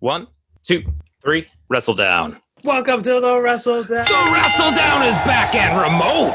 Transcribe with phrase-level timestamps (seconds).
[0.00, 0.28] One,
[0.64, 0.84] two,
[1.22, 1.46] three.
[1.68, 2.40] Wrestle down.
[2.64, 4.04] Welcome to the Wrestle Down.
[4.06, 6.34] The wrestle down is back and remote.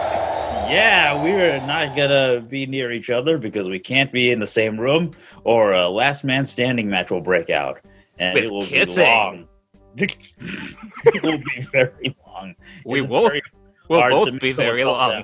[0.70, 4.48] Yeah, we are not gonna be near each other because we can't be in the
[4.48, 5.12] same room,
[5.44, 7.80] or a last man standing match will break out,
[8.18, 9.04] and With it will kissing.
[9.04, 9.48] be long.
[9.98, 12.56] it will be very long.
[12.86, 13.28] We It's will.
[13.28, 13.42] very
[13.90, 15.10] We'll both be very long.
[15.12, 15.24] down.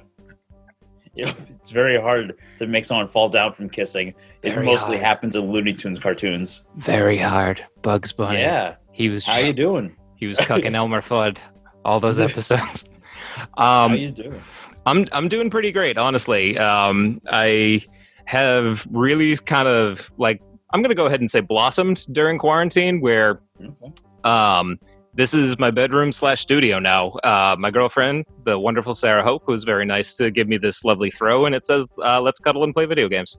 [1.20, 4.14] You know, it's very hard to make someone fall down from kissing.
[4.44, 5.06] It Very mostly hard.
[5.06, 6.64] happens in Looney Tunes cartoons.
[6.78, 7.66] Very hard.
[7.82, 8.40] Bugs Bunny.
[8.40, 9.26] Yeah, He was.
[9.26, 9.96] how you doing?
[10.16, 11.38] he was cucking Elmer Fudd.
[11.86, 12.90] All those episodes.
[13.58, 14.42] how Um, you doing?
[14.86, 16.58] I'm I'm doing pretty great, honestly.
[16.58, 17.82] Um, I
[18.26, 20.42] have really kind of like
[20.74, 23.92] I'm gonna go ahead and say blossomed during quarantine, where Okay.
[24.24, 24.80] um,
[25.20, 27.10] this is my bedroom slash studio now.
[27.26, 31.12] Uh, my girlfriend, the wonderful Sarah Hope, was very nice to give me this lovely
[31.12, 33.38] throw, and it says, uh, "Let's cuddle and play video games."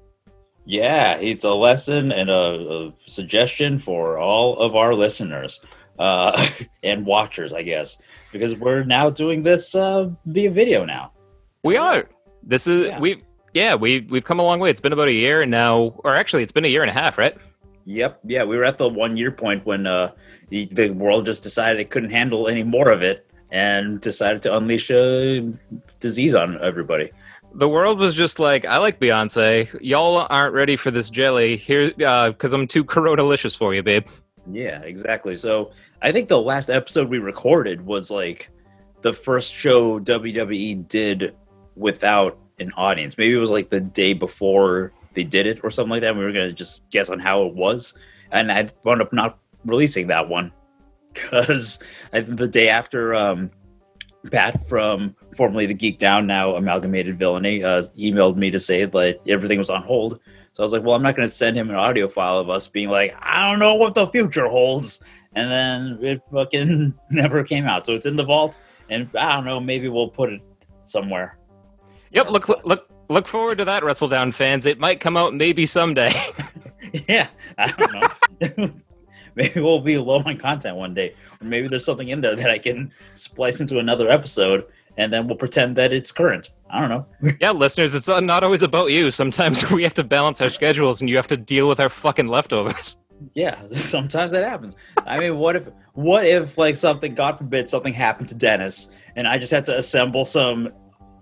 [0.66, 5.58] Yeah, it's a lesson and a, a suggestion for all of our listeners
[5.98, 6.46] uh,
[6.84, 7.96] and watchers, I guess,
[8.30, 11.12] because we're now doing this uh, via video now.
[11.64, 12.10] We are.
[12.42, 13.00] This is Yeah.
[13.00, 13.22] we.
[13.54, 14.68] Yeah, we we've come a long way.
[14.68, 17.16] It's been about a year, now, or actually, it's been a year and a half,
[17.16, 17.36] right?
[17.86, 20.12] Yep, yeah, we were at the one year point when uh,
[20.48, 24.56] the, the world just decided it couldn't handle any more of it and decided to
[24.56, 25.52] unleash a
[25.98, 27.10] disease on everybody.
[27.54, 29.76] The world was just like, I like Beyonce.
[29.80, 34.06] Y'all aren't ready for this jelly here because I'm too corona-licious for you, babe.
[34.48, 35.34] Yeah, exactly.
[35.34, 38.50] So I think the last episode we recorded was like
[39.02, 41.34] the first show WWE did
[41.74, 43.18] without an audience.
[43.18, 46.16] Maybe it was like the day before they did it or something like that.
[46.16, 47.94] We were gonna just guess on how it was,
[48.30, 50.52] and I wound up not releasing that one
[51.12, 51.78] because
[52.12, 53.50] the day after um,
[54.30, 59.20] Pat from formerly the Geek Down, now Amalgamated Villainy, uh, emailed me to say that
[59.26, 60.20] everything was on hold.
[60.52, 62.66] So I was like, well, I'm not to send him an audio file of us
[62.66, 65.00] being like, I don't know what the future holds.
[65.32, 67.86] And then it fucking never came out.
[67.86, 68.58] So it's in the vault.
[68.88, 70.42] And I don't know, maybe we'll put it
[70.82, 71.38] somewhere.
[72.10, 72.90] Yep, look look look
[73.26, 74.66] forward to that, Wrestle Down fans.
[74.66, 76.12] It might come out maybe someday.
[77.08, 77.28] yeah,
[77.58, 78.72] I don't know.
[79.34, 81.14] maybe we'll be low on content one day.
[81.40, 84.66] Or maybe there's something in there that I can splice into another episode
[84.96, 86.50] and then we'll pretend that it's current.
[86.68, 87.06] I don't know.
[87.40, 89.10] yeah, listeners, it's not always about you.
[89.10, 92.28] Sometimes we have to balance our schedules, and you have to deal with our fucking
[92.28, 93.00] leftovers.
[93.34, 94.74] Yeah, sometimes that happens.
[95.06, 99.26] I mean, what if what if like something, God forbid, something happened to Dennis, and
[99.26, 100.70] I just had to assemble some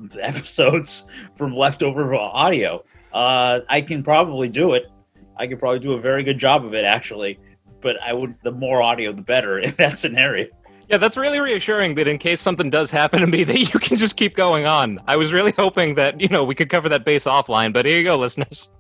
[0.21, 1.05] episodes
[1.37, 2.85] from leftover audio?
[3.13, 4.91] Uh, I can probably do it.
[5.37, 7.39] I could probably do a very good job of it, actually.
[7.81, 10.47] But I would, the more audio, the better in that scenario.
[10.89, 13.97] Yeah, that's really reassuring that in case something does happen to me, that you can
[13.97, 15.01] just keep going on.
[15.07, 17.99] I was really hoping that you know we could cover that base offline, but here
[17.99, 18.71] you go, listeners.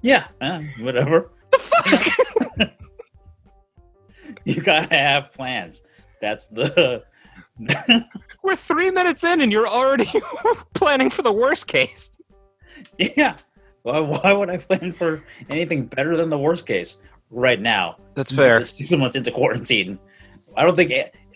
[0.00, 1.30] Yeah, eh, whatever.
[1.50, 2.70] The fuck?
[4.44, 5.82] You gotta have plans.
[6.20, 7.04] That's the.
[8.42, 10.10] We're three minutes in, and you're already
[10.74, 12.10] planning for the worst case.
[12.98, 13.36] yeah.
[13.82, 16.98] Why, why would I plan for anything better than the worst case
[17.30, 17.96] right now?
[18.14, 18.62] That's fair.
[18.64, 19.98] Six months into quarantine.
[20.56, 20.92] I don't think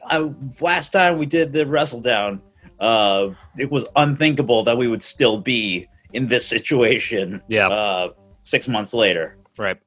[0.07, 2.43] I, last time we did the wrestle down,
[2.81, 7.41] uh, it was unthinkable that we would still be in this situation.
[7.49, 7.69] Yeah.
[7.69, 8.09] Uh,
[8.43, 9.37] six months later.
[9.59, 9.79] Right.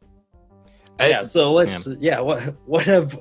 [1.00, 1.24] I- yeah.
[1.24, 1.88] So let's.
[2.00, 2.20] Yeah.
[2.22, 3.20] what what have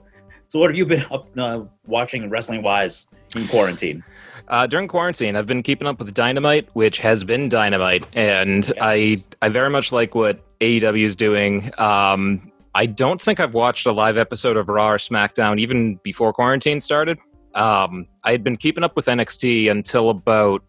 [0.48, 4.04] so what have you been up uh, watching wrestling wise in quarantine?
[4.48, 9.24] Uh, during quarantine, I've been keeping up with Dynamite, which has been Dynamite, and I
[9.42, 11.70] I very much like what AEW is doing.
[11.78, 16.32] Um, I don't think I've watched a live episode of Raw or SmackDown even before
[16.32, 17.18] quarantine started.
[17.54, 20.62] Um, I had been keeping up with NXT until about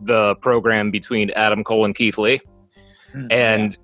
[0.00, 2.40] the program between Adam Cole and Keith Lee,
[3.30, 3.76] and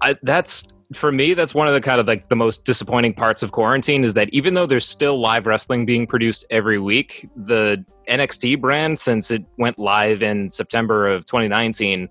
[0.00, 3.42] I, that's for me that's one of the kind of like the most disappointing parts
[3.42, 7.84] of quarantine is that even though there's still live wrestling being produced every week the
[8.08, 12.08] nxt brand since it went live in september of 2019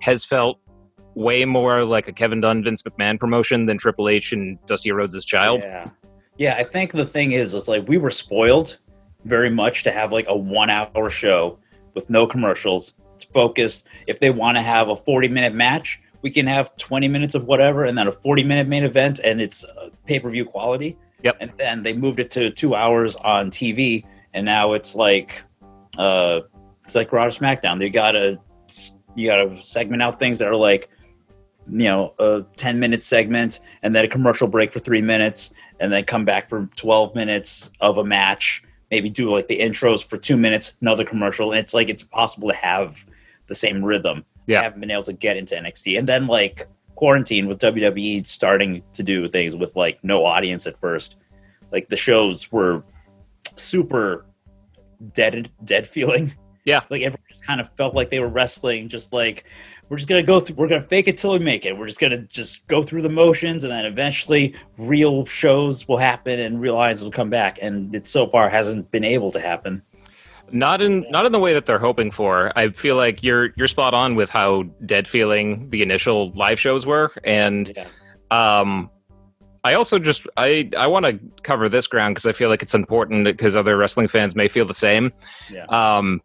[0.00, 0.58] has felt
[1.14, 5.24] way more like a kevin dunn vince mcmahon promotion than triple h and dusty rhodes'
[5.24, 5.88] child Yeah.
[6.38, 8.78] Yeah, I think the thing is, it's like we were spoiled
[9.24, 11.58] very much to have like a one hour show
[11.94, 12.94] with no commercials,
[13.32, 13.86] focused.
[14.06, 17.44] If they want to have a 40 minute match, we can have 20 minutes of
[17.44, 20.96] whatever and then a 40 minute main event and it's uh, pay per view quality.
[21.22, 21.36] Yep.
[21.40, 25.42] And then they moved it to two hours on TV and now it's like,
[25.98, 26.40] uh,
[26.84, 27.78] it's like Raw SmackDown.
[27.78, 28.40] They gotta,
[29.14, 30.88] you gotta segment out things that are like,
[31.70, 35.92] you know, a 10 minute segment and then a commercial break for three minutes and
[35.92, 38.62] then come back for 12 minutes of a match.
[38.90, 41.52] Maybe do like the intros for two minutes, another commercial.
[41.52, 43.06] And it's like it's impossible to have
[43.46, 44.24] the same rhythm.
[44.46, 44.60] Yeah.
[44.60, 45.98] I haven't been able to get into NXT.
[45.98, 50.78] And then like quarantine with WWE starting to do things with like no audience at
[50.78, 51.16] first
[51.72, 52.84] like the shows were
[53.56, 54.26] super
[55.14, 56.32] dead dead feeling.
[56.64, 56.82] Yeah.
[56.90, 59.44] Like everyone just kind of felt like they were wrestling, just like
[59.88, 61.76] we're just gonna go through we're gonna fake it till we make it.
[61.76, 66.38] We're just gonna just go through the motions and then eventually real shows will happen
[66.38, 67.58] and real audiences will come back.
[67.60, 69.82] And it so far hasn't been able to happen.
[70.52, 72.52] Not in not in the way that they're hoping for.
[72.56, 76.84] I feel like you're you're spot on with how dead feeling the initial live shows
[76.86, 77.86] were, and Yeah.
[78.30, 78.90] um,
[79.64, 82.74] I also just I I want to cover this ground because I feel like it's
[82.74, 85.12] important because other wrestling fans may feel the same.
[85.50, 85.64] Yeah.
[85.66, 86.20] Um,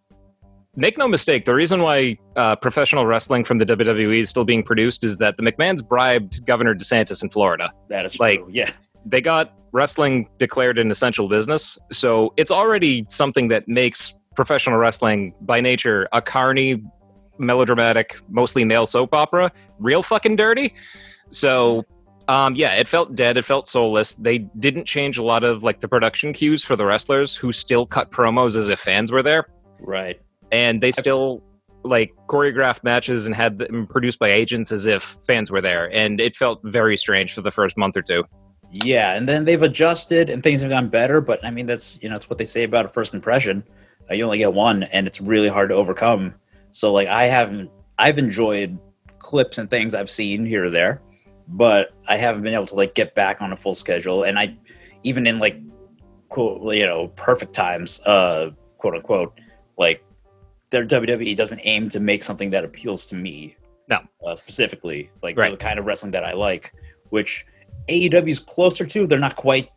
[0.76, 4.62] make no mistake, the reason why uh, professional wrestling from the WWE is still being
[4.64, 7.72] produced is that the McMahon's bribed Governor DeSantis in Florida.
[7.90, 8.50] That is Like- true.
[8.52, 8.72] Yeah.
[9.06, 15.34] They got wrestling declared an essential business, so it's already something that makes professional wrestling
[15.42, 16.82] by nature a carny,
[17.38, 20.74] melodramatic, mostly male soap opera, real fucking dirty.
[21.28, 21.84] So,
[22.30, 23.36] um, yeah, it felt dead.
[23.36, 24.14] It felt soulless.
[24.14, 27.86] They didn't change a lot of like the production cues for the wrestlers, who still
[27.86, 29.48] cut promos as if fans were there,
[29.80, 30.22] Right.
[30.52, 31.44] and they still
[31.84, 36.22] like choreographed matches and had them produced by agents as if fans were there, and
[36.22, 38.24] it felt very strange for the first month or two.
[38.72, 41.22] Yeah, and then they've adjusted and things have gone better.
[41.22, 43.64] But I mean, that's you know, it's what they say about a first impression.
[44.10, 46.34] You only get one, and it's really hard to overcome.
[46.72, 48.78] So like, I haven't, I've enjoyed
[49.20, 51.02] clips and things I've seen here or there,
[51.48, 54.24] but I haven't been able to like get back on a full schedule.
[54.24, 54.56] And I,
[55.04, 55.60] even in like,
[56.30, 59.40] quote, you know, perfect times, uh, quote unquote,
[59.78, 60.04] like,
[60.70, 63.56] their WWE doesn't aim to make something that appeals to me.
[63.90, 64.00] No.
[64.28, 65.52] uh, specifically, like Right.
[65.52, 66.74] the kind of wrestling that I like,
[67.10, 67.46] which
[67.88, 69.08] AEW is closer to.
[69.08, 69.70] They're not quite.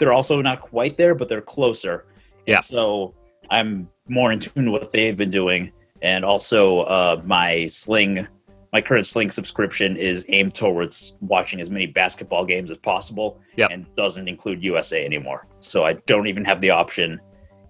[0.00, 2.06] They're also not quite there, but they're closer.
[2.38, 2.58] And Yeah.
[2.58, 3.14] So
[3.50, 8.26] I'm more in tune with what they've been doing, and also uh, my Sling,
[8.72, 13.70] my current Sling subscription is aimed towards watching as many basketball games as possible, Yep.
[13.72, 15.46] and doesn't include USA anymore.
[15.60, 17.20] So I don't even have the option.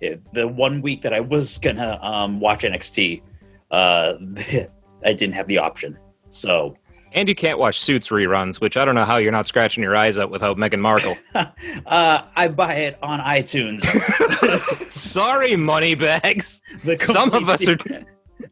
[0.01, 3.23] If the one week that I was gonna um, watch NXT,
[3.71, 4.15] uh,
[5.05, 5.99] I didn't have the option.
[6.31, 6.77] So
[7.13, 9.97] And you can't watch Suits reruns, which I don't know how you're not scratching your
[9.97, 11.17] eyes out without Meghan Markle.
[11.35, 13.81] uh, I buy it on iTunes.
[14.93, 16.63] Sorry, moneybags.
[16.85, 17.77] The Some of us are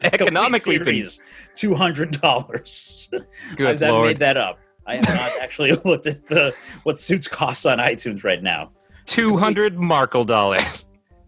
[0.03, 1.07] economically been-
[1.55, 3.09] two hundred dollars.
[3.57, 4.07] Good I lord.
[4.09, 4.59] made that up.
[4.87, 8.71] I have not actually looked at the what suits costs on iTunes right now.
[9.07, 10.85] 200 Markle dollars.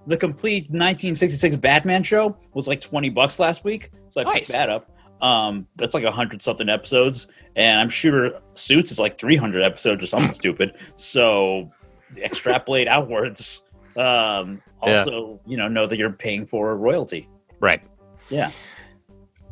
[0.06, 4.38] The complete 1966 Batman show was like 20 bucks last week, so I Nice.
[4.40, 4.90] picked that up.
[5.22, 10.02] Um, that's like a hundred something episodes, and I'm sure Suits is like 300 episodes
[10.02, 10.76] or something stupid.
[10.96, 11.70] So
[12.16, 13.64] extrapolate outwards.
[13.96, 15.00] Um, Yeah.
[15.00, 17.28] also, you know, know that you're paying for a royalty.
[17.60, 17.82] Right.
[18.30, 18.50] Yeah.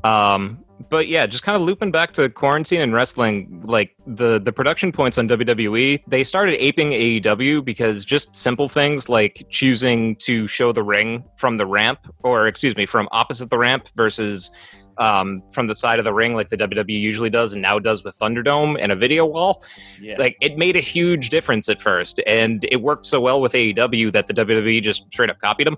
[0.05, 4.53] Um, but yeah, just kind of looping back to quarantine and wrestling, like the the
[4.53, 10.47] production points on WWE, they started aping AEW because just simple things like choosing to
[10.47, 14.53] show the ring from the ramp, or excuse me, from opposite the ramp versus
[14.99, 18.05] um, from the side of the ring, like the WWE usually does and now does
[18.05, 19.63] with Thunderdome and a video wall.
[20.01, 20.17] Yeah.
[20.19, 24.13] Like it made a huge difference at first, and it worked so well with AEW
[24.13, 25.77] that the WWE just straight up copied them.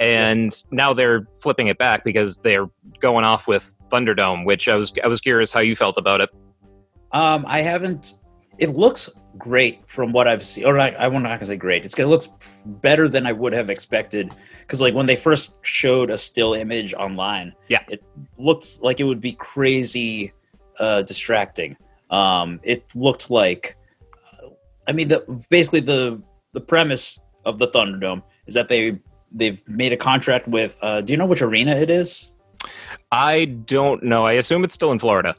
[0.00, 2.68] And now they're flipping it back because they're
[3.00, 6.30] going off with Thunderdome, which I was I was curious how you felt about it.
[7.12, 8.14] Um, I haven't.
[8.58, 10.64] It looks great from what I've seen.
[10.64, 11.84] Or not, I won't not gonna say great.
[11.84, 12.28] It's gonna looks
[12.66, 14.32] better than I would have expected.
[14.68, 17.80] Because like when they first showed a still image online, Yeah.
[17.88, 18.04] it
[18.36, 20.34] looks like it would be crazy
[20.78, 21.74] uh, distracting.
[22.10, 23.76] Um, it looked like,
[24.86, 26.20] I mean, the basically the
[26.52, 29.00] the premise of the Thunderdome is that they
[29.32, 30.76] they've made a contract with.
[30.82, 32.32] Uh, do you know which arena it is?
[33.10, 34.26] I don't know.
[34.26, 35.34] I assume it's still in Florida.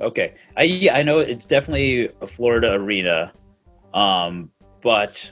[0.00, 3.32] Okay, I yeah, I know it's definitely a Florida arena,
[3.94, 5.30] um, but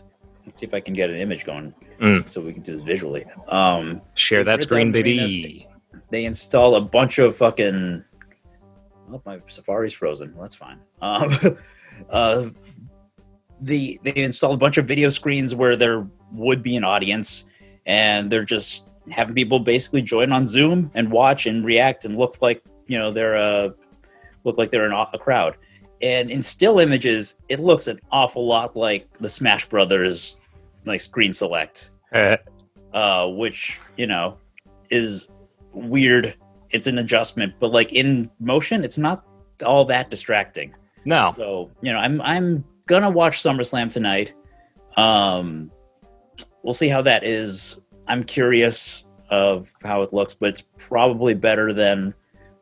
[0.55, 2.29] see if I can get an image going Mm.
[2.29, 3.25] so we can do this visually.
[3.47, 5.69] Um, Share that screen, baby.
[6.11, 8.03] they install a bunch of fucking.
[9.13, 10.33] Oh, my Safari's frozen.
[10.35, 10.79] Well, that's fine.
[11.01, 11.31] Um,
[12.11, 12.49] uh,
[13.61, 17.45] the they install a bunch of video screens where there would be an audience,
[17.87, 22.41] and they're just having people basically join on Zoom and watch and react and look
[22.43, 23.69] like you know they're uh
[24.45, 25.57] look like they're in a a crowd.
[26.01, 30.39] And in still images, it looks an awful lot like the Smash Brothers
[30.85, 32.37] like screen select Uh,
[32.93, 34.39] uh, which you know
[34.91, 35.29] is
[35.73, 36.35] weird.
[36.71, 39.25] It's an adjustment, but like in motion, it's not
[39.65, 40.75] all that distracting.
[41.05, 44.33] no, So you know, I'm I'm gonna watch SummerSlam tonight.
[44.97, 45.71] Um,
[46.63, 47.81] we'll see how that is.
[48.09, 52.15] I'm curious of how it looks, but it's probably better than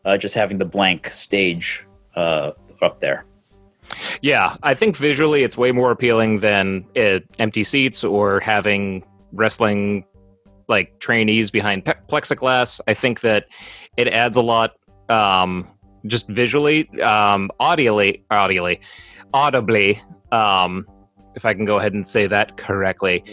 [0.05, 1.85] uh, just having the blank stage
[2.15, 3.27] uh, up there.
[4.23, 10.04] Yeah, I think visually it's way more appealing than uh, empty seats or having wrestling
[10.68, 12.80] like trainees behind pe- plexiglass.
[12.87, 13.47] I think that
[13.97, 14.75] it adds a lot
[15.09, 15.66] um,
[16.06, 18.80] just visually, um, audibly, audibly,
[19.35, 20.00] audibly.
[20.32, 20.87] Um,
[21.35, 23.25] if I can go ahead and say that correctly,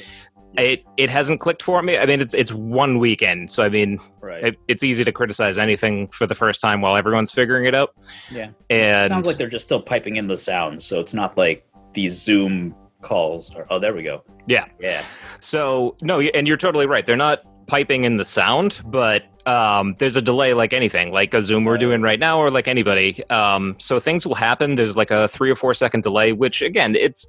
[0.57, 1.97] it it hasn't clicked for me.
[1.97, 4.43] I mean, it's it's one weekend, so I mean, Right.
[4.43, 7.95] it, it's easy to criticize anything for the first time while everyone's figuring it out.
[8.31, 8.49] yeah.
[8.69, 11.65] And It sounds like they're just still piping in the sounds, so it's not like
[11.93, 13.53] these Zoom calls.
[13.55, 14.23] Or, oh, there we go.
[14.47, 14.65] Yeah.
[14.79, 15.03] Yeah.
[15.39, 17.05] So no, and you're totally right.
[17.05, 21.43] They're not piping in the sound, but um, there's a delay like anything, like a
[21.43, 23.23] Zoom we're doing right now, or like anybody.
[23.29, 24.75] Um, so things will happen.
[24.75, 27.25] There's like a three or four second delay, which again, it's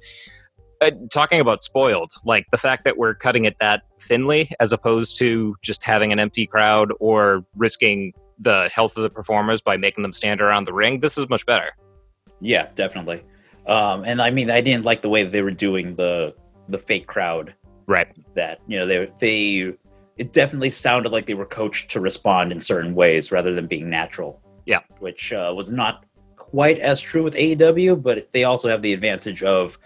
[0.81, 2.11] uh, talking about spoiled.
[2.23, 6.19] Like the fact that we're cutting it that thinly, as opposed to just having an
[6.19, 10.73] empty crowd or risking the health of the performers by making them stand around the
[10.73, 11.01] ring.
[11.01, 11.71] This is much better.
[12.39, 13.23] Yeah, definitely.
[13.67, 16.33] Um, and I mean, I didn't like the way they were doing the
[16.69, 17.53] the fake crowd.
[17.87, 18.07] Right.
[18.35, 19.73] That you know they they
[20.17, 23.89] it definitely sounded like they were coached to respond in certain ways rather than being
[23.89, 24.41] natural.
[24.65, 24.81] Yeah.
[24.99, 26.05] which uh, was not
[26.35, 29.79] quite as true with AEW, but they also have the advantage of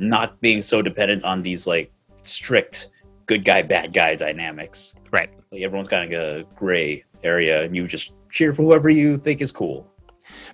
[0.00, 1.92] not being so dependent on these like
[2.22, 2.88] strict
[3.26, 4.94] good guy bad guy dynamics.
[5.10, 5.30] Right.
[5.52, 9.40] Like everyone's kind of a gray area, and you just cheer for whoever you think
[9.40, 9.86] is cool.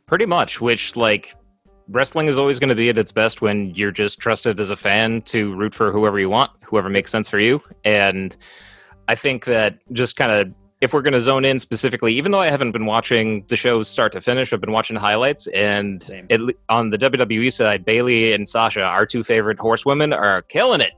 [0.07, 1.35] Pretty much, which like
[1.89, 4.77] wrestling is always going to be at its best when you're just trusted as a
[4.77, 7.63] fan to root for whoever you want, whoever makes sense for you.
[7.85, 8.37] And
[9.09, 10.53] I think that just kind of
[10.87, 13.89] if we're going to zone in specifically, even though I haven't been watching the shows
[13.89, 18.49] start to finish, I've been watching highlights, and it, on the WWE side, Bayley and
[18.49, 20.93] Sasha, our two favorite horsewomen, are killing it.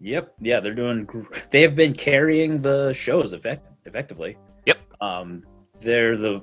[0.00, 0.34] Yep.
[0.40, 1.04] Yeah, they're doing.
[1.04, 1.22] gr-
[1.52, 4.36] They have been carrying the shows effect- effectively.
[4.66, 4.78] Yep.
[5.00, 5.42] Um,
[5.80, 6.42] they're the.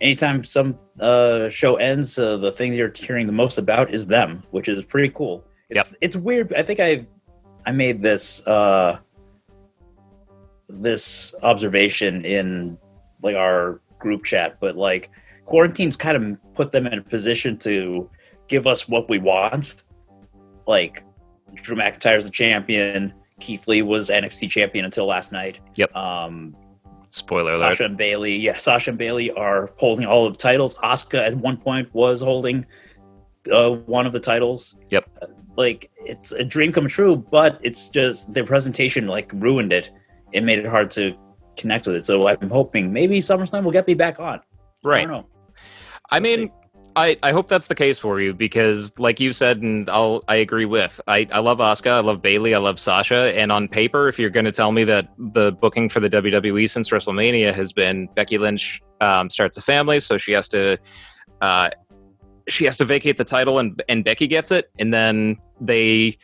[0.00, 4.42] Anytime some uh, show ends, uh, the thing you're hearing the most about is them,
[4.50, 5.44] which is pretty cool.
[5.70, 6.52] It's it's weird.
[6.54, 7.06] I think I
[7.66, 8.98] I made this uh,
[10.68, 12.78] this observation in
[13.22, 15.10] like our group chat, but like
[15.44, 18.10] quarantine's kind of put them in a position to
[18.48, 19.82] give us what we want.
[20.66, 21.04] Like
[21.54, 23.12] Drew McIntyre's the champion.
[23.40, 25.60] Keith Lee was NXT champion until last night.
[25.76, 25.94] Yep.
[25.94, 26.56] Um,
[27.08, 27.58] Spoiler alert.
[27.58, 30.76] Sasha and Bayley, yeah, Sasha and Bayley are holding all of the titles.
[30.78, 32.66] Asuka at one point was holding
[33.50, 34.74] uh, one of the titles.
[34.90, 35.08] Yep.
[35.56, 39.90] Like it's a dream come true, but it's just the presentation like ruined it.
[40.36, 41.16] It made it hard to
[41.56, 42.04] connect with it.
[42.04, 44.38] So I'm hoping maybe SummerSlam will get me back on.
[44.38, 44.42] I
[44.84, 45.08] Right.
[45.08, 45.26] don't know.
[46.10, 46.52] I mean,
[46.94, 50.36] I, I hope that's the case for you because, like you said, and I'll I
[50.36, 51.00] agree with.
[51.06, 54.30] I, I love Asuka, I love Bayley, I love Sasha, and on paper, if you're
[54.30, 58.38] going to tell me that the booking for the WWE since WrestleMania has been Becky
[58.38, 60.78] Lynch um, starts a family, so she has to
[61.42, 61.68] uh,
[62.48, 66.16] she has to vacate the title, and and Becky gets it, and then they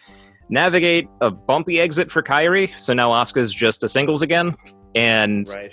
[0.53, 4.55] navigate a bumpy exit for Kairi, so now Asuka's just a singles again,
[4.95, 5.73] and Right.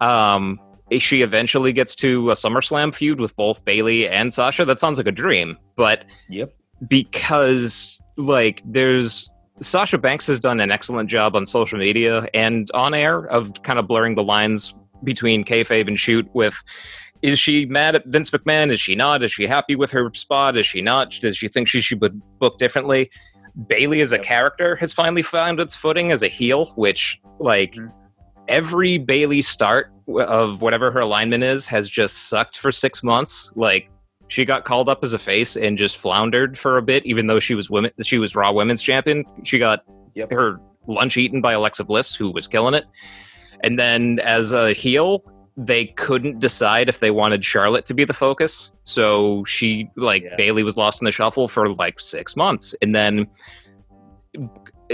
[0.00, 0.58] um
[0.98, 4.64] she eventually gets to a SummerSlam feud with both Bayley and Sasha.
[4.66, 6.52] That sounds like a dream, but Yep.
[6.88, 9.28] because like there's
[9.60, 13.78] Sasha Banks has done an excellent job on social media and on air of kind
[13.78, 16.28] of blurring the lines between kayfabe and shoot.
[16.34, 16.54] With
[17.22, 18.70] is she mad at Vince McMahon?
[18.70, 19.22] Is she not?
[19.22, 20.56] Is she happy with her spot?
[20.58, 21.12] Is she not?
[21.20, 23.10] Does she think she should be booked differently?
[23.68, 27.92] Bayley as a character has finally found its footing as a heel, which like Mhm.
[28.48, 29.92] every Bayley start
[30.26, 33.50] of whatever her alignment is has just sucked for six months.
[33.54, 33.90] Like
[34.28, 37.40] she got called up as a face and just floundered for a bit, even though
[37.40, 37.90] she was women.
[38.02, 39.24] She was Raw Women's Champion.
[39.44, 39.80] She got
[40.14, 40.32] Yep.
[40.32, 42.84] her lunch eaten by Alexa Bliss, who was killing it.
[43.62, 45.22] And then as a heel,
[45.56, 48.70] they couldn't decide if they wanted Charlotte to be the focus.
[48.84, 50.36] So she like Yeah.
[50.36, 53.26] Bayley was lost in the shuffle for like six months, and then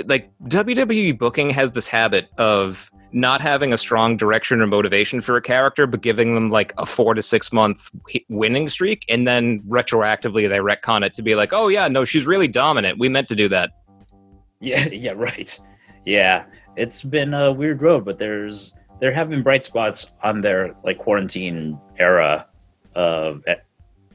[0.07, 5.37] like WWE booking has this habit of not having a strong direction or motivation for
[5.37, 7.89] a character, but giving them like a four to six month
[8.29, 12.27] winning streak, and then retroactively they retcon it to be like, oh yeah, no, she's
[12.27, 12.99] really dominant.
[12.99, 13.71] We meant to do that.
[14.61, 15.59] Yeah, yeah, right.
[16.05, 16.47] Yeah,
[16.77, 20.99] it's been a weird road, but there's there have been bright spots on their like
[20.99, 22.47] quarantine era
[22.95, 23.55] of eh,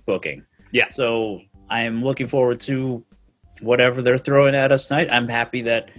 [0.06, 0.44] booking.
[0.72, 0.90] Yeah.
[0.90, 3.04] So I'm looking forward to
[3.62, 5.08] whatever they're throwing at us tonight.
[5.12, 5.90] I'm happy that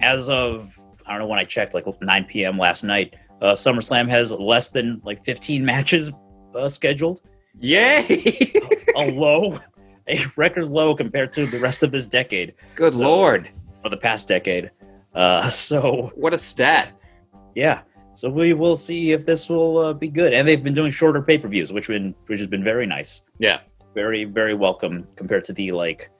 [0.00, 0.76] as of
[1.06, 2.58] I don't know when I checked, like 9 p.m.
[2.58, 6.12] last night, uh, SummerSlam has less than like 15 matches
[6.54, 7.20] uh, scheduled.
[7.60, 8.52] Yay!
[8.96, 9.58] A low,
[10.08, 13.50] a record low compared to the rest of this decade Good So- lord,
[13.84, 14.70] or the past decade.
[15.14, 16.92] Uh, so what a stat!
[17.54, 17.82] yeah,
[18.14, 20.32] so we will see if this will uh, be good.
[20.32, 23.22] And they've been doing shorter pay per views, which been which has been very nice.
[23.38, 23.60] Yeah.
[23.94, 26.10] very very welcome compared to the like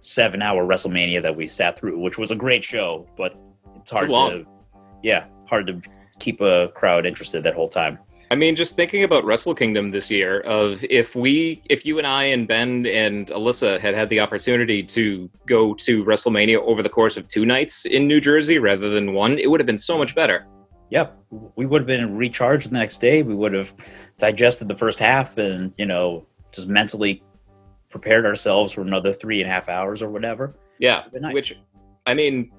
[0.00, 3.34] seven hour WrestleMania that we sat through, which was a great show, but
[3.76, 4.46] it's hard to
[5.02, 5.80] yeah hard to
[6.18, 7.98] keep a crowd interested that whole time.
[8.30, 12.06] I mean, just thinking about Wrestle Kingdom this year, of if we, if you and
[12.06, 16.90] I and Ben and Alyssa had had the opportunity to go to WrestleMania over the
[16.90, 19.96] course of two nights in New Jersey rather than one, it would have been so
[19.96, 20.46] much better.
[20.90, 21.18] Yep,
[21.56, 23.22] we would have been recharged the next day.
[23.22, 23.74] We would have
[24.18, 27.22] digested the first half and you know just mentally
[27.90, 30.54] prepared ourselves for another three and a half hours or whatever.
[30.78, 31.34] Yeah, nice.
[31.34, 31.58] which
[32.06, 32.50] I mean,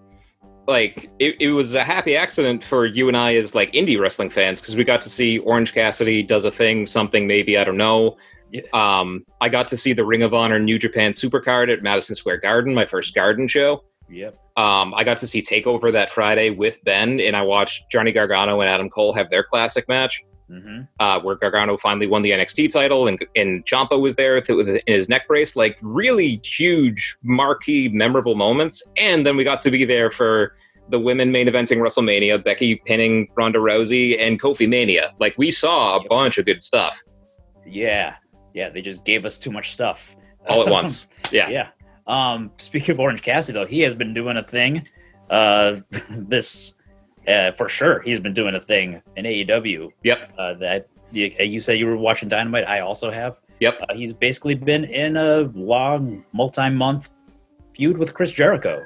[0.67, 4.29] like it, it was a happy accident for you and I as like indie wrestling
[4.29, 7.77] fans because we got to see Orange Cassidy does a thing, something maybe I don't
[7.77, 8.17] know.
[8.51, 8.61] Yeah.
[8.73, 12.37] Um, I got to see the Ring of Honor New Japan Supercard at Madison Square
[12.37, 13.83] Garden, my first Garden show.
[14.09, 14.37] Yep.
[14.57, 18.59] Um, I got to see Takeover that Friday with Ben, and I watched Johnny Gargano
[18.61, 20.23] and Adam Cole have their classic match.
[20.49, 20.81] Mm-hmm.
[20.99, 24.81] Uh, where Gargano finally won the NXT title, and and Ciampa was there with, in
[24.87, 25.55] his neck brace.
[25.55, 28.81] Like really huge, marquee, memorable moments.
[28.97, 30.55] And then we got to be there for
[30.89, 35.13] the women main eventing WrestleMania, Becky pinning Ronda Rousey, and Kofi Mania.
[35.19, 36.99] Like we saw a bunch of good stuff.
[37.63, 38.15] Yeah,
[38.55, 40.15] yeah, they just gave us too much stuff
[40.49, 41.07] all at once.
[41.31, 41.69] Yeah, yeah.
[42.09, 44.85] Um, speaking of Orange Cassidy, though, he has been doing a thing.
[45.29, 45.77] Uh,
[46.09, 46.73] this
[47.27, 49.91] uh, for sure, he's been doing a thing in AEW.
[50.03, 50.33] Yep.
[50.37, 52.67] Uh, that you, you, said you were watching Dynamite.
[52.67, 53.39] I also have.
[53.59, 53.81] Yep.
[53.81, 57.11] Uh, he's basically been in a long, multi-month
[57.75, 58.83] feud with Chris Jericho.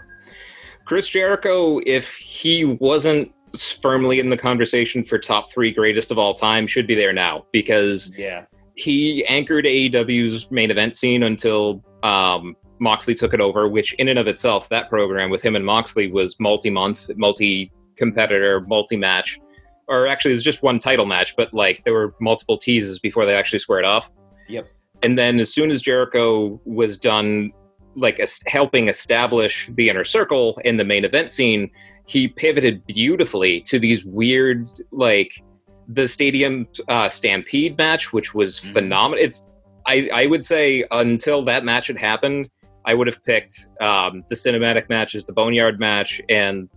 [0.86, 6.34] Chris Jericho, if he wasn't firmly in the conversation for top three greatest of all
[6.34, 12.56] time, should be there now because yeah, he anchored AEW's main event scene until um,
[12.84, 13.68] Moxley took it over.
[13.68, 18.62] Which, in and of itself, that program with him and Moxley was multi-month, multi competitor
[18.62, 19.40] multi match,
[19.88, 23.25] or actually it was just one title match, but like there were multiple teases before
[23.25, 24.12] they actually squared off.
[24.50, 24.68] Yep.
[25.02, 27.52] And then as soon as Jericho was done,
[27.96, 31.70] like helping establish the inner circle in the main event scene,
[32.06, 35.43] he pivoted beautifully to these weird like
[35.88, 38.74] the stadium uh, stampede match, which was mm-hmm.
[38.74, 39.24] phenomenal.
[39.24, 39.54] It's
[39.86, 42.50] I, I would say until that match had happened,
[42.86, 46.69] I would have picked um, the cinematic matches, the Boneyard match and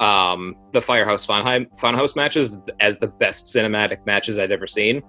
[0.00, 5.02] um, the Firehouse Funheim, Funhouse matches as the best cinematic matches I'd ever seen.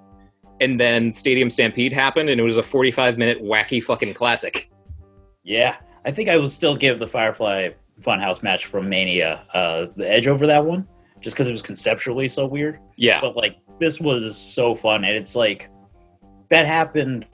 [0.61, 4.69] And then Stadium Stampede happened, and it was a 45 minute wacky fucking classic.
[5.43, 7.69] Yeah, I think I will still give the Firefly
[8.01, 10.87] Funhouse match from Mania uh, the edge over that one,
[11.21, 12.77] just because it was conceptually so weird.
[12.97, 13.19] Yeah.
[13.19, 15.69] But like, this was so fun, and it's like
[16.49, 17.25] that happened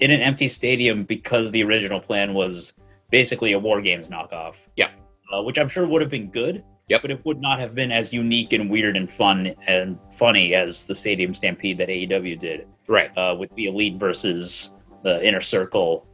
[0.00, 2.72] in an empty stadium because the original plan was
[3.10, 4.68] basically a War Games knockoff.
[4.76, 4.90] Yeah.
[5.32, 7.02] Uh, which I'm sure would have been good, Yep.
[7.02, 10.84] But it would not have been as unique and weird and fun and funny as
[10.84, 12.68] the Stadium Stampede that AEW did.
[12.86, 13.16] Right.
[13.18, 14.70] Uh, with the Elite versus
[15.02, 16.06] the Inner Circle,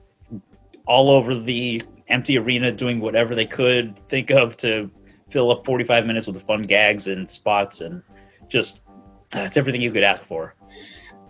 [0.86, 4.90] all over the empty arena doing whatever they could think of to
[5.28, 8.02] fill up 45 minutes with fun gags and spots and
[8.48, 8.82] just
[9.34, 10.54] uh, it's everything you could ask for.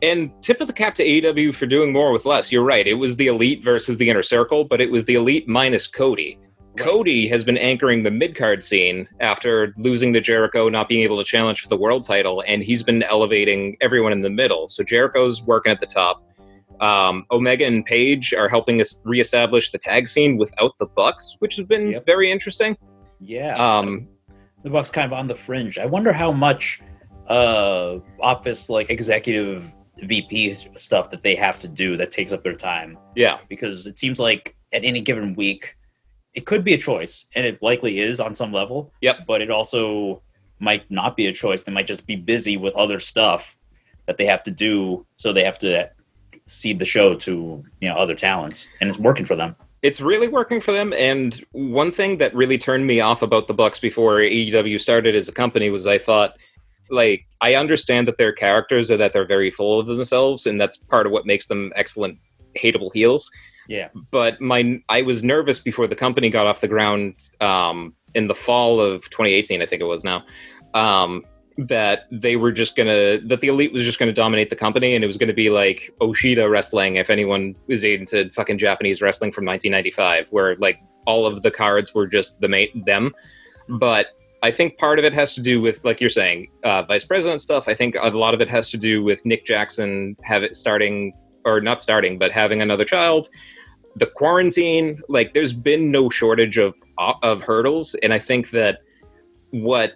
[0.02, 2.50] And tip of the cap to AEW for doing more with less.
[2.50, 2.86] You're right.
[2.86, 6.38] It was the Elite versus the Inner Circle, but it was the Elite minus Cody.
[6.58, 6.76] Right.
[6.76, 11.18] Cody has been anchoring the mid card scene after losing to Jericho, not being able
[11.18, 14.68] to challenge for the world title, and he's been elevating everyone in the middle.
[14.68, 16.24] So Jericho's working at the top.
[16.80, 21.54] Um, Omega and Page are helping us reestablish the tag scene without the Bucks, which
[21.56, 22.06] has been yep.
[22.06, 22.76] very interesting.
[23.20, 24.08] Yeah, um,
[24.64, 25.78] the Bucks kind of on the fringe.
[25.78, 26.80] I wonder how much
[27.28, 32.56] uh, office like executive VP stuff that they have to do that takes up their
[32.56, 32.98] time.
[33.14, 35.76] Yeah, because it seems like at any given week
[36.34, 38.92] it could be a choice, and it likely is on some level.
[39.00, 39.26] Yep.
[39.26, 40.22] But it also
[40.60, 41.62] might not be a choice.
[41.62, 43.58] They might just be busy with other stuff
[44.06, 45.90] that they have to do, so they have to
[46.44, 49.54] seed the show to you know other talents, and it's working for them.
[49.82, 50.92] It's really working for them.
[50.92, 55.28] And one thing that really turned me off about the Bucks before AEW started as
[55.28, 56.36] a company was I thought,
[56.92, 60.76] like, I understand that they're characters are that they're very full of themselves, and that's
[60.76, 62.18] part of what makes them excellent
[62.56, 63.30] hateable heels.
[63.68, 63.88] Yeah.
[64.10, 68.34] But my I was nervous before the company got off the ground um, in the
[68.34, 70.24] fall of 2018, I think it was now.
[70.74, 71.24] Um,
[71.58, 75.04] that they were just gonna that the elite was just gonna dominate the company and
[75.04, 79.44] it was gonna be like Oshida wrestling if anyone is into fucking Japanese wrestling from
[79.44, 83.14] 1995 where like all of the cards were just the mate them
[83.68, 87.04] but I think part of it has to do with like you're saying uh, vice
[87.04, 90.42] president stuff I think a lot of it has to do with Nick Jackson have
[90.42, 91.12] it starting
[91.44, 93.28] or not starting, but having another child,
[93.96, 98.80] the quarantine, like there's been no shortage of of hurdles, and I think that
[99.50, 99.94] what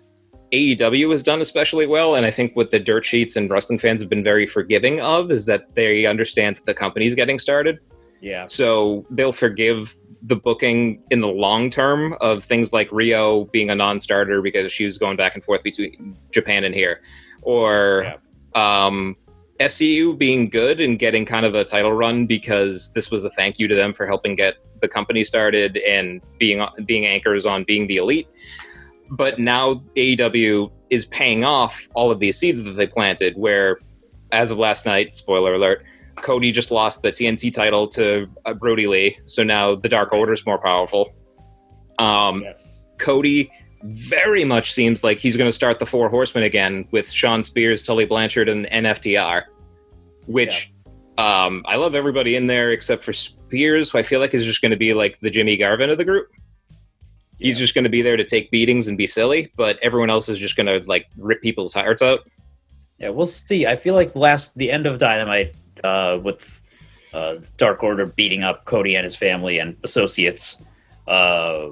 [0.53, 4.03] AEW has done especially well, and I think what the dirt sheets and wrestling fans
[4.03, 7.79] have been very forgiving of is that they understand that the company's getting started.
[8.21, 8.47] Yeah.
[8.47, 9.95] So they'll forgive
[10.27, 14.85] the booking in the long term of things like Riho being a non-starter because she
[14.85, 17.01] was going back and forth between Japan and here,
[17.43, 18.15] or
[18.55, 19.17] um,
[19.61, 23.59] SCU being good and getting kind of a title run because this was a thank
[23.59, 27.87] you to them for helping get the company started and being being anchors on being
[27.87, 28.29] the elite.
[29.11, 33.37] But now AEW is paying off all of these seeds that they planted.
[33.37, 33.79] Where,
[34.33, 35.85] as of last night, spoiler alert,
[36.17, 40.33] Cody just lost the TNT title to uh, Brodie Lee, so now the Dark Order
[40.33, 41.15] is more powerful.
[41.99, 42.85] Um, Yes.
[42.99, 43.51] Cody
[43.83, 47.83] very much seems like he's going to start the Four Horsemen again with Shawn Spears,
[47.83, 49.45] Tully Blanchard, and NFTR.
[50.27, 50.73] Which
[51.19, 54.61] um, I love everybody in there except for Spears, who I feel like is just
[54.61, 56.29] going to be like the Jimmy Garvin of the group.
[57.39, 60.29] He's just going to be there to take beatings and be silly, but everyone else
[60.29, 62.21] is just going to like rip people's hearts out.
[62.99, 63.67] Yeah, we'll see.
[63.67, 66.63] I feel like the last the end of Dynamite uh, with
[67.15, 70.61] uh, Dark Order beating up Cody and his family and associates
[71.09, 71.69] uh,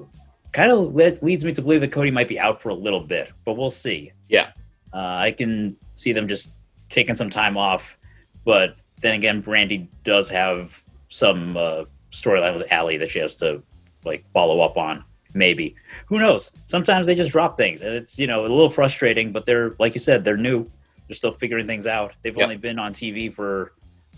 [0.52, 3.00] kind of le- leads me to believe that Cody might be out for a little
[3.00, 4.12] bit, but we'll see.
[4.28, 4.50] Yeah.
[4.92, 6.52] uh, I can see them just
[6.88, 7.98] taking some time off,
[8.44, 13.62] but then again, Brandy does have some uh, storyline with Allie that she has to
[14.04, 15.04] like follow up on.
[15.36, 15.74] Maybe
[16.06, 16.52] who knows?
[16.66, 19.32] Sometimes they just drop things, and it's you know a little frustrating.
[19.32, 20.70] But they're like you said, they're new.
[21.08, 22.14] They're still figuring things out.
[22.22, 22.44] They've Yep.
[22.44, 23.72] only been on TV for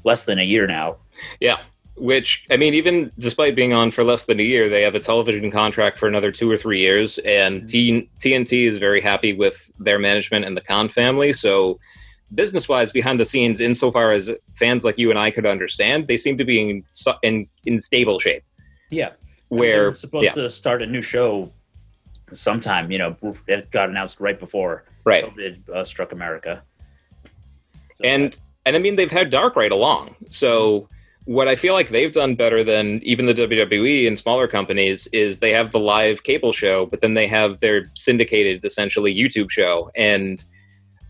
[0.07, 0.97] less than a year now.
[1.41, 1.59] Yeah.
[1.97, 5.01] Which, I mean, even despite being on for less than a year, they have a
[5.01, 7.19] television contract for another two or three years.
[7.19, 11.33] And T- TNT is very happy with their management and the Khan family.
[11.33, 11.81] So,
[12.35, 16.17] business wise, behind the scenes, insofar as fans like you and I could understand, they
[16.17, 16.85] seem to be in,
[17.23, 18.43] in, in stable shape.
[18.91, 19.13] Yeah,
[19.49, 21.51] Where, supposed yeah, to start a new show
[22.35, 22.91] sometime.
[22.91, 23.17] You know,
[23.47, 25.25] it got announced right before right.
[25.25, 26.63] COVID uh, struck America.
[27.95, 30.15] So, and and I mean they've had Dark right along.
[30.29, 30.89] So
[31.25, 35.39] what I feel like they've done better than even the WWE and smaller companies is
[35.39, 39.91] they have the live cable show, but then they have their syndicated essentially YouTube show,
[39.97, 40.45] and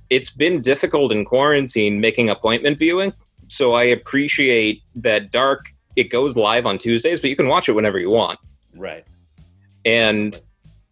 [0.08, 3.12] it's been difficult in quarantine making appointment viewing.
[3.48, 5.66] So I appreciate that Dark
[5.96, 8.38] it goes live on Tuesdays, but you can watch it whenever you want
[8.74, 9.04] right.
[9.84, 10.40] and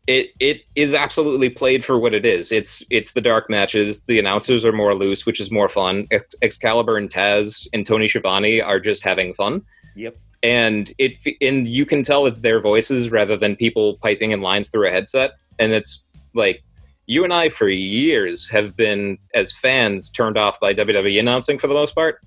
[0.07, 2.53] it it is absolutely played for what it is.
[2.53, 4.03] It's it's the dark matches.
[4.03, 6.07] The announcers are more loose, which is more fun.
[6.11, 9.62] Ex- Excalibur and Taz and Tony Schiavone are just having fun,
[9.97, 10.17] Yep.
[10.43, 14.69] and it and you can tell it's their voices rather than people piping in lines
[14.69, 15.33] through a headset.
[15.59, 16.03] And it's
[16.35, 16.62] like
[17.07, 21.67] you and I for years have been as fans turned off by WWE announcing for
[21.67, 22.21] the most part.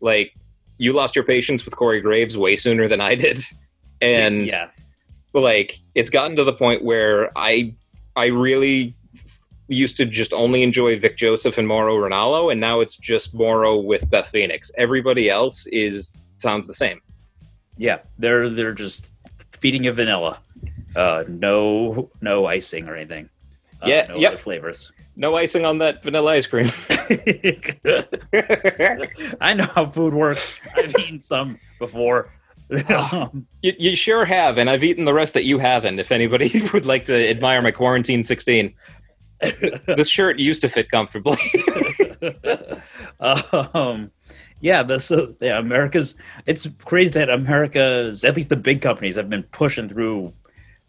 [0.00, 0.32] Like
[0.78, 3.40] you lost your patience with Corey Graves way sooner than I did,
[4.00, 4.70] and yeah,
[5.40, 7.74] like it's gotten to the point where I
[8.16, 8.94] I really
[9.68, 13.76] used to just only enjoy Vic Joseph and Mauro Ranallo, and now it's just Mauro
[13.76, 14.70] with Beth Phoenix.
[14.76, 17.00] Everybody else is sounds the same.
[17.78, 17.98] yeah.
[18.18, 19.10] They're they're just
[19.52, 20.40] feeding you vanilla.
[20.94, 23.30] Uh, no no icing or anything.
[23.80, 24.32] Uh, Yeah, no yep.
[24.32, 24.92] other flavors.
[25.16, 26.70] No icing on that vanilla ice cream.
[29.40, 30.56] I know how food works.
[30.76, 32.30] I've eaten some before.
[33.12, 35.98] um, you, you sure have, and I've eaten the rest that you haven't.
[35.98, 38.74] If anybody would like to admire my quarantine sixteen,
[39.40, 41.38] this shirt used to fit comfortably.
[43.20, 44.10] um,
[44.60, 46.14] yeah, but so yeah, America's.
[46.46, 50.32] It's crazy that America's at least the big companies have been pushing through,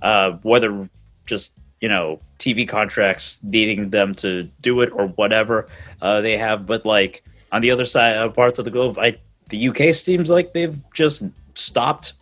[0.01, 0.87] uh, whether
[1.25, 5.67] just you know TV contracts needing them to do it or whatever
[6.01, 6.65] uh, they have.
[6.65, 9.17] But like on the other side, uh, parts of the globe, I
[9.49, 11.23] the UK seems like they've just
[11.53, 12.13] stopped.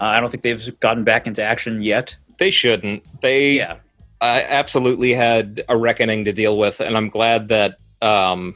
[0.00, 2.16] Uh, I don't think they've gotten back into action yet.
[2.38, 3.02] they shouldn't.
[3.20, 3.76] They Yeah,
[4.22, 8.54] I absolutely had a reckoning to deal with, and I'm glad that um,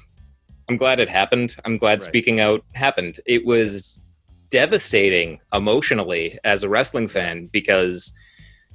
[0.71, 1.55] I'm glad it happened.
[1.67, 2.09] I'm glad Right.
[2.09, 3.21] speaking out happened.
[3.27, 3.95] It was
[4.49, 8.13] devastating emotionally as a wrestling fan because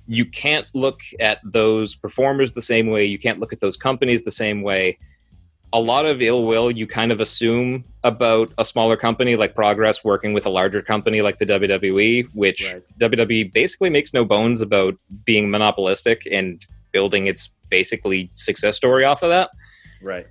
[0.08, 3.06] you can't look at those performers the same way.
[3.06, 4.98] You can't look at those companies the same way.
[5.72, 10.04] A lot of ill will you kind of assume about a smaller company like Progress
[10.04, 12.84] working with a larger company like the WWE, which Right.
[13.00, 19.22] WWE basically makes no bones about being monopolistic and building its basically success story off
[19.22, 19.52] of that.
[20.02, 20.26] right.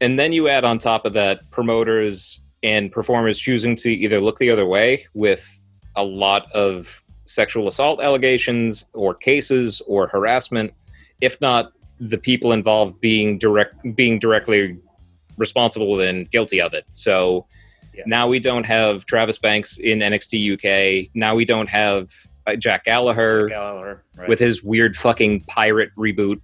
[0.00, 4.38] And then you add on top of that promoters and performers choosing to either look
[4.38, 5.60] the other way with
[5.94, 10.72] a lot of sexual assault allegations or cases or harassment,
[11.20, 11.72] if not
[12.08, 14.76] the people involved being direct being directly
[15.38, 16.84] responsible and guilty of it.
[16.92, 17.46] So
[17.94, 18.04] Yeah.
[18.06, 21.10] now we don't have Travis Banks in NXT UK.
[21.14, 22.10] Now we don't have
[22.46, 24.28] uh, Jack Gallagher Gallagher, right.
[24.28, 26.40] with his weird fucking pirate reboot.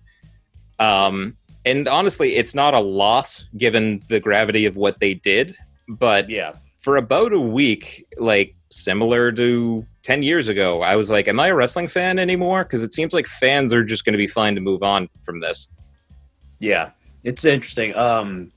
[0.78, 5.56] Um, and honestly, it's not a loss given the gravity of what they did.
[5.88, 10.82] But yeah, for about a week, like similar to 10 years ago.
[10.82, 12.64] I was like, am I a wrestling fan anymore?
[12.64, 15.40] Because it seems like fans are just going to be fine to move on from
[15.40, 15.68] this.
[16.58, 16.90] Yeah,
[17.24, 17.94] it's interesting.
[17.94, 18.52] Um,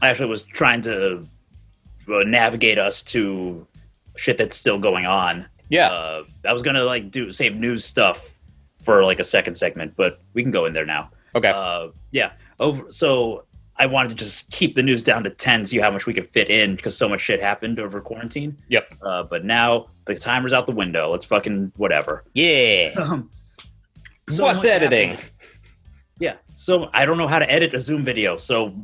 [0.00, 1.26] I actually was trying to
[2.08, 3.66] uh, navigate us to
[4.16, 5.46] shit that's still going on.
[5.68, 5.88] Yeah.
[5.88, 8.38] Uh, I was gonna like do save news stuff
[8.82, 11.10] for like a second segment, but we can go in there now.
[11.34, 11.52] Okay.
[11.54, 12.32] Uh, yeah.
[12.58, 12.90] Over.
[12.90, 13.44] So
[13.78, 16.28] I wanted to just keep the news down to ten, see how much we could
[16.28, 18.56] fit in because so much shit happened over quarantine.
[18.68, 18.94] Yep.
[19.02, 21.10] Uh, but now the timer's out the window.
[21.10, 22.24] Let's fucking whatever.
[22.34, 22.92] yeah.
[22.98, 23.30] Um,
[24.28, 25.10] so What's editing?
[25.12, 25.30] happened.
[26.20, 26.36] Yeah.
[26.56, 28.36] So I don't know how to edit a Zoom video.
[28.36, 28.74] So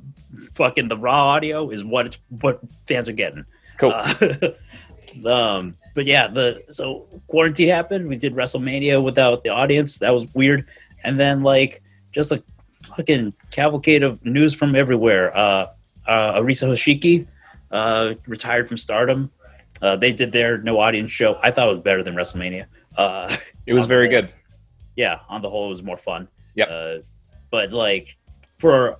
[0.54, 3.44] fucking the raw audio is what it's, what fans are getting.
[3.76, 3.92] Cool.
[3.92, 8.08] Uh, um, but yeah, the so quarantine happened.
[8.08, 9.98] We did WrestleMania without the audience.
[9.98, 10.66] That was weird.
[11.04, 12.42] And then like just a
[12.96, 15.36] fucking cavalcade of news from everywhere.
[15.36, 15.66] Uh,
[16.06, 17.26] uh, Arisa Hoshiki
[17.70, 19.30] uh, retired from Stardom.
[19.82, 21.36] Uh, they did their no audience show.
[21.42, 22.66] I thought it was better than WrestleMania.
[22.96, 23.34] Uh,
[23.66, 24.32] it was very good.
[24.96, 26.28] yeah, on the whole, it was more fun.
[26.54, 26.68] Yep.
[26.70, 26.94] Uh,
[27.50, 28.16] but like
[28.58, 28.98] for a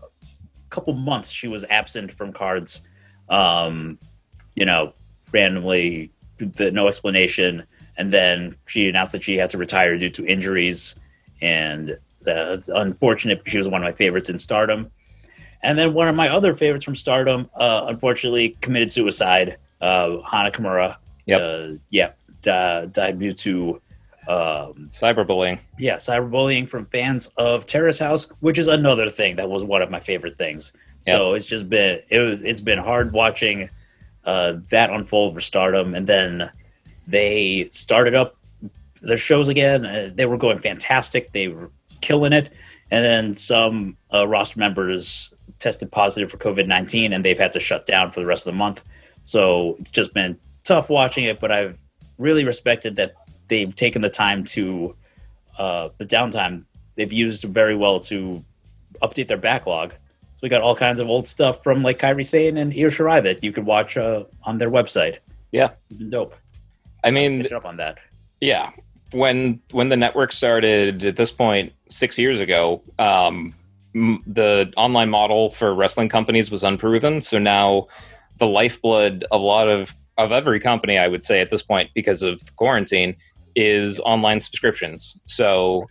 [0.71, 2.83] couple months, she was absent from cards.
[3.29, 3.99] Um,
[4.55, 4.93] you know,
[5.33, 7.65] randomly, the, no explanation,
[7.97, 10.97] and then she announced that she had to retire due to injuries,
[11.41, 13.39] and uh, it's unfortunate.
[13.39, 14.91] because She was one of my favorites in Stardom,
[15.63, 19.57] and then one of my other favorites from Stardom, uh, unfortunately, committed suicide.
[19.81, 20.97] Uh, Hana Kimura.
[21.27, 21.41] Yep.
[21.41, 22.13] Uh, yeah.
[22.43, 23.81] Di- died due to
[24.29, 25.59] um, Cyberbullying.
[25.79, 29.91] yeah, cyberbullying from fans of Terrace House, which is another thing that was one of
[29.91, 30.73] my favorite things.
[31.01, 33.69] So it's just been it was it's been hard watching
[34.25, 36.51] uh, that unfold for Stardom, and then
[37.07, 38.37] they started up
[39.03, 39.85] their shows again.
[39.85, 41.33] Uh, they were going fantastic.
[41.33, 41.71] They were
[42.05, 42.53] killing it,
[42.91, 47.61] and then some uh, roster members tested positive for COVID nineteen, and they've had to
[47.61, 48.85] shut down for the rest of the month.
[49.23, 51.79] So it's just been tough watching it, but I've
[52.19, 53.15] really respected that
[53.49, 54.95] they've taken the time to
[55.59, 56.65] uh, the downtime
[56.97, 58.45] they've used very well to
[59.03, 59.93] update their backlog.
[60.37, 63.23] So we got all kinds of old stuff from like Kairi Sane and Io Shirai
[63.23, 65.19] that you could watch uh, on their website.
[65.53, 65.71] Yeah.
[66.11, 66.35] dope.
[67.03, 67.99] I mean, up on that.
[68.41, 68.71] yeah.
[69.15, 73.55] When when the network started at this point six years ago, um,
[73.95, 77.21] m- the online model for wrestling companies was unproven.
[77.21, 77.87] So now
[78.39, 81.91] the lifeblood of a lot of of every company, I would say at this point,
[81.95, 83.17] because of quarantine,
[83.55, 85.17] is online subscriptions.
[85.27, 85.87] So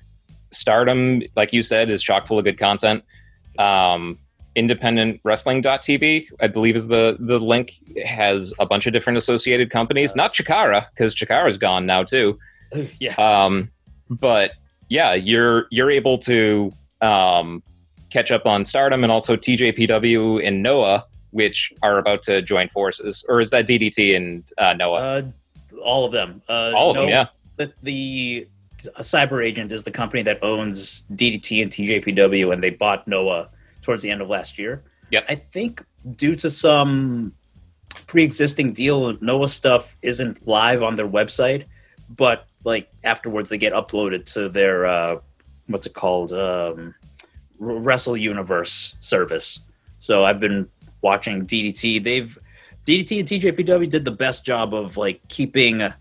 [0.51, 3.03] Stardom, like you said, is chock full of good content.
[3.57, 4.19] Um,
[4.55, 7.73] independent wrestling.tv i believe is the the link
[8.05, 12.37] has a bunch of different associated companies not chikara because chikara's gone now too
[12.99, 13.15] yeah.
[13.15, 13.71] um,
[14.09, 14.53] but
[14.89, 17.63] yeah, you're you're able to um,
[18.09, 23.25] catch up on Stardom and also TJPW and Noah, which are about to join forces.
[23.27, 24.99] Or is that DDT and uh, Noah?
[24.99, 25.21] Uh,
[25.83, 26.41] all of them.
[26.47, 27.25] Uh, All of no, them, yeah.
[27.57, 28.47] The, the
[29.01, 33.49] cyber agent is the company that owns DDT and TJPW, and they bought Noah
[33.81, 34.83] towards the end of last year.
[35.11, 35.25] Yep.
[35.29, 37.33] I think due to some
[38.07, 41.65] pre-existing deal, Noah stuff isn't live on their website,
[42.09, 45.17] but like afterwards they get uploaded to their uh,
[45.67, 46.93] what's it called um,
[47.59, 49.59] Wrestle Universe service.
[49.99, 50.67] So I've been
[51.01, 52.03] watching DDT.
[52.03, 52.37] They've
[52.85, 55.93] DDT and TJPW did the best job of like keeping uh,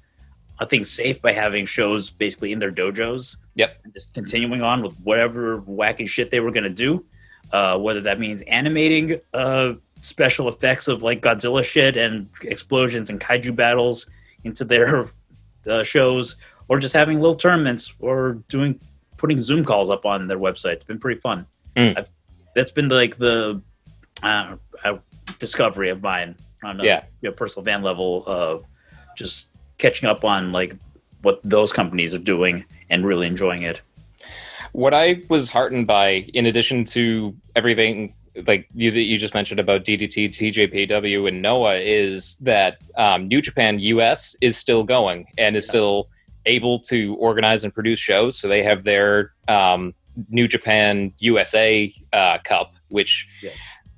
[0.66, 3.37] things safe by having shows basically in their dojos.
[3.55, 3.81] Yep.
[3.85, 7.05] And just continuing on with whatever wacky shit they were going to do.
[7.53, 13.20] Uh, whether that means animating uh, special effects of like Godzilla shit and explosions and
[13.20, 14.09] kaiju battles
[14.42, 15.11] into their
[15.70, 16.37] uh, shows,
[16.68, 18.81] or just having little tournaments or doing
[19.16, 20.75] putting Zoom calls up on their website.
[20.75, 21.46] It's been pretty fun.
[21.77, 21.98] Mm.
[21.98, 22.11] I've,
[22.55, 23.62] that's been like the
[24.22, 24.98] uh, uh,
[25.38, 27.05] discovery of mine on a Yeah.
[27.20, 28.64] you know, personal fan level of
[29.16, 30.77] just catching up on like
[31.22, 33.81] what those companies are doing and really enjoying it.
[34.72, 38.14] What I was heartened by, in addition to everything
[38.46, 43.42] like you that you just mentioned about DDT, TJPW, and Noah, is that um, New
[43.42, 46.09] Japan US is still going and is still
[46.46, 48.38] able to organize and produce shows.
[48.38, 49.94] So they have their um,
[50.28, 53.50] New Japan USA uh, Cup, which Yeah.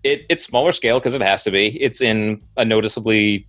[0.02, 1.80] it, it's smaller scale because it has to be.
[1.82, 3.46] It's in a noticeably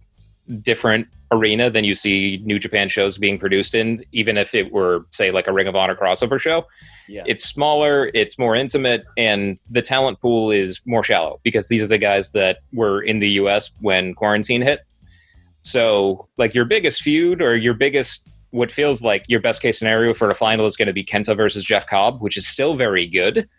[0.62, 5.06] different arena than you see New Japan shows being produced in, even if it were,
[5.10, 6.68] say, like a Ring of Honor crossover show
[7.10, 7.24] Yeah.
[7.26, 11.88] it's smaller, it's more intimate, and the talent pool is more shallow because these are
[11.88, 14.82] the guys that were in the US when quarantine hit.
[15.64, 20.14] So, like, your biggest feud or your biggest, what feels like your best case scenario
[20.14, 23.06] for the final is going to be Kenta versus Jeff Cobb, which is still very
[23.06, 23.50] good.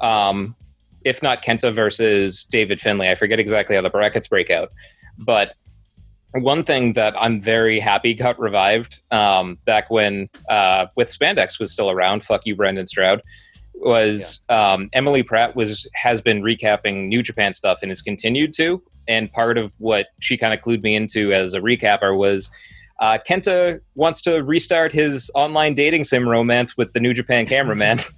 [0.00, 0.56] Um,
[1.04, 4.72] if not Kenta versus David Finlay, I forget exactly how the brackets break out,
[5.16, 5.54] but
[6.34, 11.72] one thing that I'm very happy got revived um, back when uh, with Spandex was
[11.72, 12.24] still around.
[12.24, 13.22] Fuck you, Brendan Stroud.
[13.74, 18.82] Was um, Emily Pratt was has been recapping New Japan stuff and has continued to.
[19.08, 22.50] And part of what she kind of clued me into as a recapper was
[22.98, 28.00] uh, Kenta wants to restart his online dating sim romance with the New Japan cameraman.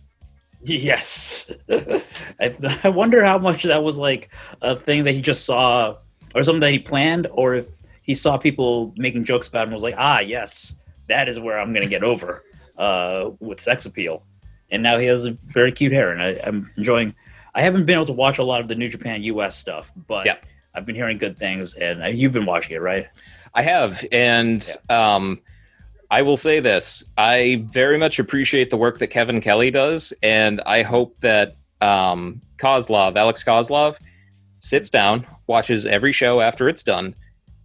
[0.65, 1.53] Yes.
[1.71, 4.29] I, I wonder how much that was like
[4.61, 5.97] a thing that he just saw
[6.35, 7.67] or something that he planned, or if
[8.03, 10.75] he saw people making jokes about him and was like, ah, yes,
[11.09, 12.43] that is where I'm going to get over
[12.77, 14.25] uh, with sex appeal.
[14.71, 17.15] And now he has a very cute hair, and I, I'm enjoying.
[17.55, 20.27] I haven't been able to watch a lot of the New Japan US stuff, but
[20.27, 20.37] Yeah.
[20.75, 23.07] I've been hearing good things, and uh, you've been watching it, right?
[23.55, 25.41] I have, and um,
[26.11, 30.61] I will say this: I very much appreciate the work that Kevin Kelly does, and
[30.67, 33.97] I hope that um, Kozlov, Alex Kozlov,
[34.59, 37.15] sits down, watches every show after it's done,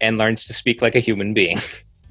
[0.02, 1.60] and learns to speak like a human being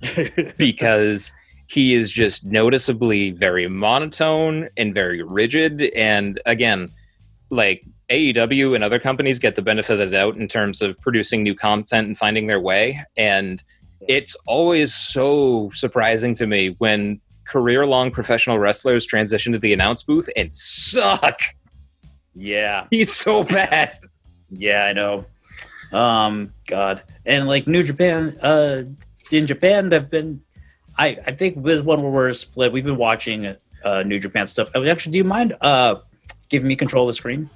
[0.56, 1.32] because
[1.66, 5.82] he is just noticeably very monotone and very rigid.
[5.96, 6.90] And again,
[7.48, 11.42] like AEW and other companies get the benefit of the doubt in terms of producing
[11.42, 13.03] new content and finding their way.
[13.16, 13.62] And
[14.09, 20.03] it's always so surprising to me when career long professional wrestlers transition to the announce
[20.03, 21.40] booth and suck.
[22.35, 23.94] yeah, He's so bad.
[24.51, 25.25] yeah, I know.
[25.92, 28.83] Um, God, and like New Japan, uh,
[29.31, 30.40] in Japan, they've been.
[30.98, 32.72] I I think this one where we're split.
[32.72, 34.70] We've been watching uh, New Japan stuff.
[34.75, 35.96] Oh, Actually, do you mind uh
[36.52, 37.50] giving me control of the screen?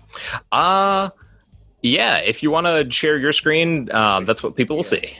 [0.50, 1.10] Uh
[1.82, 5.16] yeah, if you want to share your screen, um, that's what people will see.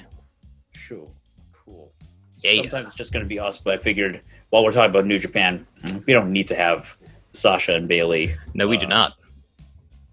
[0.72, 1.06] Sure,
[1.52, 1.92] cool.
[2.38, 2.62] Yeah.
[2.62, 5.20] Sometimes it's just going to be us, but I figured while we're talking about New
[5.20, 5.64] Japan,
[6.06, 6.96] we don't need to have
[7.30, 8.34] Sasha and Bayley.
[8.54, 9.12] No, we do Uh, not.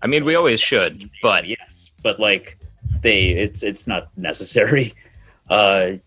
[0.03, 2.59] I mean, we always should, but yes, but like
[3.01, 4.93] they, it's it's not necessary.
[5.49, 5.97] Uh,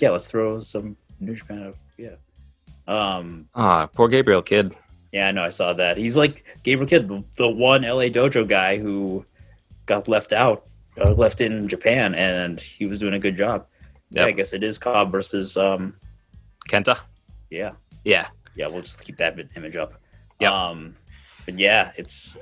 [0.00, 1.64] yeah, let's throw some New Japan.
[1.64, 1.74] Up.
[1.98, 2.14] Yeah,
[2.86, 4.76] um, ah, poor Gabriel Kidd.
[5.14, 5.44] Yeah, I know.
[5.44, 5.96] I saw that.
[5.96, 9.24] He's like Gabriel Kidd, the, the one LA Dojo guy who
[9.86, 13.64] got left out, left in Japan, and he was doing a good job.
[14.10, 15.94] Yeah, I guess it is Cobb versus um,
[16.68, 16.98] Kenta.
[17.48, 18.66] yeah, Yeah, yeah.
[18.66, 19.94] We'll just keep that image up.
[20.40, 20.50] Yep.
[20.50, 20.96] Um,
[21.44, 22.36] but yeah, it's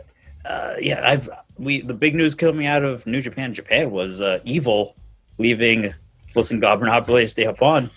[0.47, 1.03] uh, yeah.
[1.05, 4.97] I've we the big news coming out of New Japan Japan was uh, Evil
[5.37, 5.93] leaving
[6.35, 7.91] Los Ingobernables de Japón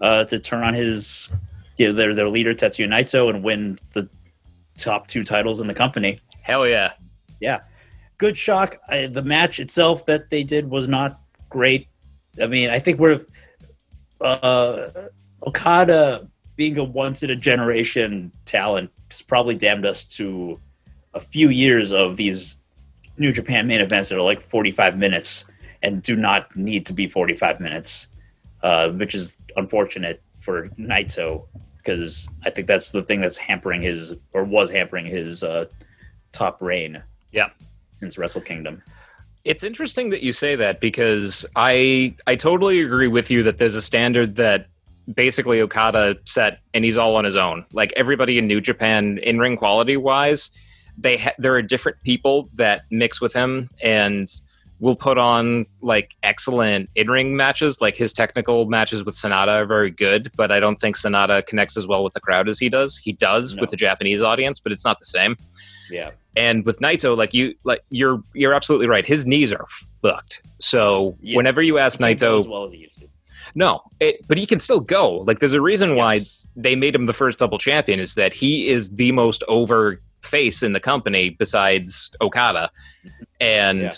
[0.00, 1.32] uh, to turn on his
[1.78, 4.08] you know, their their leader Tetsuya Naito and win the
[4.80, 6.18] top two titles in the company.
[6.42, 6.92] hell yeah.
[7.40, 7.60] Yeah.
[8.18, 8.76] Good shock.
[8.88, 11.88] I, the match itself that they did was not great.
[12.42, 13.20] I mean, I think we're
[14.20, 14.88] uh,
[15.46, 20.60] Okada being a once in a generation talent has probably damned us to
[21.14, 22.56] a few years of these
[23.16, 25.46] New Japan main events that are like 45 minutes
[25.82, 28.08] and do not need to be 45 minutes,
[28.62, 31.46] uh, which is unfortunate for Naito
[31.82, 35.66] because I think that's the thing that's hampering his or was hampering his uh,
[36.32, 37.02] top reign.
[37.32, 37.50] Yeah.
[37.94, 38.82] Since Wrestle Kingdom.
[39.44, 43.74] It's interesting that you say that because I I totally agree with you that there's
[43.74, 44.66] a standard that
[45.14, 47.64] basically Okada set and he's all on his own.
[47.72, 50.50] Like everybody in New Japan in ring quality wise,
[50.96, 54.30] they ha- there are different people that mix with him and
[54.80, 59.90] will put on like excellent in-ring matches like his technical matches with Sanada are very
[59.90, 62.96] good but I don't think Sanada connects as well with the crowd as he does
[62.98, 63.60] he does No.
[63.60, 65.36] with the Japanese audience but it's not the same
[65.90, 66.10] Yeah.
[66.36, 69.04] and with Naito, like you, like you're you're absolutely right.
[69.06, 69.66] His knees are
[70.00, 70.40] fucked.
[70.60, 71.36] So Yeah.
[71.36, 73.06] whenever you ask Can't as Naito, well as he used to.
[73.54, 75.16] no, it, but he can still go.
[75.26, 76.20] Like there's a reason why
[76.56, 80.62] they made him the first double champion is that he is the most over face
[80.62, 82.70] in the company besides Okada.
[83.40, 83.90] And Yeah.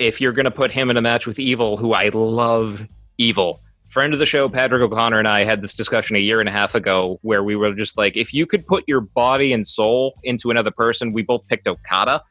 [0.00, 3.60] If you're going to put him in a match with Evil, who I love, Evil.
[3.90, 6.52] Friend of the show, Patrick O'Connor, and I had this discussion a year and a
[6.52, 10.14] half ago where we were just like, if you could put your body and soul
[10.22, 12.22] into another person, we both picked Okada.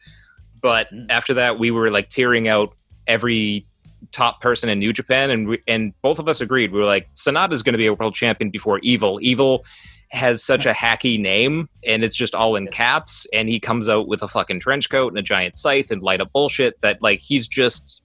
[0.64, 1.12] But Mm.
[1.12, 2.74] after that, we were like tearing out
[3.06, 3.68] every
[4.12, 6.72] top person in New Japan, and we, and both of us agreed.
[6.72, 9.20] We were like, Sanada's going to be a world champion before Evil.
[9.22, 9.64] Evil
[10.10, 13.28] has such a hacky name, and it's just all in caps.
[13.32, 16.22] And he comes out with a fucking trench coat and a giant scythe and light
[16.22, 16.82] up bullshit.
[16.82, 18.02] That like he's just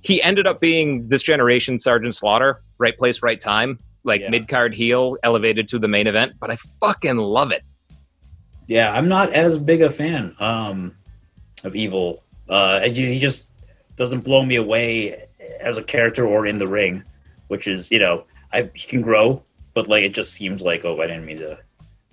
[0.00, 4.30] he ended up being this generation Sergeant Slaughter, right place, right time, like Yeah.
[4.30, 6.32] mid card heel, elevated to the main event.
[6.40, 7.62] But I fucking love it.
[8.66, 10.94] Yeah, I'm not as big a fan um,
[11.64, 12.22] of Evil.
[12.48, 13.52] Uh, he just
[13.96, 15.16] doesn't blow me away
[15.60, 17.02] as a character or in the ring,
[17.48, 19.42] which is you know I he can grow,
[19.74, 21.58] but like it just seems like oh I didn't mean to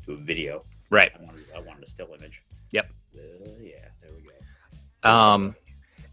[0.06, 0.64] do a video.
[0.90, 1.12] Right.
[1.20, 2.42] I wanted I wanted a still image.
[2.72, 2.90] Yep.
[3.16, 3.20] Uh,
[3.62, 4.24] yeah, there we
[5.04, 5.10] go.
[5.10, 5.56] Um,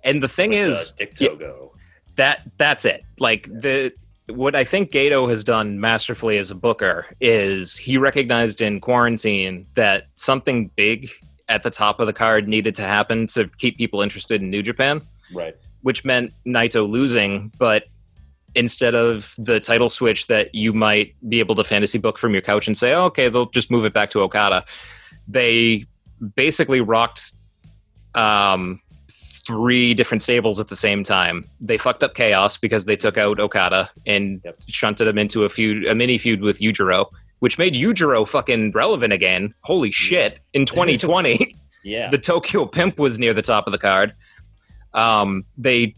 [0.05, 1.29] and the thing With, is, uh, Dick yeah.
[1.29, 1.73] Togo.
[2.17, 3.05] that that's it.
[3.19, 3.93] Like the
[4.29, 9.67] what I think Gedo has done masterfully as a booker is he recognized in quarantine
[9.75, 11.11] that something big
[11.49, 14.65] at the top of the card needed to happen to keep people interested in New
[14.65, 15.01] Japan,
[15.33, 15.55] Right.
[15.83, 17.85] which meant Naito losing, but
[18.57, 22.43] instead of the title switch that you might be able to fantasy book from your
[22.43, 24.65] couch and say, oh, okay, they'll just move it back to Okada,
[25.29, 25.85] they
[26.35, 27.33] basically rocked
[28.15, 28.81] um,
[29.47, 31.45] three different stables at the same time.
[31.61, 34.57] They fucked up Chaos because they took out Okada and Yep.
[34.69, 37.07] shunted him into a feud, a mini feud with Yujiro,
[37.41, 39.55] which made Yujiro fucking relevant again.
[39.63, 40.41] Holy shit!
[40.55, 41.55] In 2020,
[41.85, 42.11] Yeah.
[42.11, 44.15] the Tokyo Pimp was near the top of the card.
[44.95, 45.95] Um, they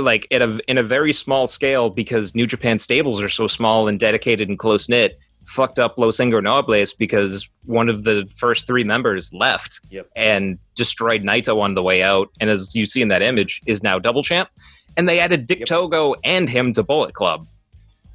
[0.00, 3.88] like at a in a very small scale because New Japan stables are so small
[3.88, 5.18] and dedicated and close knit.
[5.46, 10.06] Fucked up Los Ingobernables because one of the first three members left Yep.
[10.14, 12.28] and destroyed Naito on the way out.
[12.40, 14.48] And as you see in that image, is now double champ.
[14.96, 15.68] And they added Dick Yep.
[15.68, 17.46] Togo and him to Bullet Club.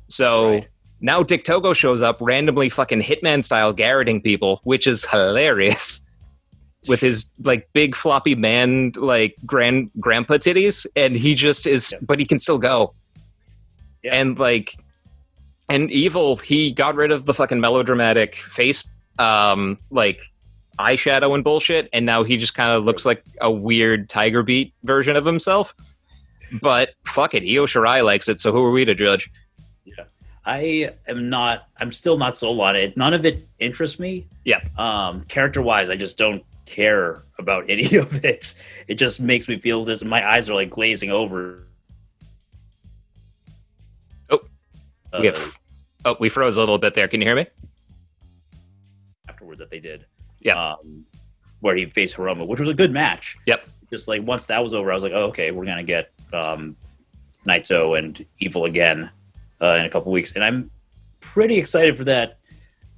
[0.07, 0.67] So Right.
[1.01, 6.04] now Dick Togo shows up randomly fucking Hitman style garroting people, which is hilarious.
[6.88, 12.01] With his like big floppy man like grand grandpa titties, and he just is, Yep.
[12.05, 12.93] but he can still go.
[14.03, 14.15] Yeah.
[14.15, 14.75] And like,
[15.69, 18.83] and evil, he got rid of the fucking melodramatic face,
[19.17, 20.21] um, like
[20.77, 24.73] eyeshadow and bullshit, and now he just kind of looks like a weird Tiger Beat
[24.83, 25.73] version of himself.
[26.61, 29.31] But fuck it, Io Shirai likes it, so who are we to judge?
[29.86, 30.03] yeah
[30.45, 31.67] I am not.
[31.79, 32.95] I'm still not sold on it.
[32.95, 34.27] None of it interests me.
[34.43, 34.59] Yeah.
[34.77, 38.53] Um, character wise, I just don't care about any of it.
[38.88, 40.03] It just makes me feel this.
[40.03, 41.68] my eyes are like glazing over.
[44.30, 44.39] Oh.
[45.13, 45.59] Uh, We have-
[46.07, 47.07] Oh, we froze a little bit there.
[47.07, 47.47] Can you hear me?
[49.28, 50.05] afterwards that they did.
[50.39, 50.74] Yeah.
[50.74, 51.03] Um,
[51.61, 53.36] where he faced Hiromu, which was a good match.
[53.47, 53.68] Yep.
[53.89, 56.76] Just like once that was over, I was like, oh, okay, we're gonna get um,
[57.45, 59.09] Naito and Evil again
[59.61, 60.70] uh, in a couple weeks, and I'm
[61.22, 62.38] pretty excited for that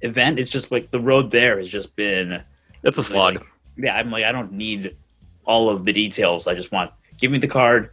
[0.02, 0.38] event.
[0.38, 2.42] It's just like the road there has just been
[2.82, 3.42] It's a slog.
[3.78, 4.96] Yeah, I'm like, I don't need
[5.44, 6.46] all of the details.
[6.46, 7.90] I just want give me the card.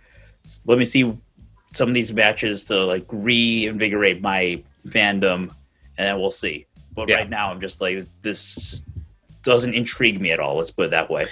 [0.65, 1.17] Let me see
[1.73, 5.51] some of these matches to like reinvigorate my fandom,
[5.97, 6.65] and then we'll see.
[6.93, 7.15] But Yeah.
[7.15, 8.81] right now, I'm just like, this
[9.43, 10.57] doesn't intrigue me at all.
[10.57, 11.27] Let's put it that way.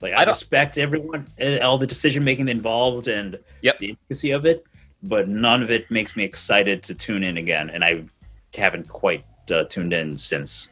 [0.00, 3.78] Like, I, I respect everyone, uh, all the decision making involved, and Yep.
[3.78, 4.64] the intricacy of it,
[5.02, 7.70] but none of it makes me excited to tune in again.
[7.70, 8.04] And I
[8.56, 10.68] haven't quite uh, tuned in since.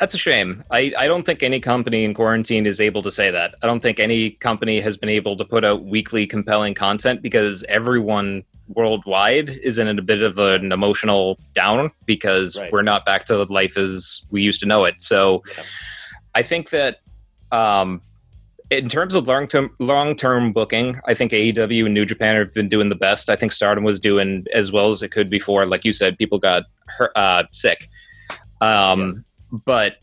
[0.00, 0.64] That's a shame.
[0.70, 3.54] I, I don't think any company in quarantine is able to say that.
[3.62, 7.62] I don't think any company has been able to put out weekly compelling content because
[7.64, 12.70] everyone worldwide is in a bit of an emotional down because Right.
[12.72, 15.00] we're not back to life as we used to know it.
[15.00, 15.62] So Yeah.
[16.34, 17.00] I think that
[17.50, 18.02] um,
[18.70, 22.52] in terms of long term long term booking, I think AEW and New Japan have
[22.52, 23.30] been doing the best.
[23.30, 25.64] I think Stardom was doing as well as it could before.
[25.64, 27.88] Like you said, people got hurt, uh, sick.
[28.60, 29.96] Um, But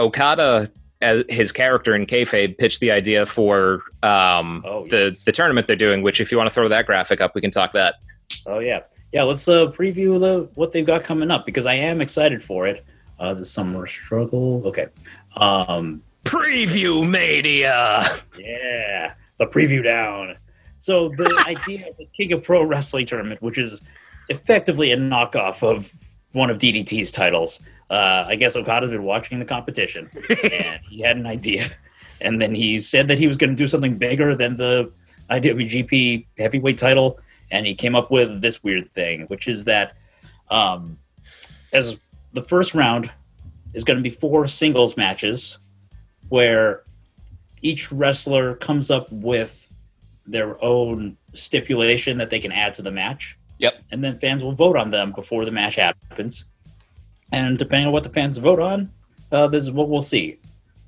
[0.00, 0.70] Okada,
[1.02, 5.24] as his character in kayfabe, pitched the idea for um, Oh, the yes.
[5.24, 6.02] the tournament they're doing.
[6.02, 7.96] Which, if you want to throw that graphic up, we can talk that.
[8.46, 8.80] Oh yeah,
[9.12, 9.22] yeah.
[9.22, 12.84] Let's uh, preview the what they've got coming up because I am excited for it.
[13.18, 14.66] Uh, the summer struggle.
[14.66, 14.86] Okay.
[15.38, 18.02] Um, Preview mania.
[18.38, 20.36] yeah, the preview down.
[20.78, 23.80] So the idea of the King of Pro Wrestling tournament, which is
[24.28, 25.92] effectively a knockoff of
[26.36, 27.60] one of DDT's titles.
[27.90, 30.10] Uh, I guess Okada's been watching the competition
[30.42, 31.66] and he had an idea,
[32.20, 34.92] and then he said that he was going to do something bigger than the
[35.30, 37.18] IWGP Heavyweight title,
[37.50, 39.96] and he came up with this weird thing, which is that
[40.50, 40.98] um,
[41.72, 41.98] as
[42.32, 43.10] the first round
[43.74, 45.58] is going to be four singles matches,
[46.28, 46.84] where
[47.62, 49.70] each wrestler comes up with
[50.26, 53.38] their own stipulation that they can add to the match.
[53.58, 53.84] Yep.
[53.90, 56.46] And then fans will vote on them before the match happens.
[57.32, 58.90] And depending on what the fans vote on,
[59.32, 60.38] uh, this is what we'll see.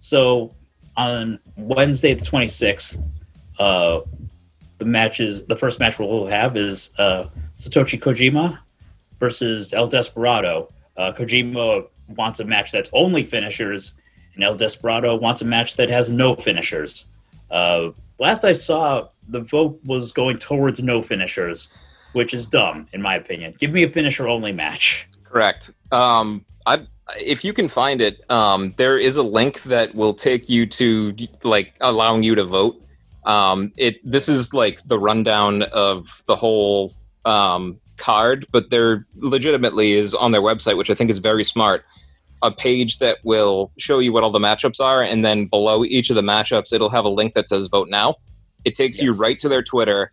[0.01, 0.55] So
[0.97, 3.03] on Wednesday, the 26th,
[3.59, 4.01] uh,
[4.79, 8.59] the matches, the first match we'll have is uh, Satoshi Kojima
[9.19, 10.69] versus El Desperado.
[10.97, 13.95] Uh, Kojima wants a match that's only finishers,
[14.35, 17.07] and El Desperado wants a match that has no finishers.
[17.51, 21.69] Uh, last I saw, the vote was going towards no finishers,
[22.13, 23.55] which is dumb in my opinion.
[23.59, 25.09] Give me a finisher only match.
[25.25, 25.71] Correct.
[25.93, 26.87] Um, I,
[27.21, 31.15] if you can find it, um, there is a link that will take you to
[31.43, 32.83] like allowing you to vote.
[33.25, 36.93] Um, it this is like the rundown of the whole
[37.25, 41.85] um, card, but there legitimately is on their website, which I think is very smart.
[42.43, 46.09] A page that will show you what all the matchups are, and then below each
[46.09, 48.17] of the matchups, it'll have a link that says "Vote Now."
[48.65, 50.13] It takes you right to their Twitter.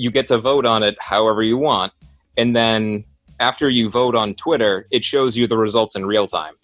[0.00, 1.92] You get to vote on it however you want,
[2.36, 3.04] and then
[3.38, 6.54] after you vote on Twitter, it shows you the results in real time.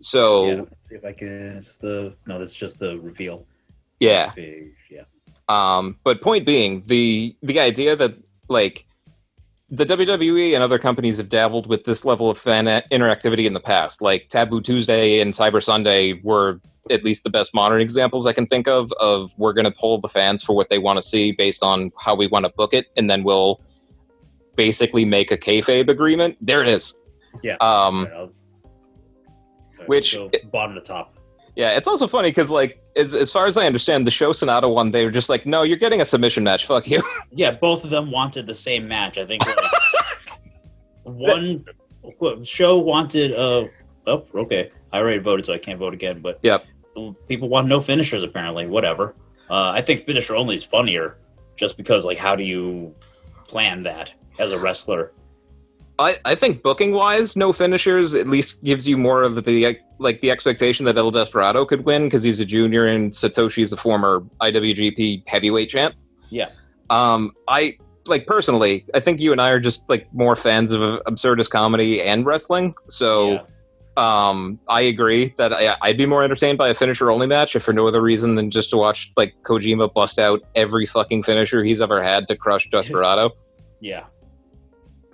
[0.00, 1.56] So Yeah, let's see if I can.
[1.56, 2.38] It's the no.
[2.38, 3.46] That's just the reveal
[4.00, 4.32] yeah.
[4.90, 5.04] Yeah.
[5.48, 8.14] Um, but point being, the the idea that
[8.48, 8.86] like
[9.70, 13.60] the WWE and other companies have dabbled with this level of fan interactivity in the
[13.60, 18.32] past, like Taboo Tuesday and Cyber Sunday were at least the best modern examples I
[18.32, 18.90] can think of.
[19.00, 21.92] Of we're going to poll the fans for what they want to see based on
[21.98, 23.60] how we want to book it, and then we'll
[24.56, 26.36] basically make a kayfabe agreement.
[26.40, 26.94] There it is.
[27.42, 27.54] Yeah.
[27.60, 28.30] Um, All right, I'll- all
[29.80, 31.12] right, Which- go bottom to top.
[31.56, 34.70] Yeah, it's also funny because, like, as, as far as I understand, the Sho Sanada
[34.70, 36.66] one, they were just like, no, you're getting a submission match.
[36.66, 37.02] Fuck you.
[37.32, 39.16] Yeah, both of them wanted the same match.
[39.18, 39.56] I think like,
[41.04, 41.64] one
[42.44, 43.32] show wanted.
[43.32, 43.66] Uh,
[44.06, 44.70] oh, okay.
[44.92, 46.20] I already voted, so I can't vote again.
[46.20, 46.64] But Yep.
[47.28, 48.22] People want no finishers.
[48.22, 49.14] Apparently, whatever.
[49.48, 51.18] Uh, I think finisher only is funnier,
[51.56, 52.94] just because like, how do you
[53.46, 55.12] plan that as a wrestler?
[55.98, 60.20] I, I think booking wise, no finishers at least gives you more of the like
[60.20, 63.76] the expectation that El Desperado could win because he's a junior and Satoshi is a
[63.78, 65.94] former IWGP heavyweight champ.
[66.28, 66.50] Yeah.
[66.90, 70.80] Um, I like personally, I think you and I are just like more fans of
[71.04, 72.74] absurdist comedy and wrestling.
[72.88, 73.42] So Yeah.
[73.96, 77.62] Um, I agree that I, I'd be more entertained by a finisher only match if
[77.62, 81.64] for no other reason than just to watch like Kojima bust out every fucking finisher
[81.64, 83.30] he's ever had to crush Desperado.
[83.80, 84.04] yeah.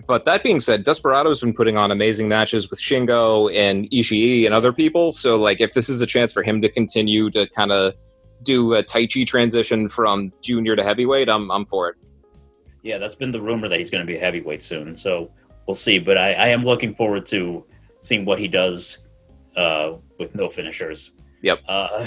[0.06, 4.54] But that being said, Desperado's been putting on amazing matches with Shingo and Ishii and
[4.54, 5.12] other people.
[5.12, 7.94] So, like, if this is a chance for him to continue to kind of
[8.42, 11.96] do a Taichi transition from junior to heavyweight, I'm I'm for it.
[12.82, 14.96] Yeah, that's been the rumor that he's going to be a heavyweight soon.
[14.96, 15.30] So
[15.66, 16.00] we'll see.
[16.00, 17.64] But I, I am looking forward to
[18.02, 18.98] seeing what he does
[19.56, 21.12] uh, with no finishers.
[21.40, 21.60] Yep.
[21.66, 22.06] Uh,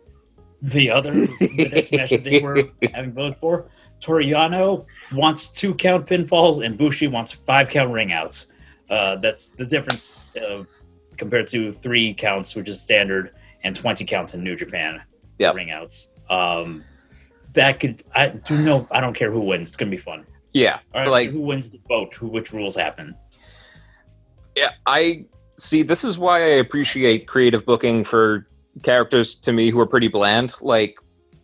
[0.62, 3.68] the other, the next match that they were having voted for,
[4.00, 8.46] Toru Yano wants two count pinfalls and Bushi wants five count ringouts.
[8.88, 10.62] Uh, that's the difference uh,
[11.16, 13.32] compared to three counts, which is standard,
[13.64, 15.02] and 20 counts in New Japan
[15.38, 15.54] Yep.
[15.54, 16.08] ringouts.
[16.30, 16.84] Um,
[17.54, 19.68] that could, I do know, I don't care who wins.
[19.68, 20.26] It's going to be fun.
[20.52, 22.12] Yeah, All right, like who wins the vote?
[22.14, 23.14] Who which rules happen?
[24.56, 25.26] Yeah, I
[25.58, 25.82] see.
[25.82, 28.46] This is why I appreciate creative booking for
[28.82, 30.54] characters to me who are pretty bland.
[30.60, 30.96] Like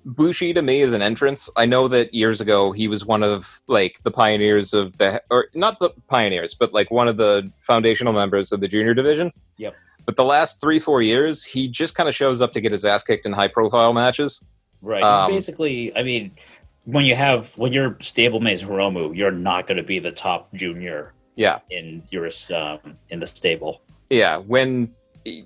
[0.05, 1.51] Bushi to me is an entrance.
[1.57, 5.49] I know that years ago he was one of like the pioneers of the or
[5.55, 9.33] not the pioneers, but like one of the foundational members of the junior division.
[9.59, 9.75] Yep.
[10.07, 12.85] But the last three, four years, he just kind of shows up to get his
[12.85, 14.43] ass kicked in high profile matches.
[14.81, 15.03] Right.
[15.03, 16.31] Um, He's basically, I mean,
[16.85, 20.53] when you have when you're stablemate as Hiromu, you're not going to be the top
[20.55, 21.61] junior Yeah.
[21.71, 23.83] in your um, in the stable.
[24.11, 24.39] Yeah.
[24.39, 24.93] When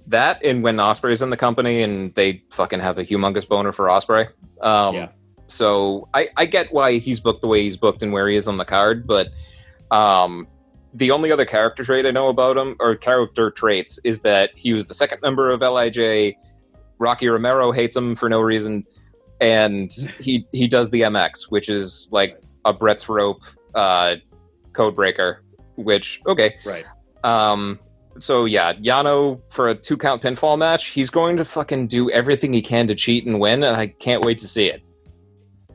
[0.07, 3.87] that and when Ospreay's in the company and they fucking have a humongous boner for
[3.87, 4.29] Ospreay.
[4.61, 5.09] Um, Yeah.
[5.49, 8.49] So I, I get why he's booked the way he's booked and where he is
[8.49, 9.29] on the card, but
[9.91, 10.49] um,
[10.95, 14.73] the only other character trait I know about him, or character traits, is that he
[14.73, 16.35] was the second member of Lij.
[16.99, 18.87] Rocky Romero hates him for no reason,
[19.41, 23.43] and he he does the MX, which is like a Brett's rope
[23.75, 24.17] uh,
[24.73, 25.43] code breaker.
[25.77, 26.85] Which okay, Right.
[27.25, 27.79] um,
[28.19, 32.53] so yeah, Yano for a two count pinfall match, he's going to fucking do everything
[32.53, 34.83] he can to cheat and win, and I can't wait to see it.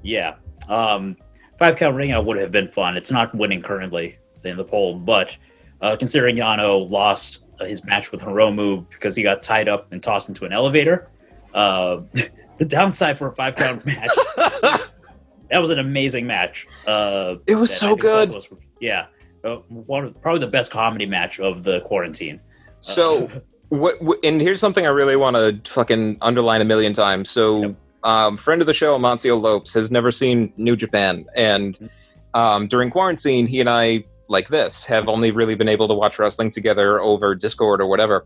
[0.03, 0.35] Yeah.
[0.69, 1.15] Um,
[1.57, 2.95] five count ring out would have been fun.
[2.97, 5.35] It's not winning currently in the poll, but
[5.81, 10.01] uh, considering Yano lost uh, his match with Hiromu because he got tied up and
[10.03, 11.09] tossed into an elevator,
[11.55, 12.01] uh,
[12.59, 16.67] the downside for a five count match that was an amazing match.
[16.85, 18.29] Uh, it was so good.
[18.29, 18.41] were-
[18.79, 19.07] yeah,
[19.43, 22.39] uh, one of, probably the best comedy match of the quarantine.
[22.81, 24.19] So Uh, what, what?
[24.23, 27.29] And here's something I really want to fucking underline a million times.
[27.29, 27.75] So, Yep.
[28.03, 31.89] um, friend of the show, Amancio Lopes, has never seen New Japan, and
[32.33, 36.19] um, during quarantine, he and I, like this, have only really been able to watch
[36.19, 38.25] wrestling together over Discord or whatever.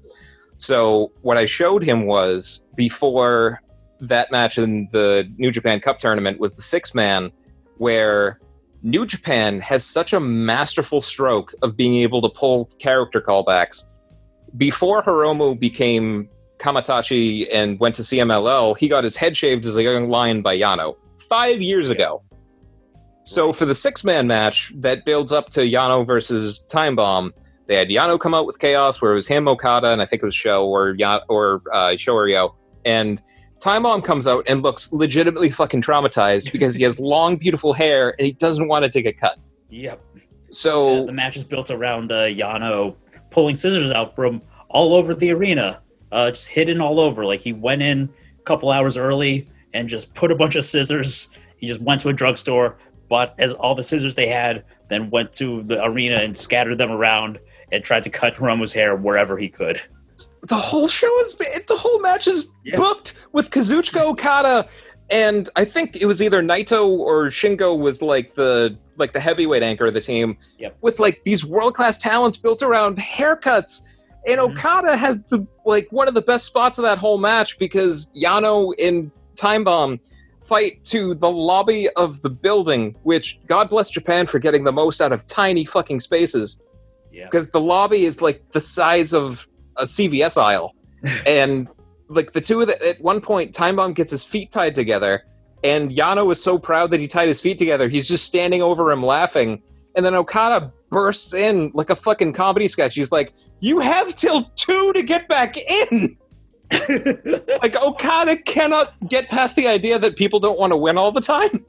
[0.58, 3.62] So, what I showed him was before
[4.02, 7.32] that match in the New Japan Cup tournament was the six man,
[7.78, 8.40] where
[8.84, 13.86] New Japan has such a masterful stroke of being able to pull character callbacks
[14.58, 16.30] before Hiromu became
[16.60, 20.58] Kamaitachi and went to CMLL, he got his head shaved as a young lion by
[20.58, 20.96] Yano
[21.30, 22.22] five years ago.
[23.24, 27.34] So for the six man match that builds up to Yano versus Time Bomb,
[27.68, 30.22] they had Yano come out with Chaos, where it was him, Okada, and I think
[30.22, 33.22] it was Show or ya- or uh, Shorio, and
[33.62, 38.16] Time Bomb comes out and looks legitimately fucking traumatized because he has long, beautiful hair
[38.18, 39.38] and he doesn't want to take a cut.
[39.70, 40.02] Yep.
[40.50, 42.96] So the, the match is built around uh, Yano
[43.30, 45.80] pulling scissors out from all over the arena,
[46.12, 47.24] uh, just hidden all over.
[47.24, 48.10] Like he went in
[48.40, 51.30] a couple hours early and just put a bunch of scissors.
[51.56, 55.32] He just went to a drugstore, bought as all the scissors they had, then went
[55.34, 57.40] to the arena and scattered them around
[57.72, 59.80] and tried to cut Hiromu's hair wherever he could.
[60.44, 61.36] The whole show is
[61.68, 62.78] the whole match is Yeah.
[62.78, 64.68] booked with Kazuchika Okada,
[65.10, 69.64] and I think it was either Naito or Shingo was like the like the heavyweight
[69.64, 70.38] anchor of the team.
[70.60, 70.78] Yep.
[70.82, 73.82] With like these world class talents built around haircuts.
[74.28, 74.52] And Mhm.
[74.52, 78.74] Okada has the like one of the best spots of that whole match because Yano
[78.80, 80.00] and Time Bomb
[80.44, 85.02] fight to the lobby of the building, which God bless Japan for getting the most
[85.02, 86.60] out of tiny fucking spaces
[87.12, 87.26] Yeah.
[87.26, 89.48] because the lobby is like the size of
[89.82, 90.76] a CVS aisle,
[91.28, 91.68] and
[92.08, 95.24] like the two of the, at one point, Time Bomb gets his feet tied together,
[95.64, 98.92] and Yano is so proud that he tied his feet together, he's just standing over
[98.92, 99.62] him laughing,
[99.96, 102.96] and then Okada bursts in like a fucking comedy sketch.
[102.96, 106.18] He's like, "You have till two to get back in."
[107.62, 111.20] Like Okada cannot get past the idea that people don't want to win all the
[111.20, 111.66] time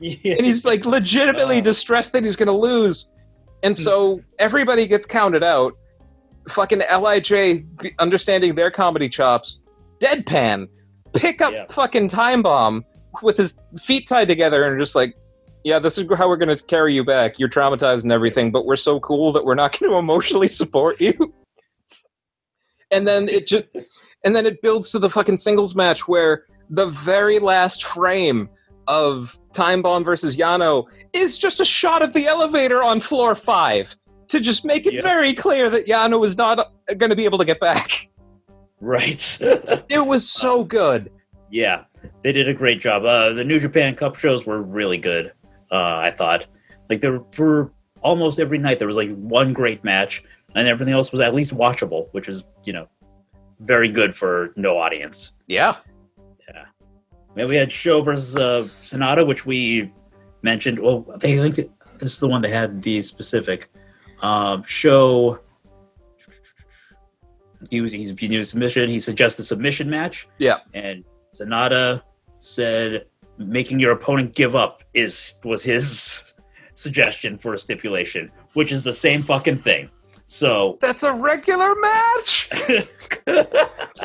[0.00, 0.36] yeah.
[0.36, 1.62] and he's like legitimately Uh.
[1.62, 3.10] distressed that he's going to lose.
[3.62, 5.76] And so everybody gets counted out.
[6.48, 7.64] Fucking Lij,
[7.98, 9.60] understanding their comedy chops,
[10.00, 10.68] deadpan,
[11.12, 11.66] pick up Yeah.
[11.68, 12.84] fucking time bomb
[13.22, 15.14] with his feet tied together, and just like,
[15.64, 17.38] yeah, this is how we're going to carry you back.
[17.38, 21.00] You're traumatized and everything, but we're so cool that we're not going to emotionally support
[21.00, 21.34] you.
[22.90, 23.66] And then it just,
[24.24, 28.48] and then it builds to the fucking singles match where the very last frame
[28.88, 33.94] of Time Bomb versus Yano is just a shot of the elevator on floor five
[34.30, 35.02] to just make it Yeah.
[35.02, 38.08] very clear that Yano was not going to be able to get back.
[38.80, 39.38] right.
[39.88, 41.10] It was so good.
[41.50, 41.84] yeah,
[42.22, 43.04] they did a great job.
[43.04, 45.32] Uh, the New Japan Cup shows were really good.
[45.70, 46.46] Uh, I thought,
[46.88, 47.72] like there for
[48.02, 50.22] almost every night there was like one great match,
[50.54, 52.88] and everything else was at least watchable, which is you know
[53.60, 55.32] very good for no audience.
[55.46, 55.76] Yeah.
[56.48, 56.64] Yeah.
[57.34, 59.92] Then we had Sho versus uh, Sanada, which we
[60.42, 60.78] mentioned.
[60.80, 63.68] Well, they think this is the one that had the specific
[64.22, 65.40] um, Sho.
[67.70, 68.88] He was he's a submission.
[68.88, 70.28] He suggested submission match.
[70.38, 70.58] Yeah.
[70.74, 71.04] And
[71.34, 72.02] Sanada
[72.38, 73.06] said
[73.38, 76.34] making your opponent give up is was his
[76.74, 79.90] suggestion for a stipulation, which is the same fucking thing.
[80.26, 82.48] So That's a regular match.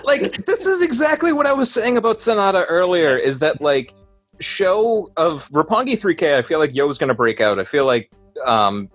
[0.04, 3.16] like this is exactly what I was saying about Sanada earlier.
[3.16, 3.94] Is that like
[4.40, 6.36] Sho of Roppongi 3K?
[6.36, 7.60] I feel like Yoh's going to break out.
[7.60, 8.12] I feel like
[8.46, 8.90] um,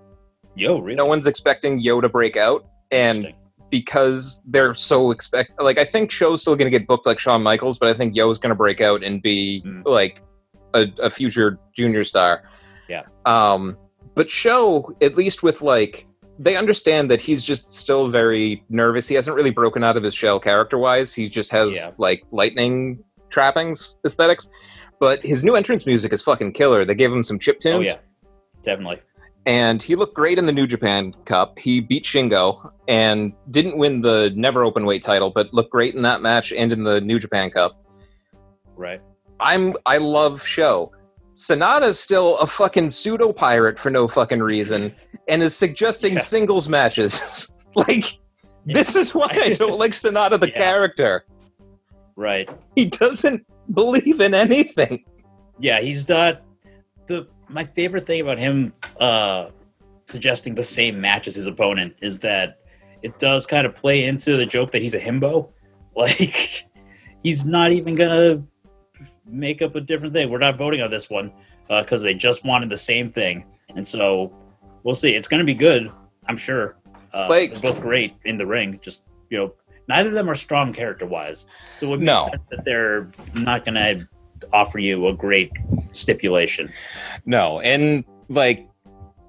[0.60, 0.96] yo, really?
[0.96, 3.32] no one's expecting Yoh to break out, and
[3.70, 7.42] because they're so expect like I think Sho's still going to get booked like Shawn
[7.42, 9.82] Michaels, but I think Yoh's going to break out and be Mm.
[9.86, 10.22] like
[10.74, 12.42] a, a future junior star.
[12.88, 13.02] Yeah.
[13.26, 13.76] Um,
[14.14, 16.06] but Sho at least with like
[16.38, 19.06] they understand that he's just still very nervous.
[19.06, 21.14] He hasn't really broken out of his shell character wise.
[21.14, 21.90] He just has Yeah.
[21.98, 24.48] like lightning trappings aesthetics.
[24.98, 26.84] But his new entrance music is fucking killer.
[26.84, 27.98] They gave him some chip tunes Oh yeah,
[28.62, 29.00] definitely.
[29.46, 31.58] And he looked great in the New Japan Cup.
[31.58, 36.02] He beat Shingo and didn't win the never open weight title, but looked great in
[36.02, 37.82] that match and in the New Japan Cup.
[38.76, 39.00] Right.
[39.40, 40.92] I'm I love Sho.
[41.34, 44.94] Sanada's still a fucking pseudo pirate for no fucking reason
[45.28, 46.20] and is suggesting Yeah.
[46.20, 47.56] singles matches.
[47.74, 48.18] like
[48.66, 50.54] this is why I don't like Sanada the Yeah.
[50.54, 51.24] character.
[52.16, 52.50] Right.
[52.76, 55.04] He doesn't believe in anything.
[55.58, 56.42] Yeah, he's not
[57.06, 59.50] the my favorite thing about him uh
[60.06, 62.58] suggesting the same match as his opponent is that
[63.02, 65.48] it does kind of play into the joke that he's a himbo.
[65.96, 66.66] Like
[67.24, 68.44] he's not even gonna
[69.26, 70.30] make up a different thing.
[70.30, 71.32] We're not voting on this one
[71.68, 73.44] because they just wanted the same thing,
[73.74, 74.32] and so
[74.84, 75.10] we'll see.
[75.16, 75.90] It's gonna be good,
[76.28, 76.76] I'm sure.
[77.12, 78.78] Uh, Like- they're both great in the ring.
[78.82, 79.52] Just you know,
[79.88, 81.46] neither of them are strong character wise,
[81.76, 82.26] so it would make No.
[82.30, 83.80] sense that they're not gonna
[84.52, 85.50] offer you a great
[85.92, 86.72] stipulation.
[87.26, 88.66] No, and like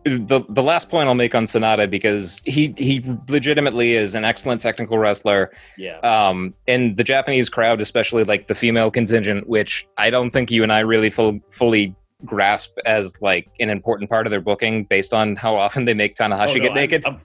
[0.03, 4.61] the the last point I'll make on Sanada because he he legitimately is an excellent
[4.61, 5.51] technical wrestler.
[5.77, 5.99] Yeah.
[5.99, 10.63] Um, and the Japanese crowd, especially like the female contingent, which I don't think you
[10.63, 11.95] and I really full, fully
[12.25, 16.15] grasp as like an important part of their booking based on how often they make
[16.15, 17.05] Tanahashi Oh, no, get I'm- naked.
[17.05, 17.21] I'm,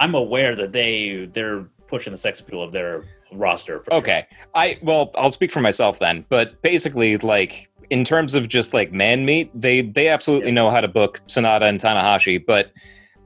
[0.00, 3.04] I'm aware that they they're pushing the sex appeal of their
[3.34, 3.80] roster.
[3.80, 3.98] For sure.
[4.00, 4.26] Okay.
[4.54, 6.24] I well, I'll speak for myself then.
[6.28, 10.54] But basically, like in terms of just like man meat, they they absolutely Yeah.
[10.54, 12.44] know how to book Sanada and Tanahashi.
[12.44, 12.72] But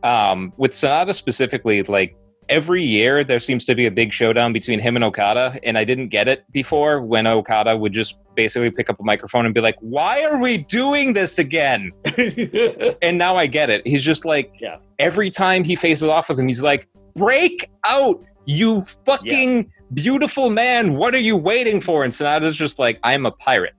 [0.03, 2.17] um, with Sanada specifically, like
[2.49, 5.83] every year there seems to be a big showdown between him and Okada, and I
[5.85, 9.61] didn't get it before when Okada would just basically pick up a microphone and be
[9.61, 11.91] like, "Why are we doing this again?"
[13.03, 13.87] And now I get it.
[13.87, 14.77] He's just like, Yeah.
[14.99, 20.97] every time he faces off with him, he's like, break out, you fucking beautiful man.
[20.97, 22.05] What are you waiting for?
[22.05, 23.75] And Sanada's just like, I'm a pirate.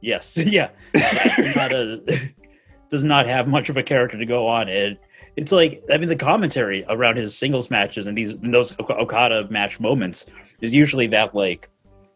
[0.00, 0.36] yes.
[0.46, 0.70] Yeah.
[0.94, 2.32] Sanada,
[2.90, 4.68] does not have much of a character to go on.
[4.68, 4.96] And
[5.36, 9.46] it's like I mean the commentary around his singles matches and these and those Okada
[9.50, 10.26] match moments
[10.60, 11.68] is usually that like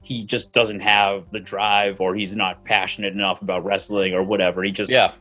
[0.03, 4.63] he just doesn't have the drive or he's not passionate enough about wrestling or whatever.
[4.65, 5.13] He just Yeah.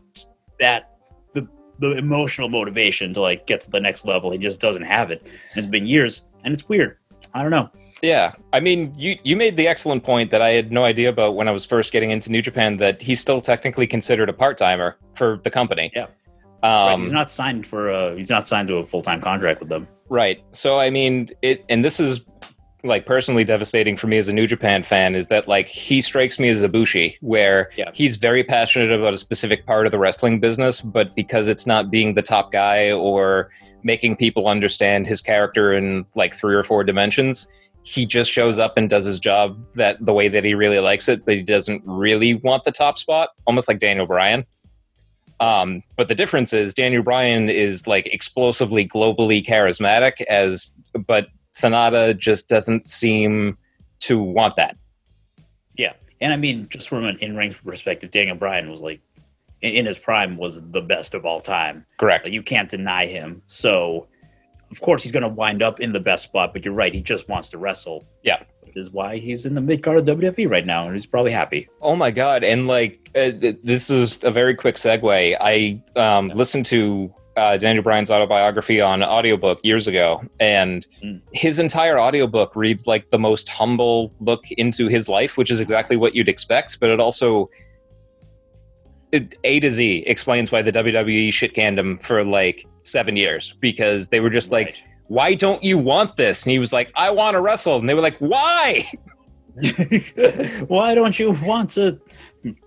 [0.60, 0.98] that
[1.34, 1.48] the
[1.80, 4.32] the emotional motivation to like get to the next level.
[4.32, 5.22] He just doesn't have it.
[5.22, 6.98] And it's been years and it's weird.
[7.34, 7.70] I don't know.
[8.02, 11.36] Yeah, I mean, you you made the excellent point that I had no idea about
[11.36, 14.58] when I was first getting into New Japan that he's still technically considered a part
[14.58, 15.92] timer for the company.
[15.96, 16.08] Yeah.
[16.64, 19.60] Right, Um, he's not signed for a he's not signed to a full time contract
[19.60, 19.88] with them.
[20.10, 20.44] Right.
[20.52, 22.26] So I mean, it and this is
[22.84, 26.40] like personally devastating for me as a New Japan fan is that like he strikes
[26.40, 27.92] me as a Bushi, where Yeah.
[27.94, 31.92] he's very passionate about a specific part of the wrestling business, but because it's not
[31.92, 33.52] being the top guy or
[33.84, 37.48] making people understand his character in like three or four dimensions,
[37.84, 41.08] he just shows up and does his job that the way that he really likes
[41.08, 44.46] it, but he doesn't really want the top spot, almost like Daniel Bryan.
[45.40, 50.72] Um, but the difference is Daniel Bryan is like explosively globally charismatic as
[51.08, 53.58] but Sanada just doesn't seem
[54.02, 54.78] to want that.
[55.78, 59.02] Yeah, and I mean, just from an in-ring perspective, Daniel Bryan was like,
[59.62, 61.86] in, his prime, was the best of all time.
[62.00, 62.28] Correct.
[62.28, 63.42] You can't deny him.
[63.46, 64.08] So,
[64.72, 66.54] of course, he's going to wind up in the best spot.
[66.54, 68.06] But you're right; he just wants to wrestle.
[68.24, 68.44] Yeah.
[68.62, 71.32] which is why he's in the mid card of WWE right now, and he's probably
[71.32, 71.68] happy.
[71.82, 72.44] Oh my god!
[72.44, 75.36] And like uh, th- this is a very quick segue.
[75.42, 76.34] I um, Yeah.
[76.36, 81.20] listened to uh, Daniel Bryan's autobiography on audiobook years ago, and Mm.
[81.34, 85.98] his entire audiobook reads like the most humble look into his life, which is exactly
[85.98, 86.80] what you'd expect.
[86.80, 87.50] But it also
[89.14, 94.10] A to Z explains why the WWE shit canned him for like seven years because
[94.10, 97.36] they were just like, "Why don't you want this?" And he was like, "I want
[97.36, 98.86] to wrestle," and they were like, "Why?"
[100.68, 102.00] why don't you want to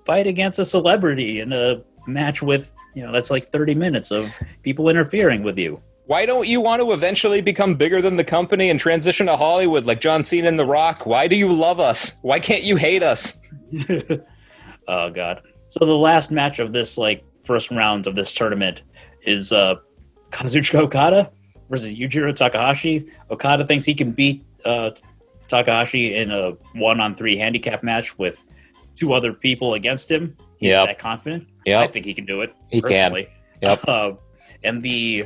[0.05, 4.39] fight against a celebrity in a match with you know that's like 30 minutes of
[4.63, 5.83] people interfering with you?
[6.07, 9.87] Why don't you want to eventually become bigger than the company and transition to Hollywood
[9.87, 11.07] like John Cena and The Rock?
[11.07, 12.17] Why do you love us?
[12.21, 13.41] Why can't you hate us?
[14.89, 15.43] oh god.
[15.75, 18.83] So the last match of this like first round of this tournament
[19.23, 19.75] is uh
[20.31, 21.33] Kazuchika Okada
[21.69, 23.11] versus Yujiro Takahashi.
[23.29, 24.93] Okada thinks he can beat uh
[25.49, 28.45] Takahashi in a one on three handicap match with
[28.95, 30.37] two other people against him.
[30.59, 30.87] He's Yep.
[30.87, 31.49] that confident.
[31.67, 32.55] I think he can do it.
[32.71, 33.11] he can.
[33.11, 33.27] personally.
[33.61, 33.89] Yep.
[33.89, 34.13] Uh,
[34.63, 35.25] and the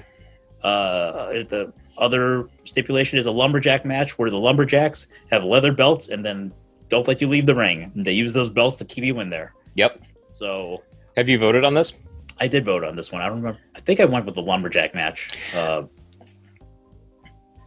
[0.63, 6.25] uh, the other stipulation is a lumberjack match where the lumberjacks have leather belts and
[6.25, 6.55] then
[6.89, 7.93] don't let you leave the ring.
[7.95, 9.53] They use those belts to keep you in there.
[9.75, 10.01] Yep.
[10.39, 10.85] So
[11.17, 11.95] Have you voted on this?
[12.41, 13.21] I did vote on this one.
[13.23, 13.59] I don't remember.
[13.75, 15.31] I think I went with the lumberjack match.
[15.53, 15.83] Uh,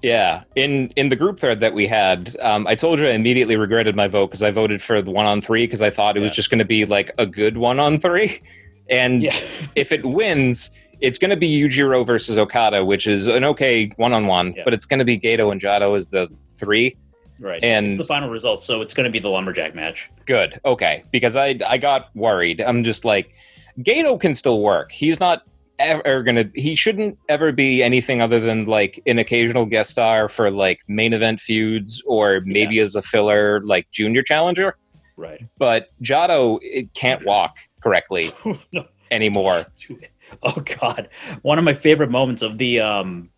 [0.01, 0.45] Yeah.
[0.55, 3.93] In in the group thread that we had, um, I told you I immediately regretted
[3.95, 6.31] my vote because I voted for the one on three because I thought it was
[6.31, 8.41] just going to be like a good one on three,
[8.89, 9.35] and yeah,
[9.75, 14.13] if it wins, it's going to be Yujiro versus Okada, which is an okay one
[14.13, 16.95] on one, but it's going to be Gedo and Jado as the three.
[17.41, 17.61] Right.
[17.63, 20.09] And- it's the final result, so it's going to be the lumberjack match.
[20.25, 20.61] Good.
[20.63, 21.03] Okay.
[21.11, 22.61] Because I I got worried.
[22.61, 23.33] I'm just like,
[23.79, 24.91] Gedo can still work.
[24.91, 25.41] He's not
[25.79, 26.49] ever gonna.
[26.53, 31.13] He shouldn't ever be anything other than like an occasional guest star for like main
[31.13, 34.77] event feuds or maybe as a filler like junior challenger.
[35.17, 35.43] Right.
[35.57, 38.29] But Jado it can't walk correctly
[38.71, 38.85] no.
[39.09, 39.65] anymore.
[40.43, 41.09] Oh God!
[41.41, 43.29] One of my favorite moments of the, um,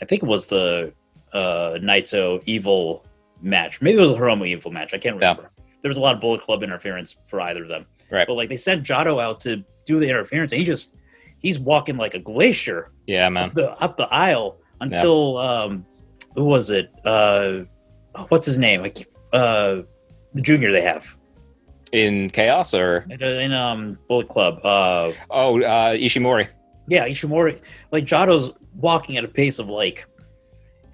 [0.00, 0.92] I think it was the
[1.32, 3.04] uh, Naito Evil
[3.42, 3.80] match.
[3.82, 4.94] Maybe it was a Hiromu Evil match.
[4.94, 5.30] I can't Yeah.
[5.30, 5.50] remember.
[5.82, 7.86] There was a lot of Bullet Club interference for either of them.
[8.10, 8.26] Right.
[8.26, 10.94] But like they sent Jado out to do the interference, and he just
[11.40, 13.48] he's walking like a glacier Yeah, man.
[13.50, 15.84] up the up the aisle until um,
[16.34, 16.90] who was it?
[17.04, 17.64] Uh,
[18.14, 18.82] oh, what's his name?
[18.82, 19.82] Like uh,
[20.34, 21.16] the junior they have
[21.92, 24.58] In chaos or in, in um Bullet Club.
[24.62, 26.48] Uh, oh uh, Ishimori.
[26.88, 30.06] Yeah, Ishimori, like Jado's walking at a pace of like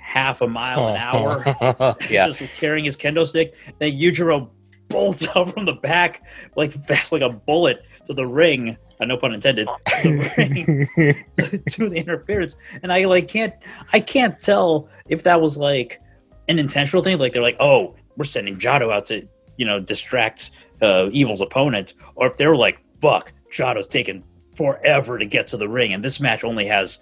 [0.09, 1.45] half a mile an hour,
[2.11, 2.27] yeah.
[2.29, 3.55] just carrying his kendo stick.
[3.79, 4.49] Then Yujiro
[4.89, 6.23] bolts out from the back
[6.57, 8.77] like fast like a bullet to the ring.
[9.01, 9.69] Uh, no pun intended.
[10.03, 13.55] To the ring to do the interference, and I like can't
[13.93, 16.01] I can't tell if that was like
[16.49, 17.19] an intentional thing.
[17.19, 20.51] Like they're like, oh, we're sending Jado out to you know distract
[20.81, 24.25] uh, Evil's opponent, or if they're like, fuck, Jado's taking
[24.57, 26.99] forever to get to the ring, and this match only has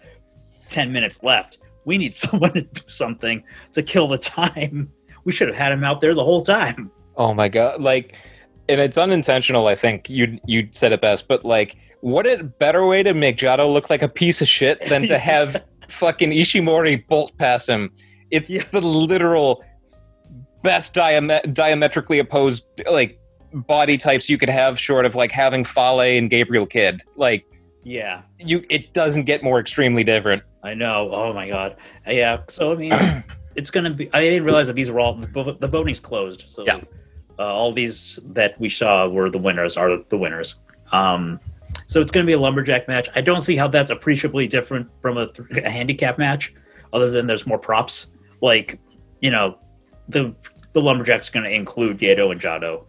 [0.69, 1.59] ten minutes left.
[1.87, 4.93] We need someone to do something to kill the time.
[5.25, 6.91] We should have had him out there the whole time.
[7.17, 7.81] Oh my god!
[7.81, 8.15] Like,
[8.69, 9.67] and it's unintentional.
[9.69, 13.39] I think you you said it best, but like, what a better way to make
[13.39, 17.91] Jado look like a piece of shit than to have fucking Ishimori bolt past him.
[18.31, 18.65] It's Yeah.
[18.73, 19.65] the literal
[20.63, 23.19] best diame- diametrically opposed like
[23.53, 27.03] body types you could have, short of like having Fale and Gabriel Kidd.
[27.17, 27.47] Like,
[27.85, 30.43] Yeah, you it doesn't get more extremely different.
[30.67, 31.11] I know.
[31.13, 31.77] Oh my god.
[32.07, 32.43] Yeah.
[32.49, 32.93] So I mean,
[33.55, 34.11] it's gonna be.
[34.13, 36.45] I didn't realize that these were all the, the voting's closed.
[36.49, 36.81] So Yeah.
[37.39, 39.77] uh, all these that we saw were the winners.
[39.77, 40.57] Are the winners.
[40.93, 41.39] Um,
[41.87, 43.09] so it's gonna be a lumberjack match.
[43.15, 45.29] I don't see how that's appreciably different from a,
[45.65, 46.53] a handicap match,
[46.93, 48.09] other than there's more props.
[48.43, 48.81] Like,
[49.21, 49.59] you know,
[50.09, 50.35] the
[50.73, 52.85] the lumberjack's gonna include Gedo and Jado,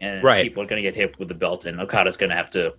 [0.00, 0.42] and Right.
[0.42, 2.74] people are gonna get hit with the belt, and Okada's gonna have to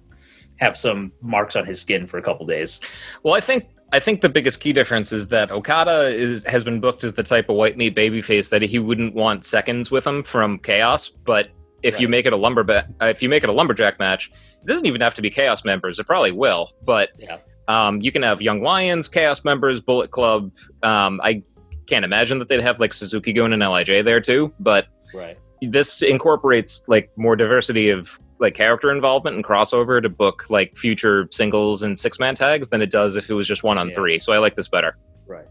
[0.60, 2.82] have some marks on his skin for a couple days.
[3.24, 6.80] Well, I think I think the biggest key difference is that Okada is has been
[6.80, 10.24] booked as the type of white meat babyface that he wouldn't want seconds with him
[10.24, 11.10] from Chaos.
[11.10, 11.50] But
[11.84, 14.32] if you make it a lumberjack, uh, if you make it a lumberjack match,
[14.62, 16.00] it doesn't even have to be Chaos members.
[16.00, 17.38] It probably will, but Yeah.
[17.68, 20.52] um, you can have Young Lions, Chaos members, Bullet Club.
[20.84, 21.42] Um, I
[21.88, 25.38] can't imagine that they'd have like Suzuki Gun and Lij there too, but Right.
[25.62, 31.28] this incorporates like more diversity of like character involvement and crossover to book like future
[31.32, 33.94] singles and six man tags than it does if it was just one on Yeah.
[33.94, 34.20] three.
[34.20, 34.98] So I like this better.
[35.28, 35.46] Right.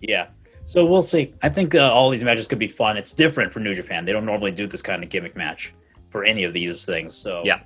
[0.00, 0.28] Yeah.
[0.66, 1.34] So we'll see.
[1.42, 2.96] I think uh, all these matches could be fun.
[2.98, 4.04] It's different for New Japan.
[4.04, 5.72] They don't normally do this kind of gimmick match
[6.10, 7.16] for any of these things.
[7.16, 7.60] So Yeah.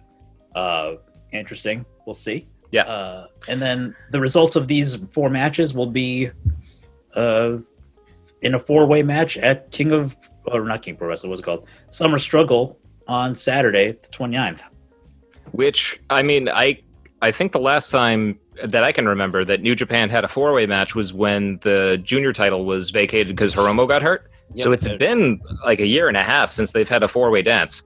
[0.54, 0.94] uh,
[1.32, 1.84] interesting.
[2.06, 2.46] We'll see.
[2.70, 2.82] Yeah.
[2.84, 6.30] Uh, and then the results of these four matches will be
[7.14, 7.58] uh,
[8.40, 11.30] in a four way match at King of or not King Pro Wrestling.
[11.30, 11.66] What's it called?
[11.90, 12.78] Summer Struggle
[13.08, 14.62] on Saturday, the 29th.
[15.52, 16.82] Which I mean, I
[17.20, 20.52] I think the last time that I can remember that New Japan had a four
[20.52, 24.30] way match was when the junior title was vacated because Hiromu got hurt.
[24.54, 27.42] so it's been like a year and a half since they've had a four way
[27.42, 27.82] dance.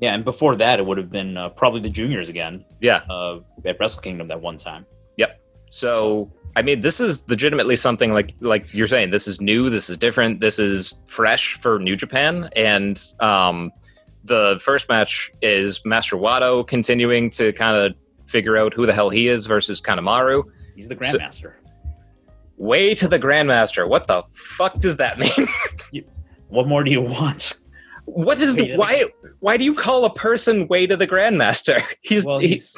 [0.00, 3.00] Yeah, and before that, it would have been uh, probably the juniors again Yeah.
[3.08, 4.84] uh, at Wrestle Kingdom that one time.
[5.16, 5.40] Yep.
[5.70, 9.10] So I mean, this is legitimately something like like you're saying.
[9.10, 9.70] This is new.
[9.70, 10.40] This is different.
[10.40, 12.48] This is fresh for New Japan.
[12.56, 13.72] And um,
[14.26, 17.94] the first match is Master Wato continuing to kind of
[18.26, 20.42] figure out who the hell he is versus Kanemaru.
[20.74, 21.52] He's the So- Grandmaster.
[22.58, 23.86] Way to the Grandmaster.
[23.88, 25.18] What the fuck does that
[25.92, 26.04] mean?
[26.48, 27.54] what more do you want?
[28.06, 29.04] what is the the- why?
[29.40, 31.82] Why do you call a person way to the Grandmaster?
[32.02, 32.76] He's, Well, he- he's.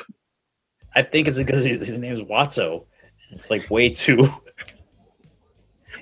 [0.96, 2.86] I think it's because his, his name is Wato.
[3.30, 4.28] It's like way too.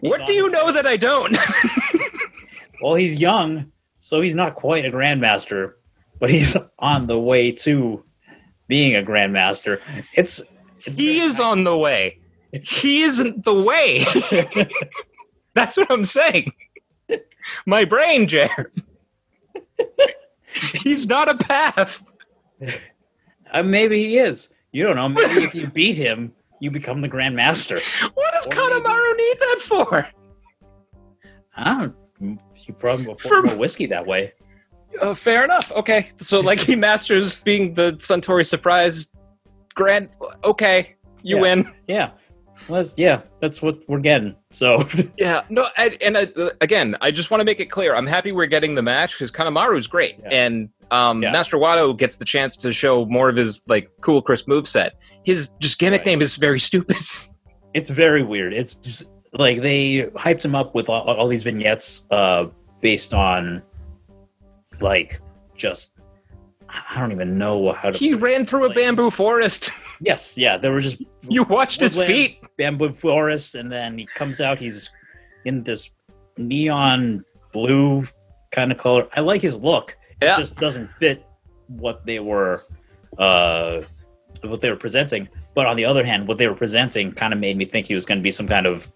[0.01, 1.37] what do you know that I don't?
[2.83, 3.73] Well, he's young,
[4.07, 5.73] so he's not quite a Grandmaster,
[6.21, 8.05] but he's on the way to
[8.69, 9.81] being a Grandmaster.
[10.15, 10.45] It's.
[10.85, 12.21] it's he is on the way.
[12.53, 14.05] He isn't the way.
[15.55, 16.53] That's what I'm saying.
[17.67, 18.71] My brain, Jared.
[20.85, 22.01] He's not a path.
[23.51, 24.53] Uh, maybe he is.
[24.71, 25.09] You don't know.
[25.09, 27.83] Maybe if you beat him, you become the Grandmaster.
[28.15, 30.09] What does Kanemaru need that for?
[31.57, 31.91] I
[32.21, 32.46] don't.
[32.67, 34.33] You probably For- more whiskey that way.
[35.01, 35.71] Uh, fair enough.
[35.73, 36.11] Okay.
[36.21, 39.11] So, like, he masters being the Suntory surprise
[39.75, 40.09] grand.
[40.45, 40.95] Okay.
[41.23, 41.43] You Yeah.
[41.43, 41.73] win.
[41.87, 42.11] Yeah.
[42.69, 44.35] Well, that's, yeah, that's what we're getting.
[44.51, 44.83] So
[45.19, 47.95] Yeah, no, I, and I, uh, again, I just want to make it clear.
[47.95, 50.29] I'm happy we're getting the match because Kanemaru's great, Yeah.
[50.31, 51.33] and um, Yeah.
[51.33, 54.93] Master Wato gets the chance to show more of his like cool, crisp moveset.
[55.25, 56.07] His just gimmick Right.
[56.07, 56.97] name is very stupid.
[57.75, 58.55] it's very weird.
[58.55, 59.05] It's just
[59.39, 62.47] like they hyped him up with all, all these vignettes uh,
[62.81, 63.63] based on
[64.81, 65.21] like
[65.57, 65.93] just
[66.69, 67.99] I don't even know how to.
[67.99, 69.71] he ran through a bamboo forest.
[70.01, 72.45] yes, yeah, there were just you watched his feet.
[72.57, 74.59] bamboo forest, and then he comes out.
[74.59, 74.91] He's
[75.45, 75.91] in this
[76.37, 78.07] neon blue
[78.51, 79.07] kind of color.
[79.15, 79.97] I like his look.
[80.21, 80.35] Yeah.
[80.35, 81.25] It just doesn't fit
[81.69, 82.65] what they were
[83.19, 83.83] uh,
[84.43, 85.29] what they were presenting.
[85.55, 87.95] But on the other hand, what they were presenting kind of made me think he
[87.95, 88.91] was going to be some kind of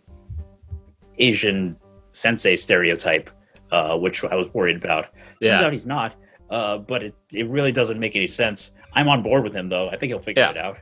[1.20, 1.76] Asian
[2.10, 3.30] sensei stereotype,
[3.70, 5.04] uh, which I was worried about.
[5.14, 6.14] Turns Yeah, out he's not.
[6.50, 8.72] Uh, but it, it really doesn't make any sense.
[8.94, 9.88] I'm on board with him though.
[9.88, 10.50] I think he'll figure Yeah.
[10.50, 10.78] it out.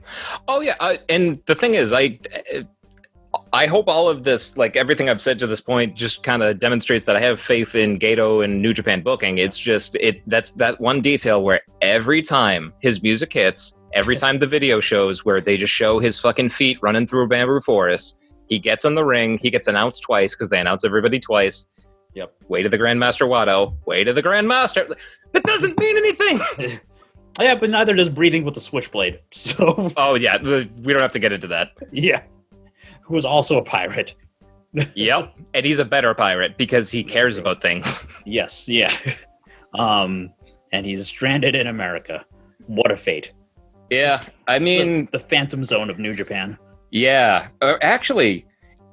[0.49, 2.18] Oh yeah, uh, and the thing is, I
[3.53, 6.59] I hope all of this, like everything I've said to this point, just kind of
[6.59, 9.36] demonstrates that I have faith in Gedo and New Japan booking.
[9.39, 14.39] It's just it that's that one detail where every time his music hits, every time
[14.39, 18.16] the video shows where they just show his fucking feet running through a bamboo forest,
[18.49, 21.68] he gets in the ring, he gets announced twice because they announce everybody twice.
[22.14, 22.34] Yep.
[22.49, 23.74] Way to the Grandmaster Wato.
[23.86, 24.92] Way to the Grandmaster.
[25.32, 26.78] That doesn't mean anything.
[27.40, 29.20] Yeah, but neither does breathing with the switchblade.
[29.30, 31.68] So oh yeah, the, we don't have to get into that.
[31.92, 32.22] yeah,
[33.03, 34.14] who was also a pirate.
[34.96, 35.34] Yep.
[35.55, 38.07] and he's a better pirate because he cares about things.
[38.26, 38.90] Yes, yeah.
[39.78, 40.30] um,
[40.72, 42.24] and he's stranded in America.
[42.66, 43.32] What a fate!
[43.88, 44.20] Yeah.
[44.49, 46.59] I The- mean, the, Phantom Zone of New Japan.
[46.91, 47.49] Yeah.
[47.61, 48.47] Uh, actually,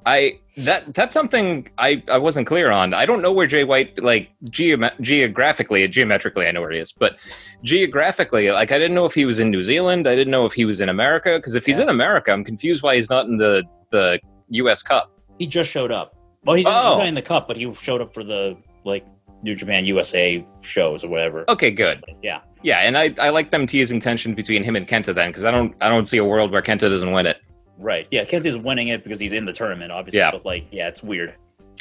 [0.04, 2.94] I that that's something I I wasn't clear on.
[2.94, 6.92] I don't know where Jay White like geom- geographically geometrically I know where he is,
[6.92, 7.16] but
[7.62, 10.06] geographically like I didn't know if he was in New Zealand.
[10.08, 11.84] I didn't know if he was in America because if he's Yeah.
[11.84, 14.18] in America, I'm confused why he's not in the the
[14.50, 14.82] U.S.
[14.82, 15.10] Cup.
[15.38, 16.16] He just showed up.
[16.44, 16.90] Well, he didn't, Oh.
[16.90, 19.04] he's not in the cup, but he showed up for the like
[19.42, 21.44] New Japan USA shows or whatever.
[21.50, 22.02] Okay, good.
[22.22, 25.44] Yeah, Yeah, and I I like them teasing tension between him and Kenta then because
[25.44, 27.38] I don't I don't see a world where Kenta doesn't win it.
[27.78, 28.06] Right.
[28.10, 30.18] Yeah, Kent is winning it because he's in the tournament, obviously.
[30.20, 30.30] Yeah.
[30.30, 31.34] But like, yeah, it's weird.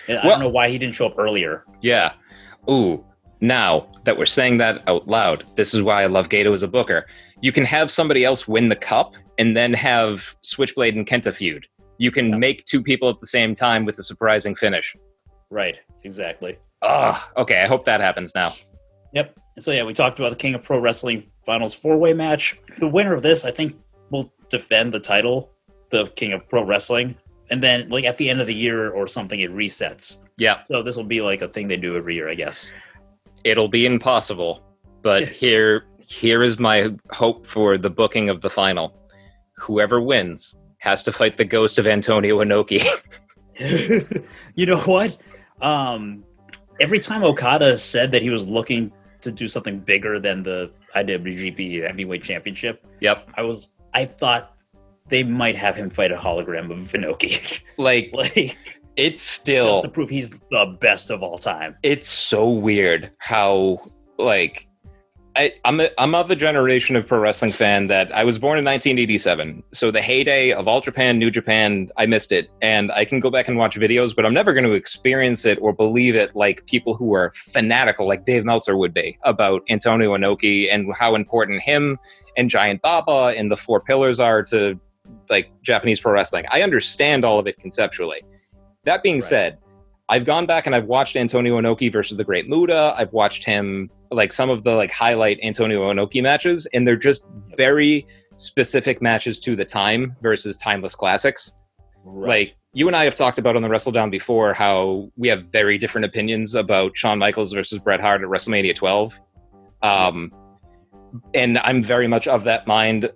[0.07, 1.63] And I don't know why he didn't show up earlier.
[1.81, 2.13] Yeah.
[2.69, 3.03] Ooh.
[3.41, 6.67] Now that we're saying that out loud, this is why I love Gedo as a
[6.67, 7.05] booker.
[7.41, 11.65] You can have somebody else win the cup and then have Switchblade and Kenta feud.
[11.97, 12.37] You can Yeah.
[12.37, 14.95] make two people at the same time with a surprising finish.
[15.49, 15.75] Right.
[16.03, 16.57] Exactly.
[16.81, 17.15] Ugh.
[17.37, 18.53] Okay, I hope that happens now.
[19.13, 19.35] Yep.
[19.59, 22.57] So yeah, we talked about the King of Pro Wrestling Finals four way match.
[22.79, 23.75] The winner of this, I think,
[24.11, 25.51] will defend the title,
[25.89, 27.15] the King of Pro Wrestling,
[27.49, 30.19] and then like at the end of the year or something, it resets.
[30.37, 32.71] Yeah, So this will be like a thing they do every year, I guess.
[33.45, 34.61] it'll be impossible,
[35.01, 38.93] but here here is my hope for the booking of the final.
[39.57, 42.83] Whoever wins has to fight the ghost of Antonio Inoki.
[44.55, 45.17] you know what?
[45.61, 46.23] Um,
[46.79, 51.87] every time Okada said that he was looking to do something bigger than the IWGP
[51.87, 53.27] Heavyweight Championship, yep.
[53.35, 54.54] I was I thought
[55.09, 58.57] they might have him fight a hologram of Inoki, Like like
[58.95, 61.75] it's still just to prove he's the best of all time.
[61.83, 63.81] it's so weird how
[64.17, 64.67] like
[65.37, 68.57] I, I'm a, I'm of the generation of pro wrestling fan that I was born
[68.57, 69.63] in 1987.
[69.73, 73.29] So the heyday of All Japan, New Japan, I missed it, and I can go
[73.29, 76.65] back and watch videos, but I'm never going to experience it or believe it like
[76.67, 81.61] people who are fanatical, like Dave Meltzer would be, about Antonio Inoki and how important
[81.61, 81.99] him
[82.37, 84.79] and Giant Baba and the Four Pillars are to
[85.29, 86.45] like Japanese pro wrestling.
[86.51, 88.21] I understand all of it conceptually.
[88.83, 89.23] That being Right.
[89.23, 89.57] said,
[90.07, 92.93] I've gone back and I've watched Antonio Inoki versus the Great Muta.
[92.95, 97.27] I've watched him like some of the like highlight Antonio Inoki matches, and they're just
[97.57, 101.53] very specific matches to the time versus timeless classics.
[102.05, 105.45] Like you and I have talked about on the Wrestle Down before how we have
[105.45, 109.19] very different opinions about Shawn Michaels versus Bret Hart at WrestleMania 12.
[109.81, 110.31] Um,
[111.33, 113.09] and I'm very much of that mind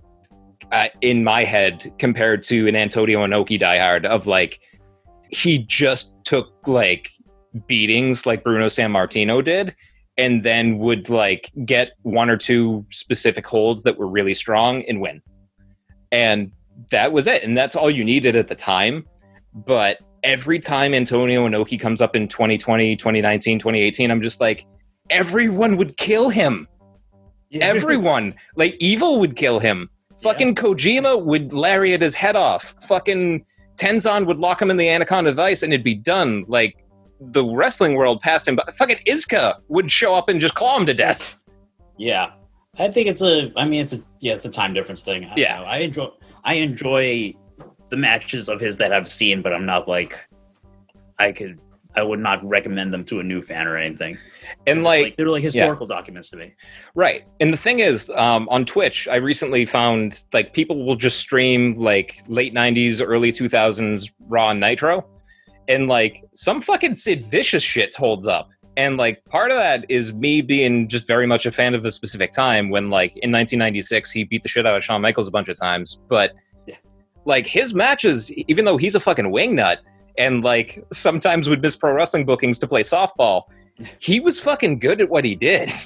[0.72, 4.60] uh, in my head compared to an Antonio Inoki diehard of like
[5.30, 7.10] he just took like
[7.68, 9.76] beatings like Bruno Sammartino did
[10.18, 15.00] and then would like get one or two specific holds that were really strong and
[15.00, 15.22] win.
[16.12, 16.52] And
[16.92, 17.44] that was it.
[17.44, 19.06] And that's all you needed at the time.
[19.54, 24.66] But every time Antonio Inoki comes up in 2020, 2019, 2018, I'm just like,
[25.10, 26.68] everyone would kill him.
[27.62, 28.36] Everyone.
[28.56, 29.90] like, Evil would kill him.
[30.22, 32.76] Fucking Kojima would lariat his head off.
[32.88, 33.46] Fucking
[33.78, 36.44] Tenzan would lock him in the Anaconda Vice and it'd be done.
[36.48, 36.78] Like,
[37.22, 40.86] the wrestling world passed him, but fucking Iska would show up and just claw him
[40.86, 41.36] to death.
[41.98, 42.32] Yeah,
[42.78, 43.52] I think it's a.
[43.58, 43.98] I mean, it's a.
[44.22, 45.26] Yeah, it's a time difference thing.
[45.26, 45.58] I Yeah.
[45.60, 45.66] know.
[45.66, 46.08] I enjoy.
[46.46, 47.34] I enjoy
[47.90, 50.18] the matches of his that I've seen, but I'm not like.
[51.18, 51.60] I could.
[51.98, 54.18] I would not recommend them to a new fan or anything.
[54.68, 56.54] And It's like, they're like historical documents to me.
[56.96, 57.24] Right.
[57.40, 61.78] And the thing is, um, on Twitch, I recently found like people will just stream
[61.78, 65.06] like late 90s, early 2000s Raw and Nitro.
[65.68, 68.50] And like some fucking Sid Vicious shit holds up.
[68.78, 71.92] And like part of that is me being just very much a fan of the
[71.92, 75.32] specific time when like in 1996 he beat the shit out of Shawn Michaels a
[75.32, 76.00] bunch of times.
[76.08, 76.34] But
[76.66, 76.76] Yeah.
[77.26, 79.78] like his matches, even though he's a fucking wingnut
[80.18, 83.44] and like sometimes would miss pro wrestling bookings to play softball,
[84.00, 85.72] he was fucking good at what he did.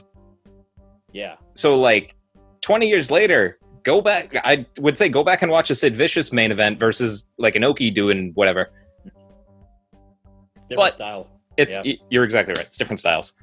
[1.16, 2.16] Yeah, so like
[2.62, 6.32] 20 years later go back i would say go back and watch a sid vicious
[6.34, 8.72] main event versus like Inoki doing whatever
[10.56, 11.28] it's different But- style.
[11.58, 11.82] it's Yeah.
[11.86, 13.36] y- you're exactly right it's different styles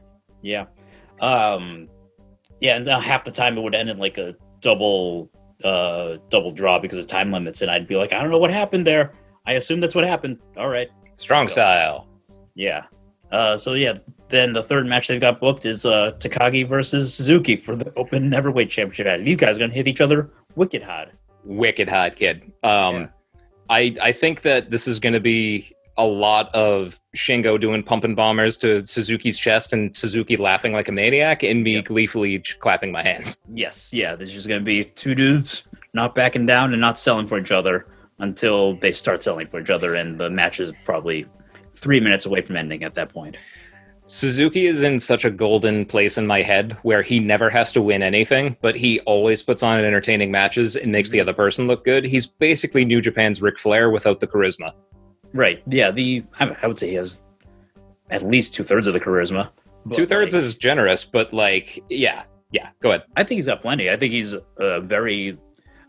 [0.43, 0.65] Yeah,
[1.21, 1.89] um,
[2.61, 5.31] yeah, and now half the time it would end in like a double,
[5.63, 8.51] uh, double draw because of time limits, and I'd be like, I don't know what
[8.51, 9.13] happened there.
[9.47, 10.39] I assume that's what happened.
[10.57, 10.89] All right.
[11.19, 12.09] strong style
[12.57, 12.83] Yeah.
[13.31, 13.99] Uh, so yeah,
[14.31, 18.31] then the third match they've got booked is uh, Takagi versus Suzuki for the Open
[18.31, 19.07] Neverweight Championship.
[19.07, 21.11] And these guys are gonna hit each other wicked hard.
[21.45, 23.07] wicked hard, kid um Yeah.
[23.71, 28.15] i i think that this is going to be a lot of shingo doing pumping
[28.15, 31.85] bombers to suzuki's chest and suzuki laughing like a maniac and me Yep.
[31.87, 35.63] gleefully clapping my hands Yes, yeah, there's just gonna be two dudes
[35.95, 37.87] not backing down and not selling for each other
[38.19, 41.27] until they start selling for each other, and the match is probably
[41.75, 43.35] three minutes away from ending at that point.
[44.11, 47.81] Suzuki is in such a golden place in my head where he never has to
[47.81, 51.85] win anything, but he always puts on entertaining matches and makes the other person look
[51.85, 52.05] good.
[52.05, 54.73] He's basically New Japan's Ric Flair without the charisma.
[55.33, 55.63] Right.
[55.69, 55.93] Yeah.
[55.93, 57.23] The I, I would say he has
[58.11, 59.49] at least two thirds of the charisma.
[59.93, 62.71] Two thirds like, is generous, but like, yeah, yeah.
[62.83, 63.05] Go ahead.
[63.17, 63.91] I think he's got plenty.
[63.91, 65.39] I think he's a very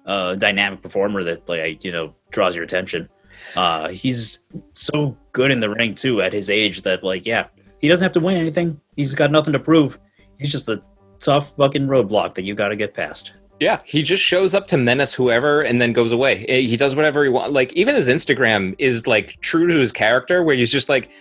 [0.06, 3.10] uh, dynamic performer that like you know draws your attention.
[3.56, 4.44] Uh, he's
[4.74, 7.48] so good in the ring too at his age that like yeah
[7.82, 8.80] he doesn't have to win anything.
[8.96, 10.00] He's got nothing to prove.
[10.40, 10.82] He's just a
[11.20, 13.34] tough fucking roadblock that you got to get past.
[13.60, 16.46] Yeah, he just shows up to menace whoever and then goes away.
[16.48, 17.52] Eh, He does whatever he wants.
[17.54, 21.12] Like even his Instagram is like true to his character, where he's just like,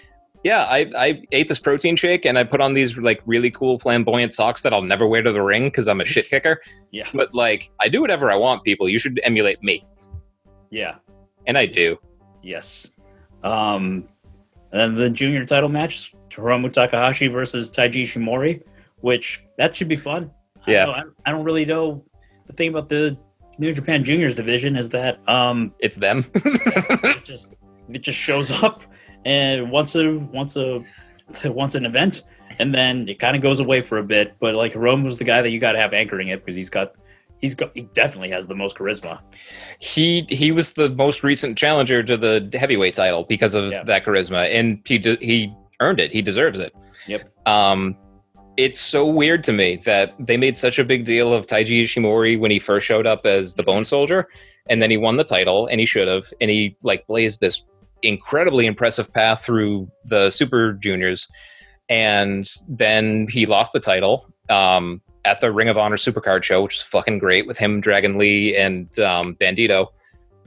[0.42, 3.78] "Yeah, I, I ate this protein shake and I put on these like really cool
[3.78, 6.62] flamboyant socks that I'll never wear to the ring because I'm a shit kicker.
[6.92, 7.08] Yeah.
[7.12, 8.64] But like, I do whatever I want.
[8.64, 9.86] People, you should emulate me,
[10.70, 10.94] Yeah.
[11.46, 11.98] and I do.
[12.42, 12.90] Yes.
[13.42, 14.08] Um,
[14.72, 18.62] and then the junior title match, Hiromu Takahashi versus Taiji Ishimori,
[19.00, 20.30] which that should be fun.
[20.66, 20.86] I Yeah.
[20.86, 22.04] don't, know, I, I don't really know.
[22.46, 23.16] The thing about the
[23.58, 26.24] New Japan Juniors division is that um, It's them.
[26.34, 27.48] it just
[27.88, 28.82] it just shows up
[29.24, 30.82] and once a once a
[31.44, 32.22] once an event,
[32.58, 34.34] and then it kind of goes away for a bit.
[34.40, 36.70] But like Rome was the guy that you got to have anchoring it because he's
[36.70, 36.94] got
[37.40, 39.20] he's got he definitely has the most charisma.
[39.78, 43.82] he he was the most recent challenger to the heavyweight title because of Yeah.
[43.84, 46.12] that charisma, and he he earned it.
[46.12, 46.74] He deserves it.
[47.06, 47.30] Yep.
[47.46, 47.96] Um,
[48.56, 52.38] it's so weird to me that they made such a big deal of Taiji Ishimori
[52.38, 54.28] when he first showed up as the Bone Soldier,
[54.68, 57.64] and then he won the title, and he should have, and he like blazed this
[58.02, 61.26] incredibly impressive path through the Super Juniors,
[61.88, 64.32] and then he lost the title.
[64.48, 68.18] Um, at the Ring of Honor Supercard show, which is fucking great with him, Dragon
[68.18, 69.88] Lee, and um, Bandito.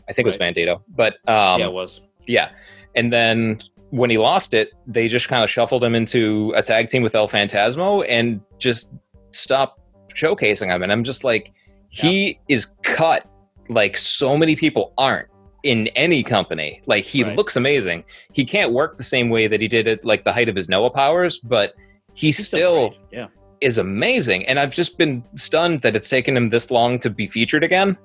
[0.09, 2.01] I think it was Bandito, but um, yeah, it was.
[2.27, 2.49] yeah.
[2.95, 3.61] And then
[3.99, 7.13] when he lost it, they just kind of shuffled him into a tag team with
[7.13, 8.91] El Fantasmo and just
[9.29, 9.79] stopped
[10.15, 10.81] showcasing him.
[10.81, 11.53] And I'm just like,
[11.89, 13.27] he is cut
[13.69, 15.27] like so many people aren't
[15.61, 16.81] in any company.
[16.87, 17.37] Like he Right.
[17.37, 18.03] looks amazing.
[18.31, 20.67] He can't work the same way that he did at like the height of his
[20.67, 21.75] Noah powers, but
[22.15, 22.99] he He's still great.
[23.11, 23.27] yeah.
[23.61, 24.47] is amazing.
[24.47, 27.95] And I've just been stunned that it's taken him this long to be featured again.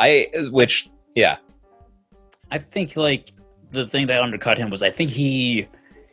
[0.00, 1.36] I, which, yeah,
[2.50, 3.32] I think like
[3.72, 5.66] the thing that undercut him was I think he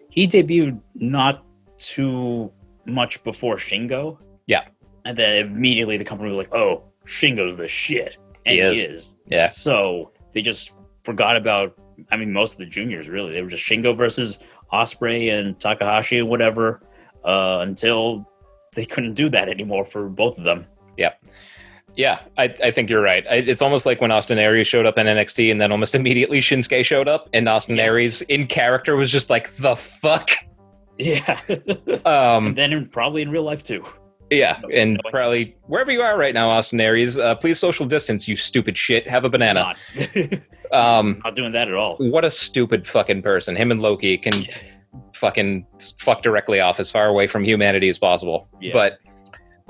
[0.10, 1.46] he debuted not
[1.78, 2.52] too
[2.86, 4.18] much before Shingo.
[4.48, 4.66] Yeah.
[5.06, 8.82] And then immediately the company was like, "Oh, Shingo's the shit," and He he is.
[8.82, 9.16] is.
[9.28, 9.48] yeah.
[9.48, 10.72] So they just
[11.04, 11.76] forgot about.
[12.12, 14.40] I mean, most of the juniors really they were just Shingo versus
[14.72, 16.82] Ospreay and Takahashi and whatever
[17.26, 18.26] uh, until
[18.74, 20.66] they couldn't do that anymore for both of them.
[22.00, 23.26] Yeah, I, I think you're right.
[23.30, 26.40] I, it's almost like when Austin Aries showed up in NXT, and then almost immediately
[26.40, 27.86] Shinsuke showed up, and Austin Yes.
[27.90, 30.30] Aries in character was just like the fuck.
[30.98, 31.40] Yeah.
[32.06, 33.84] Um, and then in, probably in real life too.
[34.30, 37.86] yeah, No- and no- probably wherever you are right now, Austin Aries, uh, please social
[37.86, 38.28] distance.
[38.30, 39.06] You stupid shit.
[39.08, 39.76] Have a banana.
[39.96, 40.18] Not,
[40.72, 41.98] Um, not doing that at all.
[41.98, 43.56] what a stupid fucking person.
[43.58, 44.34] Him and Loki can
[45.16, 45.66] fucking
[46.00, 48.48] fuck directly off as far away from humanity as possible.
[48.62, 48.72] Yeah.
[48.74, 49.00] But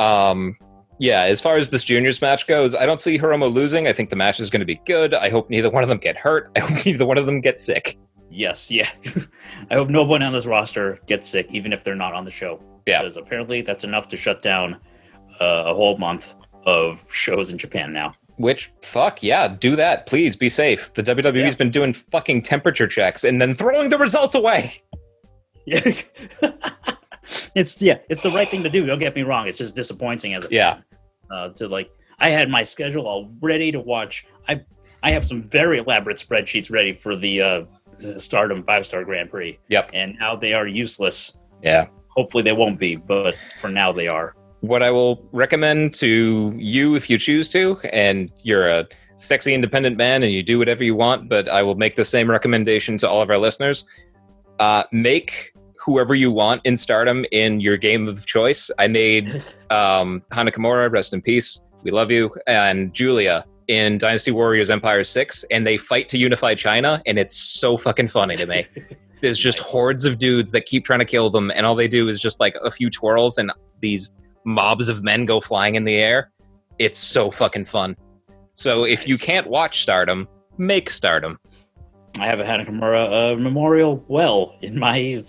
[0.04, 0.56] um
[1.00, 3.88] yeah, as far as this juniors match goes, I don't see Hiromu losing.
[3.88, 5.14] I think the match is going to be good.
[5.14, 6.52] I hope neither one of them get hurt.
[6.56, 7.97] I hope neither one of them get sick.
[8.30, 8.89] Yes, yeah.
[9.72, 12.32] I hope no one on this roster gets sick, even if they're not on the
[12.32, 12.62] show.
[12.86, 13.02] Yeah.
[13.02, 14.76] Because apparently that's enough to shut down
[15.41, 16.36] uh, a whole month
[16.66, 18.14] of shows in Japan now.
[18.38, 20.06] Which fuck yeah, do that.
[20.06, 20.93] Please be safe.
[20.93, 21.54] The WWE's Yeah.
[21.56, 24.82] been doing fucking temperature checks and then throwing the results away.
[25.66, 25.82] Yeah.
[27.56, 28.86] it's yeah, it's the right thing to do.
[28.86, 29.47] Don't get me wrong.
[29.47, 30.76] It's just disappointing as a Yeah.
[30.76, 30.84] fan.
[31.32, 34.26] Uh, to like, I had my schedule all ready to watch.
[34.48, 34.62] I
[35.03, 37.64] I have some very elaborate spreadsheets ready for the uh,
[38.18, 39.58] Stardom Five Star Grand Prix.
[39.70, 39.91] Yep.
[39.94, 41.38] And now they are useless.
[41.64, 41.88] Yeah.
[42.10, 44.36] Hopefully they won't be, but for now they are.
[44.62, 49.95] What I will recommend to you if you choose to, and you're a sexy independent
[49.98, 53.10] man and you do whatever you want, but I will make the same recommendation to
[53.10, 53.86] all of our listeners.
[54.60, 58.69] Uh, make whoever you want in stardom in your game of choice.
[58.77, 59.30] I made
[59.69, 61.61] um, Hana Kimura, rest in peace.
[61.84, 62.35] We love you.
[62.47, 67.38] And Julia in Dynasty Warriors Empire 6, and they fight to unify China, and it's
[67.38, 68.65] so fucking funny to me.
[69.22, 69.69] There's just Nice.
[69.72, 72.39] hordes of dudes that keep trying to kill them, and all they do is just
[72.39, 76.31] like a few twirls, and these mobs of men go flying in the air.
[76.80, 77.95] It's so fucking fun.
[78.56, 80.27] So if you can't watch Stardom,
[80.57, 81.38] make Stardom.
[82.19, 85.22] I have a Hana Kimura uh, memorial well in my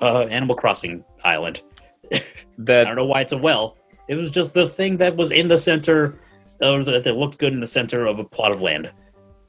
[0.00, 1.62] uh, Animal Crossing island.
[2.58, 3.76] that I don't know why it's a well.
[4.08, 6.18] It was just the thing that was in the center,
[6.60, 8.90] or that, that looked good in the center of a plot of land.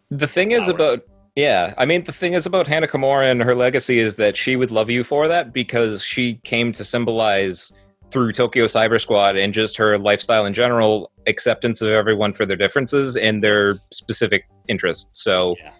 [0.09, 0.75] the thing is Flowers.
[0.75, 0.99] about
[1.35, 4.55] yeah, I mean the thing is about Hana Kimura and her legacy is that she
[4.55, 7.71] would love you for that because she came to symbolize
[8.09, 12.57] through Tokyo Cyber Squad and just her lifestyle in general acceptance of everyone for their
[12.57, 15.21] differences and their specific interests.
[15.21, 15.73] So Yeah.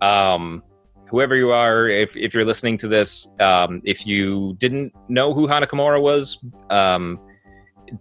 [0.00, 0.62] Um
[1.08, 5.46] whoever you are, if, if you're listening to this, um, if you didn't know who
[5.46, 7.20] Hana Kimura was, um,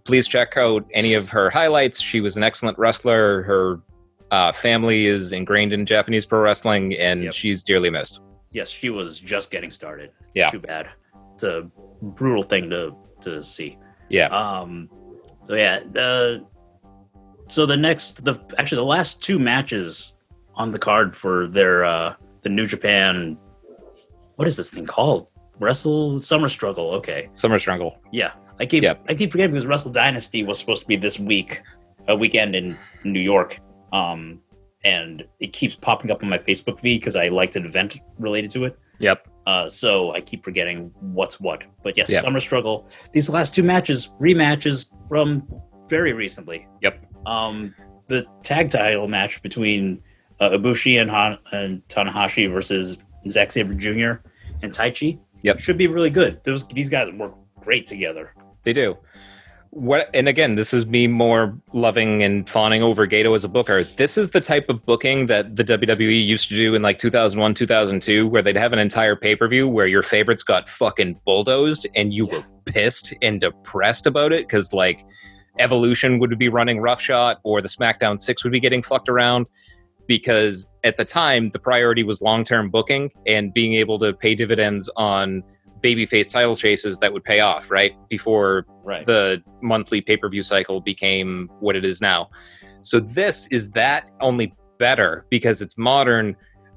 [0.04, 2.02] please check out any of her highlights.
[2.02, 3.44] She was an excellent wrestler.
[3.44, 3.82] Her
[4.32, 7.34] uh, family is ingrained in Japanese pro wrestling, and Yep.
[7.36, 8.22] she's dearly missed.
[8.50, 10.10] Yes, she was just getting started.
[10.22, 10.48] It's Yeah.
[10.48, 10.88] too bad.
[11.36, 11.70] It's a
[12.02, 13.78] brutal thing to to see.
[14.10, 14.28] Yeah.
[14.28, 14.90] Um.
[15.46, 16.46] So yeah, the
[17.48, 20.13] so the next the actually the last two matches
[20.56, 23.38] on the card for their uh the New Japan.
[24.36, 25.30] What is this thing called?
[25.60, 26.92] Wrestle Summer Struggle.
[26.92, 27.30] Okay.
[27.34, 28.00] Summer Struggle.
[28.12, 29.06] Yeah, I keep Yep.
[29.10, 31.62] I keep forgetting because Wrestle Dynasty was supposed to be this week,
[32.08, 33.60] a weekend in New York.
[33.92, 34.40] Um,
[34.84, 38.52] and it keeps popping up on my Facebook feed because I liked an event related
[38.52, 38.78] to it.
[39.00, 39.28] Yep.
[39.46, 41.64] Uh, so I keep forgetting what's what.
[41.84, 42.24] But yes, Yep.
[42.24, 42.88] Summer Struggle.
[43.14, 45.48] These last two matches, rematches from
[45.88, 46.68] very recently.
[46.82, 47.06] Yep.
[47.26, 47.74] Um,
[48.08, 50.02] the tag title match between
[50.44, 52.98] uh, Ibushi and, Han- and Tanahashi versus
[53.30, 54.22] Zack Sabre Jr.
[54.62, 55.20] and Taichi.
[55.44, 55.60] Yep.
[55.60, 56.42] Should be really good.
[56.44, 58.34] Those these guys work great together.
[58.64, 58.98] They do.
[59.72, 63.84] What and again, this is me more loving and fawning over Gedo as a booker.
[63.84, 67.56] This is the type of booking that the WWE used to do in like 2001,
[67.56, 71.88] 2002, where they'd have an entire pay per view where your favorites got fucking bulldozed
[71.96, 75.04] and you were pissed and depressed about it because like
[75.60, 79.48] Evolution would be running roughshod or the SmackDown 6 would be getting fucked around
[80.08, 84.36] because at the time the priority was long term booking and being able to pay
[84.36, 85.44] dividends on
[85.84, 87.94] babyface title chases that would pay off, right?
[88.10, 89.06] Before Right.
[89.06, 92.30] the monthly pay per view cycle became what it is now.
[92.82, 96.36] So this is that only better because it's modern.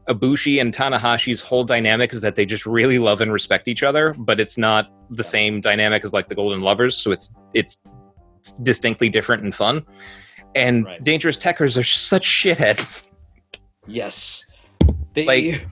[0.09, 4.15] Ibushi and Tanahashi's whole dynamic is that they just really love and respect each other,
[4.17, 6.97] but it's not the same dynamic as like the Golden Lovers.
[6.97, 7.83] So it's it's,
[8.39, 9.85] it's distinctly different and fun.
[10.55, 11.03] And Right.
[11.03, 13.13] Dangerous Tekkers are such shitheads.
[13.87, 14.45] Yes.
[15.15, 15.67] They Like,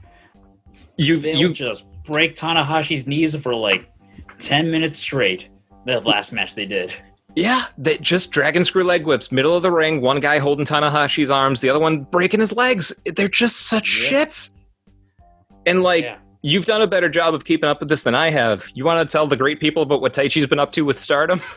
[0.96, 3.90] You you just break Tanahashi's knees for like
[4.38, 5.48] ten minutes straight.
[5.86, 6.94] The last match they did.
[7.36, 11.30] Yeah, they just dragon screw leg whips, middle of the ring, one guy holding Tanahashi's
[11.30, 12.92] arms, the other one breaking his legs.
[13.16, 14.24] They're just such Yeah.
[14.24, 14.56] shits.
[15.66, 16.18] And like, yeah.
[16.42, 18.66] you've done a better job of keeping up with this than I have.
[18.74, 21.40] You want to tell the great people about what Taichi's been up to with Stardom?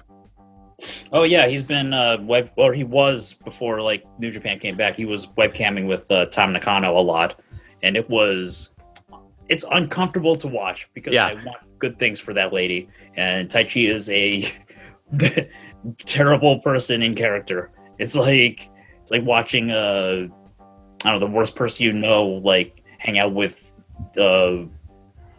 [1.12, 4.96] Oh yeah, he's been uh web or he was before like New Japan came back.
[4.96, 7.40] He was webcamming with uh, Tam Nakano a lot,
[7.82, 8.72] and it was
[9.50, 11.28] it's uncomfortable to watch because Yeah.
[11.28, 14.44] I want good things for that lady, and Taichi is a
[16.06, 17.72] terrible person in character.
[17.98, 18.70] It's like
[19.02, 20.28] it's like watching uh
[21.04, 23.72] I don't know the worst person you know like hang out with
[24.18, 24.66] uh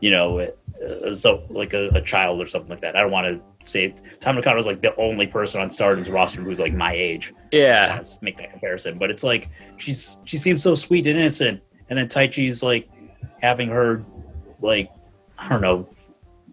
[0.01, 2.97] you know uh, so like a, a child or something like that.
[2.97, 3.95] I don't want to say.
[4.21, 7.33] Tam Nakano is like the only person on Stardom's roster who's like my age.
[7.53, 8.03] Yeah.
[8.23, 12.09] make that comparison, but it's like she's she seems so sweet and innocent, and then
[12.09, 12.89] Taichi's like
[13.41, 14.05] having her
[14.61, 14.91] like
[15.39, 15.89] I don't know,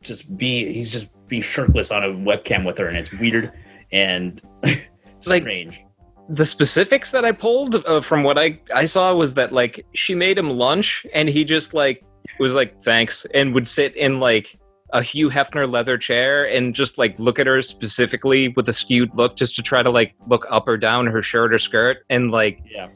[0.01, 3.51] just be he's just be shirtless on a webcam with her, and it's weird
[3.91, 4.41] and
[5.25, 5.81] Like- strange.
[6.27, 10.15] The specifics that I pulled uh, from what I, I saw was that like she
[10.15, 12.03] made him lunch and he just like
[12.39, 14.57] was like thanks and would sit in like
[14.95, 19.13] a Hugh Hefner leather chair and just like look at her specifically with a skewed
[19.15, 22.31] look just to try to like look up or down her shirt or skirt and
[22.31, 22.87] like Yeah,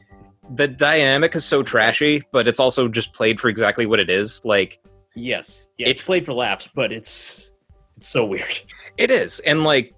[0.54, 4.40] the dynamic is so trashy, but it's also just played for exactly what it is.
[4.44, 4.80] Like
[5.14, 5.86] yes, yeah.
[5.86, 7.50] It- It's played for laughs, but it's
[7.98, 8.58] it's so weird.
[8.96, 9.94] it is, and like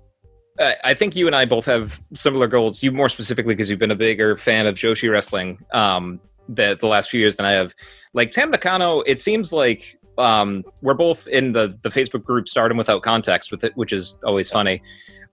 [0.59, 2.83] I I think you and I both have similar goals.
[2.83, 6.89] You more specifically because you've been a bigger fan of Joshi wrestling um, the the
[6.89, 7.75] last few years than I have.
[8.13, 12.77] Like Tam Nakano, it seems like um, we're both in the the Facebook group Stardom
[12.79, 14.83] Without Context with it, which is always funny.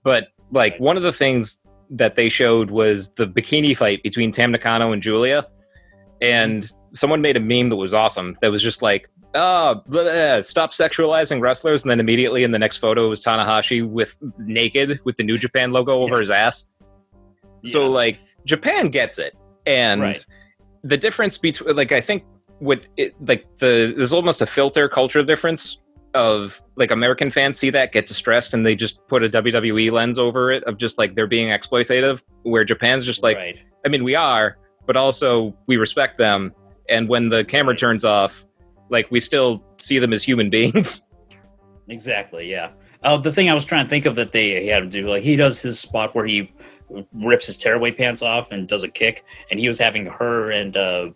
[0.04, 1.62] But like one of the things
[1.92, 5.48] that they showed was the bikini fight between Tam Nakano and Julia,
[6.22, 8.36] and someone made a meme that was awesome.
[8.42, 9.82] That was just like, "Oh,
[10.44, 15.18] stop sexualizing wrestlers," and then immediately in the next photo was Tanahashi with naked with
[15.18, 16.20] the New Japan logo over Yeah.
[16.20, 16.68] his ass.
[17.66, 17.90] So Yeah.
[17.90, 19.36] like Japan gets it,
[19.66, 20.26] and Right.
[20.84, 22.24] the difference between like I think
[22.60, 25.78] what it, like the there's almost a filter culture difference
[26.14, 30.18] of like American fans see that get distressed and they just put a WWE lens
[30.18, 33.58] over it of just like they're being exploitative, where Japan's just like right.
[33.86, 36.54] I mean we are, but also we respect them,
[36.90, 37.80] and when the camera Right.
[37.80, 38.46] turns off,
[38.90, 41.08] like we still see them as human beings.
[41.88, 42.50] Exactly.
[42.50, 42.72] Yeah.
[43.04, 45.24] Uh, the thing I was trying to think of that they had him do, like
[45.24, 46.52] he does his spot where he
[47.14, 50.76] rips his tearaway pants off and does a kick, and he was having her and
[50.76, 51.10] uh,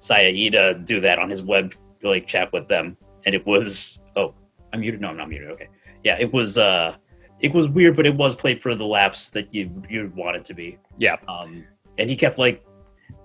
[0.00, 2.96] Sayada do that on his web like chat with them,
[3.26, 4.34] and it was oh
[4.72, 5.00] I'm muted.
[5.00, 5.50] No, I'm not muted.
[5.50, 5.68] Okay.
[6.04, 6.96] Yeah, it was uh
[7.40, 10.44] it was weird, but it was played for the laughs that you you'd want it
[10.46, 10.78] to be.
[10.98, 11.16] Yeah.
[11.28, 11.64] Um,
[11.98, 12.64] and he kept like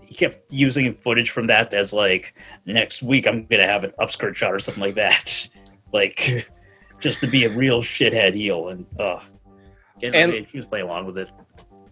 [0.01, 2.33] he kept using footage from that as like
[2.65, 5.49] next week I'm gonna have an upskirt shot or something like that,
[5.93, 6.19] like
[6.99, 8.67] just to be a real shithead heel.
[8.69, 9.19] And uh,
[10.03, 11.29] And- he was playing along with it.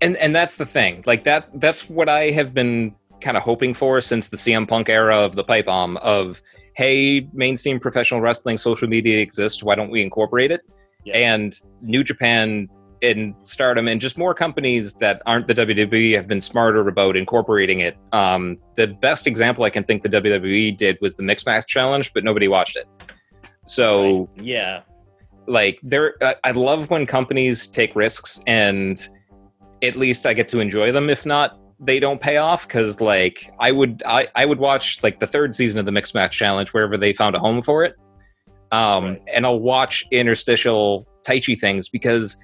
[0.02, 2.94] and and that's the thing like that that's what i have been
[3.24, 6.41] kind of hoping for since the cm punk era of the pipe bomb of
[6.76, 10.62] hey mainstream professional wrestling social media exists why don't we incorporate it
[11.06, 11.18] Yeah.
[11.18, 11.50] and
[11.82, 12.68] new japan
[13.02, 17.80] and stardom and just more companies that aren't the wwe have been smarter about incorporating
[17.82, 21.66] it um, the best example i can think the wwe did was the mixed match
[21.68, 22.88] challenge but nobody watched it
[23.66, 24.45] so Right.
[24.45, 24.82] yeah,
[25.48, 28.95] like there I- i love when companies take risks and
[29.82, 33.52] at least i get to enjoy them if not they don't pay off because like
[33.60, 36.74] i would I, I would watch like the third season of the mixed match challenge
[36.74, 37.95] wherever they found a home for it
[38.72, 39.22] um Right.
[39.34, 42.38] and i'll watch interstitial Taichi things because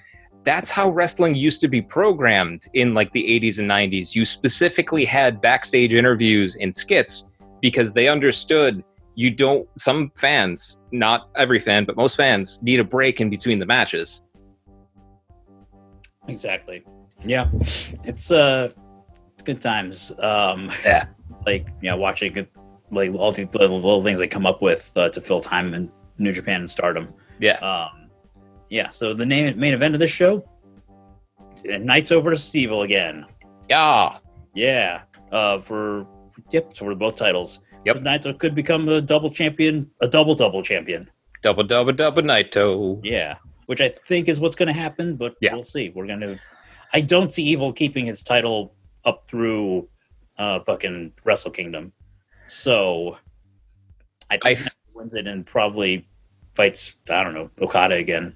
[0.43, 5.05] that's how wrestling used to be programmed in like the 80s and 90s you specifically
[5.05, 7.25] had backstage interviews and skits
[7.61, 8.83] because they understood
[9.15, 13.59] you don't some fans not every fan but most fans need a break in between
[13.59, 14.23] the matches
[16.27, 16.83] exactly.
[17.25, 17.49] Yeah,
[18.05, 18.69] it's uh,
[19.49, 20.11] good times.
[20.19, 21.05] Um, Yeah.
[21.45, 22.31] like you know, watching
[22.91, 25.91] like all the little, little things they come up with uh, to fill time in
[26.17, 27.05] New Japan and Stardom.
[27.39, 28.09] yeah Um,
[28.69, 28.89] yeah.
[28.89, 30.33] So the main main event of this show,
[31.39, 33.25] uh, Naito versus Evil again.
[33.69, 34.17] yeah
[34.55, 35.03] Yeah.
[35.31, 36.05] Uh, for
[36.51, 36.65] yep.
[36.75, 37.59] So for both titles.
[37.85, 37.95] Yep.
[37.97, 41.01] So Naito could become a double champion, a double double champion.
[41.41, 43.35] double double double naito Yeah.
[43.69, 45.53] Which I think is what's going to happen, but Yeah.
[45.53, 45.85] we'll see.
[45.95, 46.33] We're going to.
[46.97, 48.73] I don't see Evil keeping his title
[49.09, 49.87] up through
[50.37, 51.91] uh fucking Wrestle Kingdom.
[52.45, 53.17] So
[54.31, 56.07] I I think f- Naito wins it and probably
[56.53, 56.95] fights.
[57.09, 58.35] I don't know Okada again.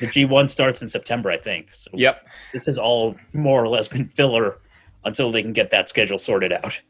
[0.00, 1.74] The G one starts in September, I think.
[1.74, 4.58] So yep this has all more or less been filler
[5.04, 6.80] until they can get that schedule sorted out.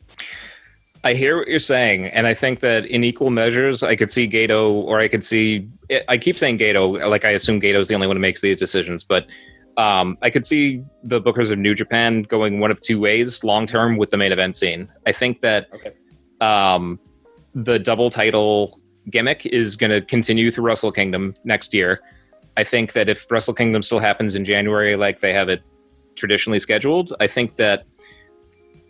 [1.05, 4.27] I hear what you're saying, and I think that in equal measures, I could see
[4.27, 5.69] Gedo, or I could see.
[6.09, 8.57] I keep saying Gedo, like I assume Gedo is the only one who makes these
[8.57, 9.27] decisions, but
[9.77, 13.67] um, I could see the bookers of New Japan going one of two ways long
[13.67, 14.91] term with the main event scene.
[15.07, 15.93] I think that Okay.
[16.41, 16.99] um,
[17.55, 18.79] the double title
[19.11, 22.01] gimmick is going to continue through Wrestle Kingdom next year.
[22.57, 25.63] I think that if Wrestle Kingdom still happens in January, like they have it
[26.15, 27.85] traditionally scheduled, I think that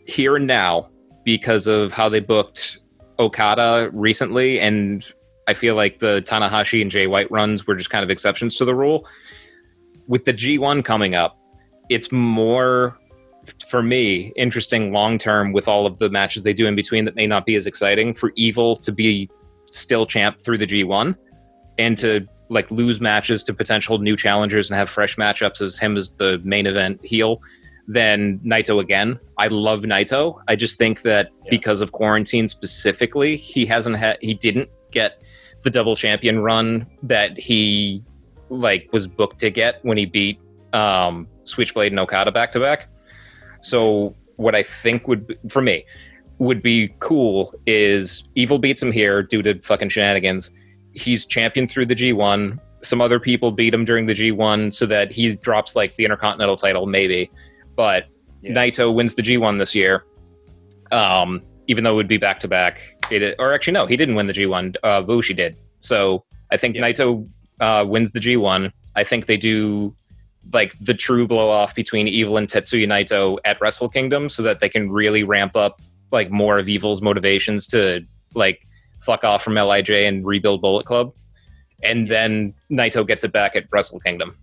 [0.07, 0.91] here and now,
[1.25, 2.79] because of how they booked
[3.19, 5.11] Okada recently, and
[5.49, 8.67] I feel like the Tanahashi and Jay White runs were just kind of exceptions to
[8.67, 9.07] the rule.
[10.07, 11.39] With the G1 coming up,
[11.89, 12.99] it's more
[13.69, 17.15] for me interesting long term with all of the matches they do in between that
[17.15, 19.29] may not be as exciting for Evil to be
[19.71, 21.17] still champ through the G1
[21.79, 25.97] and to like lose matches to potential new challengers and have fresh matchups as him
[25.97, 27.41] as the main event heel
[27.89, 29.19] than Naito again.
[29.39, 30.41] I love Naito.
[30.49, 31.51] I just think that Yeah.
[31.51, 35.21] because of quarantine specifically, he hasn't had he didn't get
[35.63, 38.03] the double champion run that he
[38.55, 40.39] like was booked to get when he beat
[40.73, 42.89] um Switchblade and Okada back to back.
[43.61, 45.85] So what I think would be, for me
[46.39, 50.51] would be cool is Evil beats him here due to fucking shenanigans.
[50.93, 52.59] He's champion through the G1.
[52.83, 56.57] Some other people beat him during the G1 so that he drops like the Intercontinental
[56.57, 57.31] title, maybe.
[57.77, 58.07] But
[58.43, 58.53] Yeah.
[58.53, 60.05] Naito wins the G1 this year.
[60.93, 62.81] Um, even though it would be back to back.
[63.39, 64.77] Or actually no, he didn't win the G1.
[64.83, 65.57] Uh, Bushi did.
[65.81, 66.83] So I think Yeah.
[66.83, 67.29] Naito
[67.65, 68.71] uh, wins the G1.
[68.95, 69.97] I think they do
[70.53, 74.61] like the true blow off between Evil and Tetsuya Naito at Wrestle Kingdom so that
[74.61, 75.81] they can really ramp up
[76.13, 78.05] like more of Evil's motivations to
[78.35, 78.61] like
[79.01, 81.13] fuck off from Lij and rebuild Bullet Club.
[81.83, 84.37] And then Naito gets it back at Wrestle Kingdom.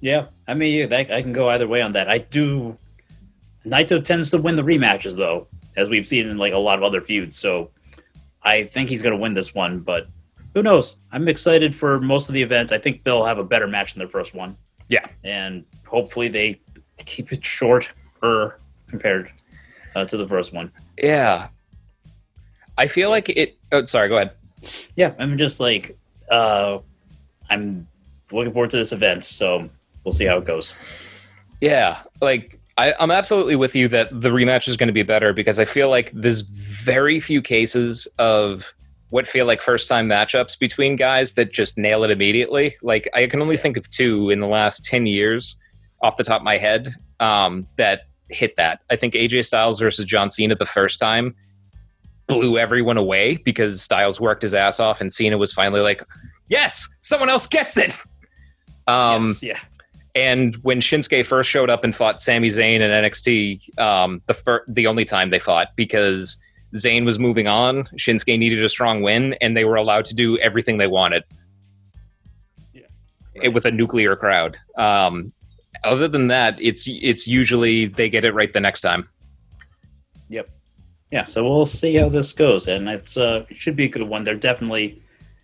[0.00, 2.08] Yeah, I mean, I can go either way on that.
[2.10, 2.74] I do.
[3.64, 5.46] Naito tends to win the rematches, though,
[5.76, 7.38] as we've seen in like a lot of other feuds.
[7.38, 7.70] So
[8.42, 10.08] I think he's going to win this one, but
[10.54, 10.96] who knows?
[11.10, 12.72] I'm excited for most of the events.
[12.72, 14.56] I think they'll have a better match than their first one.
[14.88, 15.06] Yeah.
[15.24, 16.60] and hopefully they
[17.06, 17.90] keep it short
[18.22, 18.58] or
[18.88, 19.30] compared
[19.94, 20.70] uh, to the first one.
[20.98, 21.48] Yeah.
[22.76, 24.32] I feel like it oh sorry, go ahead.
[24.96, 25.96] Yeah, I'm just like
[26.30, 26.78] uh,
[27.50, 27.86] I'm
[28.30, 29.24] looking forward to this event.
[29.24, 29.68] So
[30.04, 30.74] we'll see how it goes.
[31.60, 35.32] Yeah, like I, I'm absolutely with you that the rematch is going to be better
[35.32, 38.74] because I feel like there's very few cases of
[39.12, 42.74] what feel like first time matchups between guys that just nail it immediately.
[42.80, 45.54] Like I can only think of two in the last ten years
[46.00, 48.80] off the top of my head um, that hit that.
[48.88, 51.34] I think AJ Styles versus John Cena the first time
[52.26, 56.02] blew everyone away because Styles worked his ass off and Cena was finally like,
[56.48, 57.94] "Yes, someone else gets it."
[58.86, 59.58] Um, yes, yeah,
[60.14, 64.64] And when Shinsuke first showed up and fought Sami Zayn in NXT, um, the fir-
[64.68, 66.40] the only time they fought because
[66.74, 70.38] Zayn was moving on, Shinsuke needed a strong win, and they were allowed to do
[70.38, 71.22] everything they wanted.
[72.72, 72.82] Yeah.
[73.34, 74.56] It- with a nuclear crowd.
[74.76, 75.32] Um,
[75.84, 79.08] other than that, it's it's usually they get it right the next time.
[80.28, 80.48] Yep.
[81.10, 84.02] Yeah, so we'll see how this goes, and it's uh, it should be a good
[84.02, 84.24] one.
[84.24, 85.02] They're definitely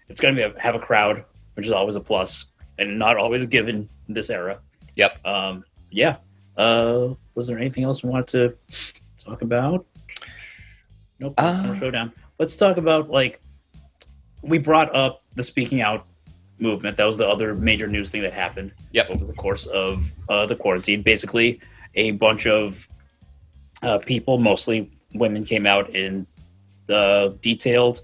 [0.09, 1.25] it's going to be a, have a crowd,
[1.55, 2.47] which is always a plus,
[2.79, 4.61] and not always given in this era.
[4.97, 5.27] Yep.
[5.27, 6.17] Um, yeah.
[6.57, 8.57] Uh, was there anything else we wanted to
[9.23, 9.87] talk about?
[11.19, 11.35] Nope.
[11.37, 12.13] That's Uh, Showdown.
[12.39, 13.41] Let's talk about like
[14.43, 16.07] we brought up the speaking out
[16.59, 16.97] movement.
[16.97, 19.11] That was the other major news thing that happened Yep.
[19.11, 21.03] over the course of uh, the quarantine.
[21.03, 21.61] Basically,
[21.95, 22.89] a bunch of
[23.83, 26.27] uh, people, mostly women, came out in
[26.89, 28.01] uh, detailed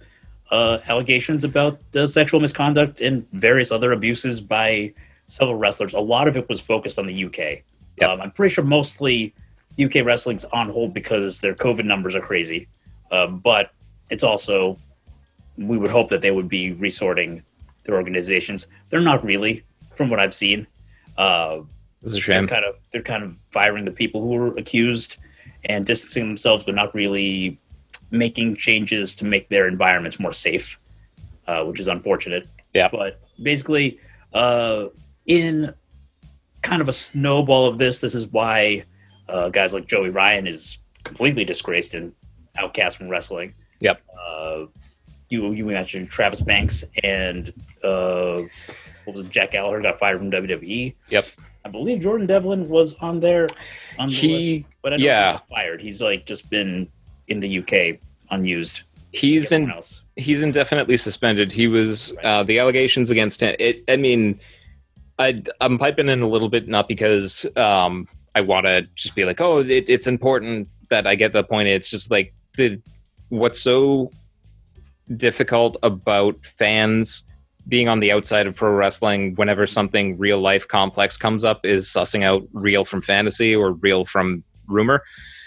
[0.50, 4.92] uh, allegations about the sexual misconduct and various other abuses by
[5.26, 5.94] several wrestlers.
[5.94, 7.62] A lot of it was focused on the UK.
[8.00, 8.10] Yep.
[8.10, 9.34] Um, I'm pretty sure mostly
[9.82, 12.68] UK wrestling's on hold because their COVID numbers are crazy.
[13.10, 13.70] Um, but
[14.10, 14.78] it's also,
[15.56, 17.42] we would hope that they would be resorting
[17.84, 18.66] their organizations.
[18.90, 19.64] They're not really,
[19.96, 20.66] from what I've seen.
[21.16, 21.60] Uh,
[22.02, 22.46] It's a they're shame.
[22.48, 25.16] kind of they're kind of firing the people who were accused
[25.66, 27.58] and distancing themselves, but not really
[28.10, 30.78] making changes to make their environments more safe,
[31.46, 32.46] uh, which is unfortunate.
[32.74, 32.88] Yeah.
[32.90, 33.98] But basically,
[34.32, 34.88] uh,
[35.26, 35.72] in
[36.62, 38.84] kind of a snowball of this, this is why
[39.28, 42.12] uh, guys like Joey Ryan is completely disgraced and
[42.56, 43.54] outcast from wrestling.
[43.80, 44.02] Yep.
[44.18, 44.66] Uh,
[45.28, 47.52] you you mentioned Travis Banks and
[47.82, 48.42] uh,
[49.04, 49.30] what was it?
[49.30, 50.94] Jack Gallagher got fired from WWE.
[51.10, 51.26] Yep.
[51.64, 53.48] I believe Jordan Devlin was on there
[53.98, 55.32] on the list, but I don't yeah.
[55.32, 55.80] think he got fired.
[55.80, 56.88] He's like just been
[57.28, 57.98] in the UK
[58.30, 58.82] unused.
[59.12, 60.02] he's in else.
[60.16, 61.52] he's indefinitely suspended.
[61.52, 63.56] He was uh, the allegations against him.
[63.58, 64.40] It, I mean,
[65.18, 69.24] I I'm piping in a little bit not because um, I want to just be
[69.24, 71.68] like, oh, it, it's important that I get the point.
[71.68, 72.80] It's just like the
[73.28, 74.10] what's so
[75.16, 77.24] difficult about fans
[77.66, 81.86] being on the outside of pro wrestling whenever something real life complex comes up is
[81.86, 85.02] sussing out real from fantasy or real from rumor.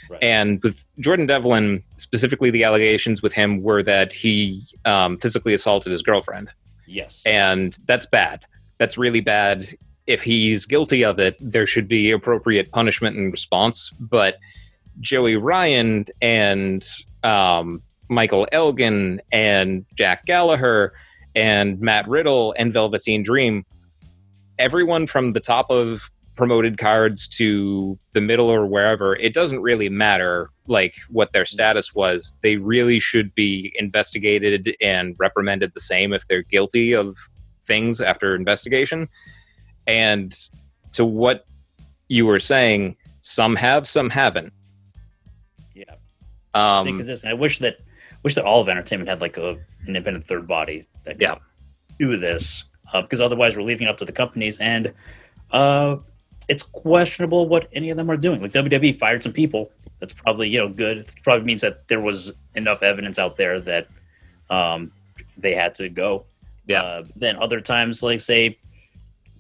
[0.10, 0.24] Right.
[0.24, 5.92] And with Jordan Devlin, specifically, the allegations with him were that he um, physically assaulted
[5.92, 6.50] his girlfriend.
[6.86, 7.22] Yes.
[7.26, 8.46] And that's bad.
[8.78, 9.68] That's really bad.
[10.08, 13.92] If he's guilty of it, there should be appropriate punishment and response.
[14.00, 14.38] But
[15.00, 16.86] Joey Ryan and
[17.24, 20.94] um, Michael Elgin and Jack Gallagher
[21.36, 23.66] and Matt Riddle and Velveteen Dream,
[24.58, 29.90] everyone from the top of promoted cards to the middle or wherever, it doesn't really
[29.90, 32.38] matter like what their status was.
[32.44, 37.18] They really should be investigated and reprimanded the same if they're guilty of
[37.64, 39.10] things after investigation.
[39.88, 40.36] And
[40.94, 41.46] to what
[42.08, 44.54] you were saying, some have, some haven't.
[46.54, 47.32] Um, consistent.
[47.32, 47.78] I wish that
[48.24, 51.36] wish that all of entertainment had like a an independent third body that could Yeah.
[52.00, 52.64] do this
[52.94, 54.94] uh, because otherwise we're leaving it up to the companies and
[55.52, 55.98] uh,
[56.50, 58.42] it's questionable what any of them are doing.
[58.42, 59.72] Like WWE fired some people.
[60.00, 60.98] That's probably you know good.
[61.00, 63.88] It probably means that there was enough evidence out there that
[64.50, 64.92] um,
[65.38, 66.26] they had to go.
[66.68, 66.82] Yeah.
[66.84, 68.58] Uh, then other times, like say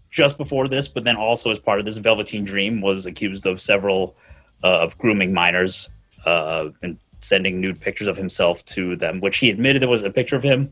[0.09, 3.59] just before this, but then also as part of this, Velveteen Dream was accused of
[3.61, 4.15] several
[4.63, 5.89] uh, of grooming minors
[6.25, 10.09] uh, and sending nude pictures of himself to them, which he admitted there was a
[10.09, 10.71] picture of him,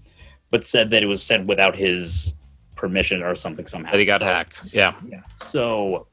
[0.51, 2.35] but said that it was sent without his
[2.75, 3.91] permission or something somehow.
[3.91, 4.61] that he got So- hacked.
[4.73, 4.93] Yeah.
[5.37, 6.07] So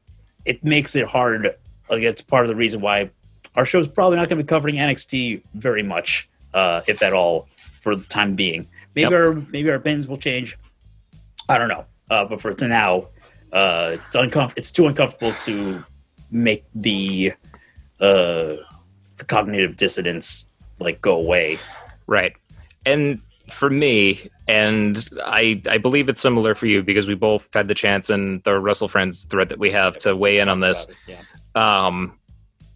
[0.45, 1.55] it makes it hard.
[1.89, 3.09] Like it's part of the reason why
[3.55, 7.13] our show is probably not going to be covering NXT very much, uh, if at
[7.13, 7.47] all,
[7.81, 8.67] for the time being.
[8.95, 9.13] Maybe Yep.
[9.13, 10.57] our maybe our opinions will change.
[11.49, 13.07] I don't know, uh, but for to now,
[13.51, 15.83] uh, it's uncomf- It's too uncomfortable to
[16.31, 17.33] make the
[17.99, 18.55] uh,
[19.17, 20.47] the cognitive dissonance
[20.79, 21.59] like go away.
[22.07, 22.33] Right.
[22.85, 27.67] And for me, and I I believe it's similar for you because we both had
[27.67, 30.87] the chance in the Russell Friends thread that we have to weigh in on this.
[31.07, 31.21] Yeah.
[31.55, 32.19] Um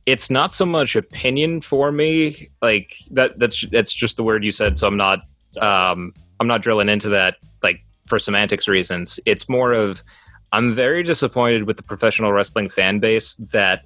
[0.06, 2.50] it's not so much opinion for me.
[2.62, 5.20] Like that that's that's just the word you said, so I'm not
[5.60, 9.20] um I'm not drilling into that like for semantics reasons.
[9.26, 10.04] It's more of
[10.52, 13.86] I'm very disappointed with the professional wrestling fan base that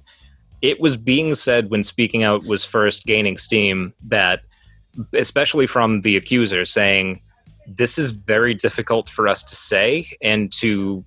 [0.62, 4.40] it was being said when speaking out was first gaining steam that
[5.14, 7.20] especially from the accuser saying
[7.66, 11.04] this is very difficult for us to say and to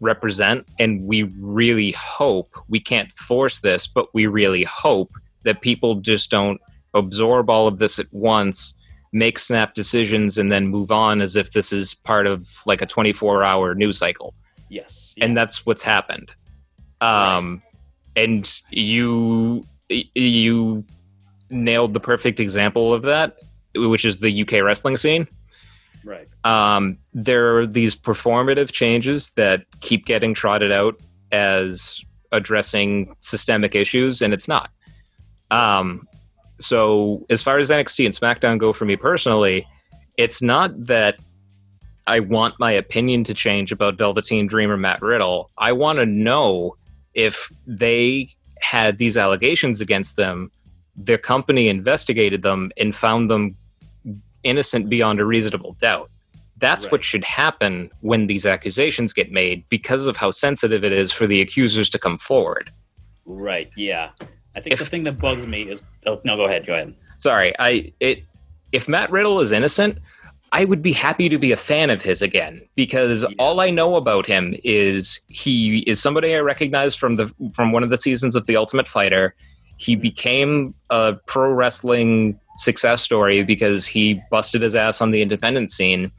[0.00, 5.12] represent and we really hope we can't force this but we really hope
[5.44, 6.60] that people just don't
[6.94, 8.74] absorb all of this at once
[9.12, 12.86] make snap decisions and then move on as if this is part of like a
[12.86, 14.34] 24 hour news cycle.
[14.70, 15.14] Yes.
[15.18, 16.34] and that's what's happened.
[17.00, 17.62] Um,
[18.18, 20.84] and you you
[21.50, 23.36] nailed the perfect example of that,
[23.74, 25.26] which is the UK wrestling scene.
[26.04, 26.28] Right.
[26.44, 31.00] Um, there are these performative changes that keep getting trotted out
[31.32, 32.00] as
[32.32, 34.70] addressing systemic issues, and it's not.
[35.50, 36.06] Um,
[36.60, 39.66] so, as far as NXT and SmackDown go for me personally,
[40.16, 41.18] it's not that
[42.06, 45.50] I want my opinion to change about Velveteen Dream or Matt Riddle.
[45.56, 46.76] I want to know
[47.18, 48.28] if they
[48.60, 50.50] had these allegations against them,
[50.96, 53.56] their company investigated them and found them
[54.44, 56.10] innocent beyond a reasonable doubt.
[56.58, 56.92] That's Right.
[56.92, 61.26] what should happen when these accusations get made because of how sensitive it is for
[61.26, 62.70] the accusers to come forward.
[63.26, 63.70] Right.
[63.76, 64.10] Yeah.
[64.56, 65.82] I think If- the thing that bugs me is.
[66.06, 66.66] Oh no, go ahead.
[66.66, 66.94] Go ahead.
[67.16, 68.22] Sorry, I it
[68.72, 69.98] if Matt Riddle is innocent,
[70.52, 73.34] I would be happy to be a fan of his again because Yeah.
[73.38, 77.82] all I know about him is he is somebody I recognize from the from one
[77.82, 79.34] of the seasons of The Ultimate Fighter.
[79.76, 80.02] He mm-hmm.
[80.02, 86.10] became a pro wrestling success story because he busted his ass on the independent scene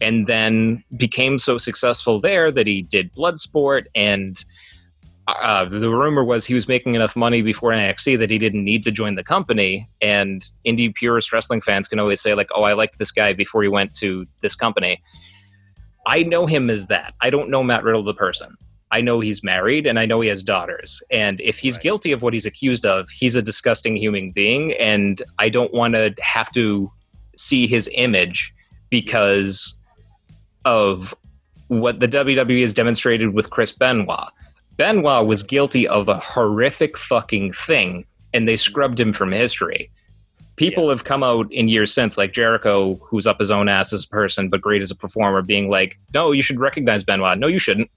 [0.00, 4.44] and then became so successful there that he did Bloodsport and
[5.42, 8.82] uh, the rumor was he was making enough money before NXT that he didn't need
[8.84, 9.88] to join the company.
[10.00, 13.62] And indie purist wrestling fans can always say, like, oh, I liked this guy before
[13.62, 15.02] he went to this company.
[16.06, 17.14] I know him as that.
[17.20, 18.56] I don't know Matt Riddle, the person.
[18.92, 21.00] I know he's married and I know he has daughters.
[21.10, 21.82] And if he's Right.
[21.84, 24.72] guilty of what he's accused of, he's a disgusting human being.
[24.72, 26.90] And I don't want to have to
[27.36, 28.52] see his image
[28.90, 29.76] because
[30.64, 31.14] of
[31.68, 34.28] what the WWE has demonstrated with Chris Benoit.
[34.80, 39.90] Benoit was guilty of a horrific fucking thing, and they scrubbed him from history.
[40.56, 44.04] People have come out in years since, like Jericho, who's up his own ass as
[44.04, 47.38] a person but great as a performer, being like, "No, you should recognize Benoit.
[47.38, 47.90] No, you shouldn't.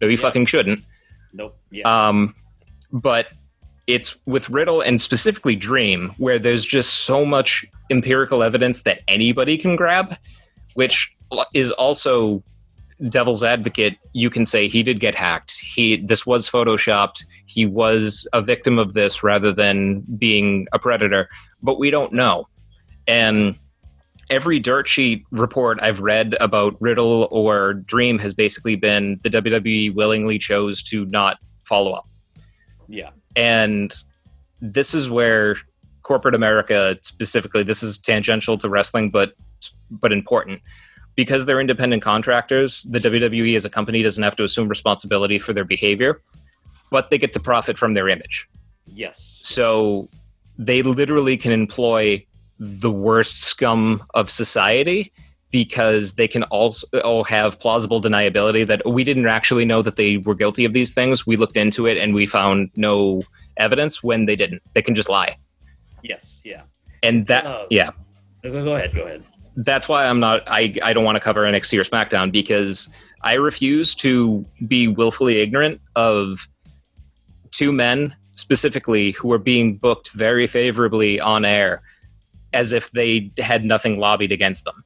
[0.00, 0.22] No, you Yeah.
[0.22, 0.82] fucking shouldn't."
[1.32, 1.56] Nope.
[1.70, 2.08] Yeah.
[2.08, 2.34] Um,
[2.92, 3.28] but
[3.86, 9.56] it's with Riddle and specifically Dream, where there's just so much empirical evidence that anybody
[9.56, 10.16] can grab,
[10.74, 11.14] which
[11.52, 12.42] is also
[13.08, 13.98] devil's advocate.
[14.12, 15.58] You can say he did get hacked.
[15.58, 17.24] He this was photoshopped.
[17.46, 21.28] He was a victim of this rather than being a predator,
[21.62, 22.46] but we don't know.
[23.06, 23.56] And
[24.30, 29.94] every dirt sheet report I've read about Riddle or Dream has basically been the WWE
[29.94, 32.08] willingly chose to not follow up.
[32.88, 33.10] yeah.
[33.36, 33.94] And
[34.60, 35.56] this is where
[36.02, 39.34] corporate America specifically, this is tangential to wrestling, but
[39.90, 40.60] but important.
[41.16, 45.52] Because they're independent contractors, the WWE as a company doesn't have to assume responsibility for
[45.52, 46.20] their behavior,
[46.90, 48.48] but they get to profit from their image.
[48.86, 49.38] Yes.
[49.42, 50.08] So
[50.58, 52.24] they literally can employ
[52.58, 55.12] the worst scum of society
[55.50, 60.16] because they can also all have plausible deniability that we didn't actually know that they
[60.16, 61.26] were guilty of these things.
[61.26, 63.22] We looked into it and we found no
[63.56, 64.62] evidence when they didn't.
[64.72, 65.36] They can just lie.
[66.02, 66.42] Yes.
[66.44, 66.62] Yeah.
[67.04, 67.90] And that uh, yeah,
[68.42, 68.94] go ahead.
[68.94, 69.22] Go ahead.
[69.56, 72.88] That's why I'm not I I don't want to cover NXT or SmackDown because
[73.22, 76.46] I refuse to be willfully ignorant of
[77.50, 81.82] two men specifically who are being booked very favorably on air
[82.52, 84.84] as if they had nothing lobbied against them.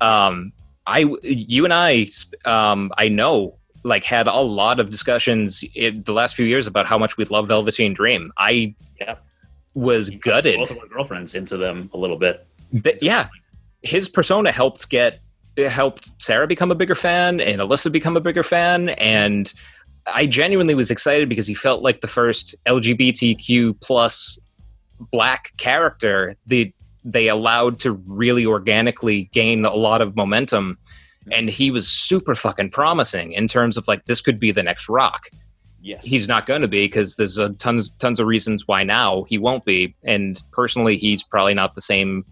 [0.00, 0.52] Um,
[0.86, 2.08] I, you and I,
[2.46, 6.86] um, I know, like, had a lot of discussions in the last few years about
[6.86, 8.32] how much we love Velveteen Dream.
[8.36, 9.16] I Yeah.
[9.74, 10.56] was gutted.
[10.56, 12.46] Both of our girlfriends into them a little bit.
[13.00, 13.28] Yeah,
[13.82, 15.20] his persona helped get
[15.56, 18.90] it helped Sarah become a bigger fan and Alyssa become a bigger fan.
[18.90, 19.52] And
[20.06, 24.38] I genuinely was excited because he felt like the first LGBTQ plus
[25.12, 26.72] black character that
[27.04, 30.78] they allowed to really organically gain a lot of momentum.
[31.22, 31.32] Mm-hmm.
[31.32, 34.88] And he was super fucking promising in terms of like this could be the next
[34.88, 35.28] rock.
[35.82, 36.04] Yes.
[36.04, 39.38] he's not going to be because there's a tons tons of reasons why now he
[39.38, 39.94] won't be.
[40.04, 42.24] And personally he's probably not the same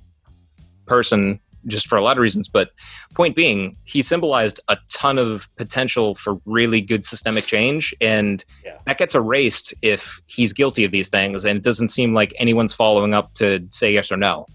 [0.89, 2.71] person just for a lot of reasons but
[3.15, 8.79] point being he symbolized a ton of potential for really good systemic change and Yeah.
[8.87, 12.73] that gets erased if he's guilty of these things and it doesn't seem like anyone's
[12.73, 14.47] following up to say yes or no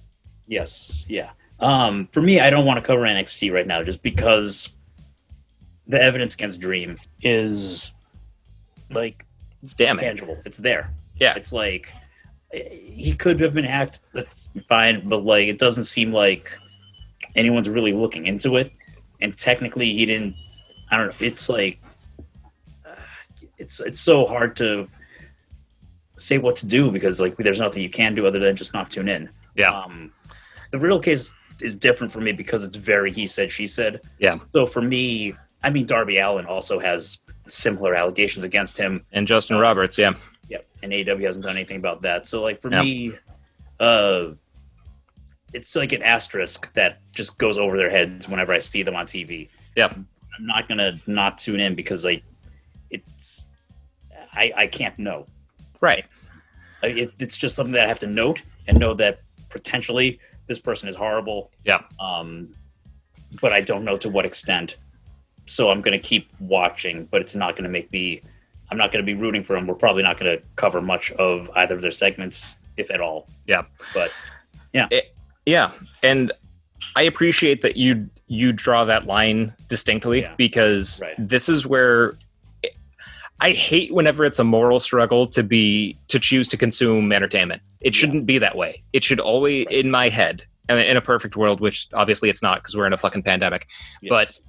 [0.46, 1.32] Yes, yeah.
[1.62, 4.70] Um, for me, I don't want to cover NXT right now just because
[5.88, 7.94] the evidence against Dream is
[8.90, 9.26] like
[9.64, 10.38] it's damning tangible.
[10.46, 10.94] It's there.
[11.16, 11.34] Yeah.
[11.38, 11.94] It's like
[12.54, 14.02] he could have been hacked.
[14.14, 16.58] That's fine, but like it doesn't seem like
[17.36, 18.72] anyone's really looking into it.
[19.22, 20.36] And technically, he didn't.
[20.92, 21.26] I don't know.
[21.26, 21.82] It's like
[22.86, 22.96] uh,
[23.58, 24.88] it's it's so hard to
[26.16, 28.92] say what to do because like there's nothing you can do other than just not
[28.92, 29.30] tune in.
[29.56, 29.72] Yeah.
[29.72, 30.12] Um,
[30.72, 34.02] the real case is different for me because it's very he said she said.
[34.20, 34.38] Yeah.
[34.52, 39.04] So for me, I mean, Darby Allin also has similar allegations against him.
[39.12, 40.14] And Justin Roberts, yeah.
[40.50, 40.68] Yep.
[40.84, 42.28] And AEW hasn't done anything about that.
[42.28, 42.82] So like for Yeah.
[42.82, 43.14] me,
[43.80, 44.32] uh
[45.54, 49.06] it's like an asterisk that just goes over their heads whenever I see them on
[49.06, 49.50] TV.
[49.76, 49.96] Yep.
[49.96, 52.24] I'm not gonna not tune in because like
[52.90, 53.46] it's
[54.34, 55.26] I I can't know.
[55.82, 56.06] Right.
[56.82, 60.90] It, it's just something that I have to note and know that potentially this person
[60.90, 61.52] is horrible.
[61.64, 61.84] Yeah.
[62.00, 62.52] Um,
[63.42, 64.76] but I don't know to what extent.
[65.46, 68.22] So I'm going to keep watching, but it's not going to make me.
[68.74, 69.68] I'm not going to be rooting for them.
[69.68, 73.28] We're probably not going to cover much of either of their segments, if at all.
[73.46, 73.66] Yeah.
[73.94, 74.12] But
[74.74, 75.02] Yeah, eh,
[75.46, 75.70] Yeah.
[76.02, 76.32] and
[76.96, 80.34] I appreciate that you you draw that line distinctly Yeah.
[80.38, 81.14] because Right.
[81.20, 82.16] this is where
[83.40, 87.62] I hate whenever it's a moral struggle to be to choose to consume entertainment.
[87.82, 88.82] It shouldn't be that way.
[88.92, 89.76] It should always, Right.
[89.76, 92.94] in my head, and in a perfect world, which obviously it's not because we're in
[92.94, 93.68] a fucking pandemic.
[94.02, 94.10] yes.
[94.10, 94.40] But-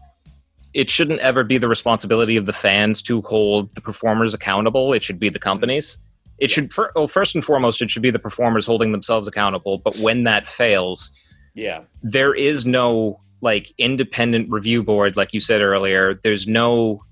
[0.74, 4.92] It shouldn't ever be the responsibility of the fans to hold the performers accountable.
[4.92, 5.98] It should be the companies.
[6.38, 9.78] It should, well, oh, first and foremost, it should be the performers holding themselves accountable.
[9.78, 11.12] But when that fails,
[11.54, 17.04] yeah, there is no like independent review board like you said earlier there's no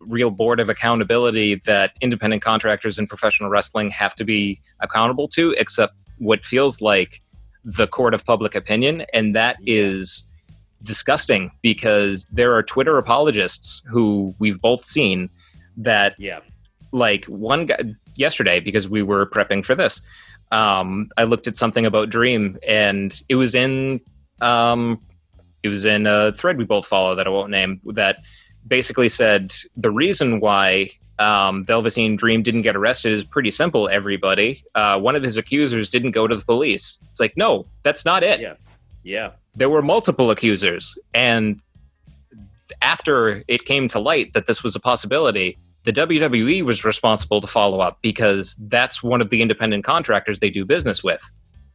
[0.00, 5.54] real board of accountability that independent contractors in professional wrestling have to be accountable to
[5.58, 7.22] except what feels like
[7.64, 10.27] the court of public opinion and that is
[10.82, 15.28] disgusting because there are twitter apologists who we've both seen
[15.76, 16.40] that yeah,
[16.92, 17.78] like one guy
[18.16, 20.00] yesterday because we were prepping for this
[20.52, 24.00] um i looked at something about dream and it was in
[24.40, 25.00] um
[25.62, 28.18] it was in a thread we both follow that i won't name that
[28.66, 33.88] basically said the reason why um, Velveteen Dream didn't get arrested is pretty simple.
[33.88, 36.98] Everybody, uh, one of his accusers didn't go to the police.
[37.10, 38.40] It's like, no, that's not it.
[38.40, 38.54] Yeah.
[39.08, 41.60] Yeah, There were multiple accusers, and
[42.82, 47.46] after it came to light that this was a possibility, the WWE was responsible to
[47.46, 51.22] follow up because that's one of the independent contractors they do business with.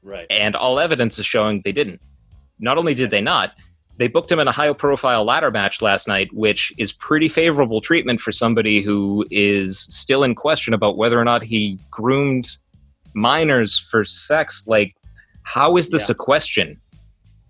[0.03, 0.27] right.
[0.29, 1.99] And all evidence is showing they didn't.
[2.59, 3.53] Not only did they not,
[3.97, 7.79] they booked him in a high profile ladder match last night, which is pretty favorable
[7.81, 12.47] treatment for somebody who is still in question about whether or not he groomed
[13.15, 14.63] minors for sex.
[14.67, 14.95] Like,
[15.43, 16.13] how is this Yeah.
[16.13, 16.81] a question?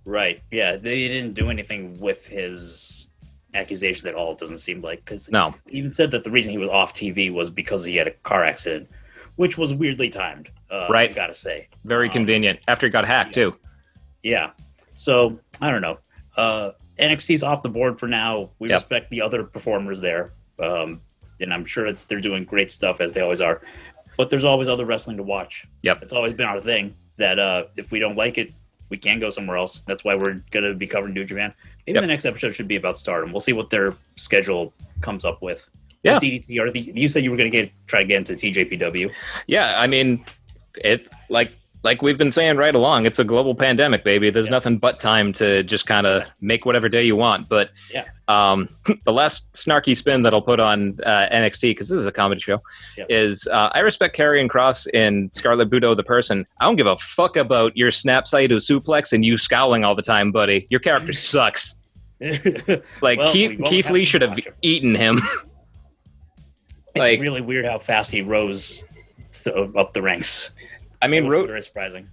[0.06, 0.42] Right.
[0.52, 3.10] Yeah, they didn't do anything with his
[3.56, 4.34] accusation at all.
[4.34, 5.54] It doesn't seem like because No.
[5.70, 8.12] he even said that the reason he was off TV was because he had a
[8.12, 8.90] car accident,
[9.36, 10.50] which was weirdly timed.
[10.70, 11.12] Uh, Right.
[11.12, 11.68] I gotta say.
[11.86, 12.60] Very Um, convenient.
[12.68, 13.44] After he got hacked, yeah.
[13.44, 13.56] too.
[14.24, 14.52] Yeah.
[14.96, 16.00] So I don't know.
[16.36, 18.50] Uh, NXT's off the board for now.
[18.60, 18.76] We Yep.
[18.78, 21.02] respect the other performers there, um,
[21.40, 23.62] and I'm sure that they're doing great stuff as they always are.
[24.18, 25.66] But there's always other wrestling to watch.
[25.82, 26.04] Yep.
[26.04, 28.54] It's always been our thing that uh, if we don't like it,
[28.94, 29.80] we can go somewhere else.
[29.88, 31.52] That's why we're gonna be covering New Japan.
[31.88, 32.04] Maybe Yep.
[32.04, 33.32] the next episode should be about Stardom.
[33.34, 34.72] We'll see what their schedule
[35.02, 35.68] comes up with.
[36.04, 36.20] Yeah.
[36.20, 39.10] DDT or the, you said you were gonna get try to get into TJPW.
[39.48, 40.24] Yeah, I mean,
[40.76, 41.52] it like
[41.84, 44.30] like we've been saying right along, it's a global pandemic, baby.
[44.30, 44.52] There's Yeah.
[44.52, 47.50] nothing but time to just kind of make whatever day you want.
[47.50, 48.06] But Yeah.
[48.30, 48.70] um,
[49.06, 52.40] the last snarky spin that I'll put on uh, NXT because this is a comedy
[52.42, 52.62] show
[52.98, 53.06] Yeah.
[53.10, 56.46] is uh, I respect Karrion Kross and Scarlett Bordeaux the person.
[56.60, 60.02] I don't give a fuck about your snap Saito suplex and you scowling all the
[60.02, 60.66] time, buddy.
[60.70, 61.76] Your character sucks.
[63.02, 64.54] Like Well, Keith, Keith Lee should have him.
[64.62, 65.18] eaten him.
[66.96, 68.86] it's Like- really weird how fast he rose
[69.44, 70.52] to, up the ranks.
[71.04, 72.10] I mean, It was Ro- very surprising.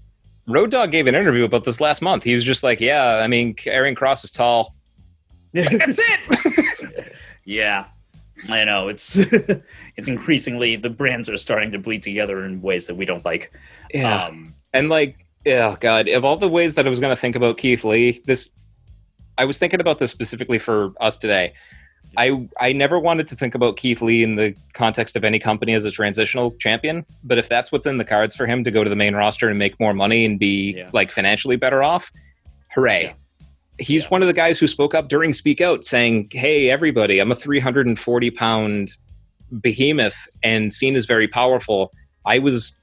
[0.47, 2.25] Road Dog gave an interview about this last month.
[2.25, 4.75] He was just like, "Yeah, I mean, Aaron Cross is tall.
[5.53, 7.12] That's it."
[7.45, 7.87] yeah,
[8.49, 8.89] I know.
[8.89, 9.17] It's
[9.97, 13.53] it's increasingly the brands are starting to bleed together in ways that we don't like.
[13.95, 17.21] yeah, Um, and like, oh god, of all the ways that I was going to
[17.21, 18.51] think about Keith Lee, this
[19.39, 21.53] I was thinking about this specifically for us today.
[22.16, 25.74] I I never wanted to think about Keith Lee in the context of any company
[25.74, 28.82] as a transitional champion, but if that's what's in the cards for him to go
[28.85, 30.91] to the main roster and make more money and be Yeah.
[30.93, 32.11] like financially better off,
[32.74, 33.05] hooray.
[33.05, 33.12] Yeah.
[33.78, 34.09] He's Yeah.
[34.09, 37.35] one of the guys who spoke up during Speak Out saying, Hey, everybody, I'm a
[37.37, 38.91] 340 pound
[39.62, 41.93] behemoth and seen as very powerful.
[42.27, 42.77] I was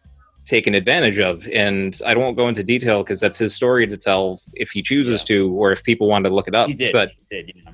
[0.46, 1.48] taken advantage of.
[1.54, 5.24] And I won't go into detail because that's his story to tell if he chooses
[5.26, 6.68] to or if people want to look it up.
[6.70, 6.94] he did.
[6.94, 7.56] But he did.
[7.66, 7.72] Know.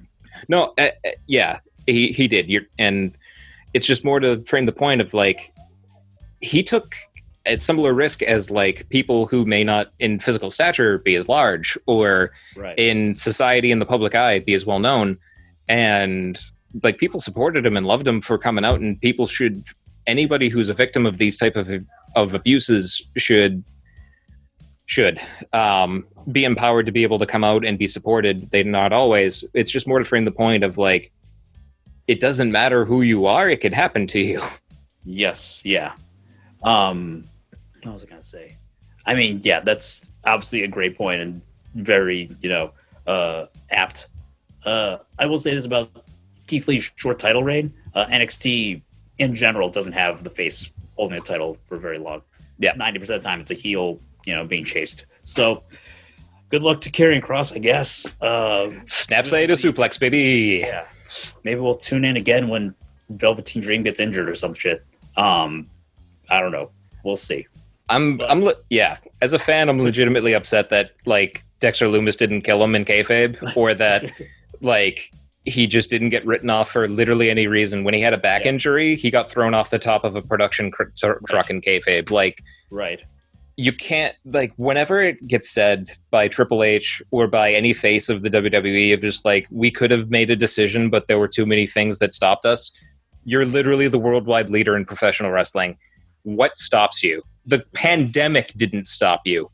[0.48, 2.50] No, uh, uh, yeah, he he did.
[2.50, 3.16] You're, and
[3.74, 5.52] it's just more to frame the point of like
[6.42, 6.96] he took
[7.46, 11.78] a similar risk as like people who may not in physical stature be as large
[11.88, 12.78] or Right.
[12.78, 15.18] in society in the public eye be as well known
[15.68, 16.40] and
[16.84, 19.64] like people supported him and loved him for coming out and people should
[20.08, 21.70] anybody who's a victim of these type of
[22.16, 23.64] of abuses should
[24.86, 25.20] should
[25.54, 29.44] um be empowered to be able to come out and be supported they not always
[29.54, 31.12] it's just more to frame the point of like
[32.08, 34.42] it doesn't matter who you are; it could happen to you.
[35.06, 35.96] Yes, yeah.
[36.64, 37.26] Um,
[37.82, 38.56] what was I gonna say?
[39.06, 41.46] I mean, yeah, that's obviously a great point and
[41.76, 42.72] very, you know,
[43.06, 44.08] uh, apt.
[44.66, 45.90] Uh, I will say this about
[46.48, 47.74] Keith Lee's short title reign.
[47.94, 48.82] Uh, NXT
[49.20, 52.22] in general doesn't have the face holding the title for very long.
[52.58, 52.72] Yeah.
[52.78, 55.06] ninety percent of the time it's a heel, you know, being chased.
[55.24, 55.64] So,
[56.50, 58.06] good luck to Karrion Kross, I guess.
[58.22, 60.64] Uh, Snap Saito suplex, baby.
[60.66, 60.86] yeah,
[61.44, 62.76] maybe we'll tune in again when
[63.10, 64.84] Velveteen Dream gets injured or some shit.
[65.18, 65.70] Um,
[66.30, 66.72] I don't know.
[67.04, 67.46] We'll see.
[67.90, 68.98] I'm, But- I'm, le- yeah.
[69.22, 73.56] As a fan, I'm legitimately upset that like Dexter Lumis didn't kill him in kayfabe,
[73.56, 74.04] or that
[74.62, 75.12] like
[75.46, 77.84] he just didn't get written off for literally any reason.
[77.84, 78.50] When he had a back Yeah.
[78.52, 82.10] injury, he got thrown off the top of a production cr- tr- truck in kayfabe.
[82.12, 83.02] Like Right.
[83.56, 88.24] You can't like whenever it gets said by Triple H or by any face of
[88.24, 91.46] the WWE of just like we could have made a decision, but there were too
[91.46, 92.72] many things that stopped us.
[93.26, 95.78] You're literally the worldwide leader in professional wrestling.
[96.24, 97.22] What stops you?
[97.46, 99.52] The pandemic didn't stop you.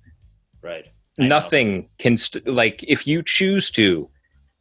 [0.62, 0.86] Right.
[1.20, 1.28] I know.
[1.28, 4.10] Nothing can st- like if you choose to,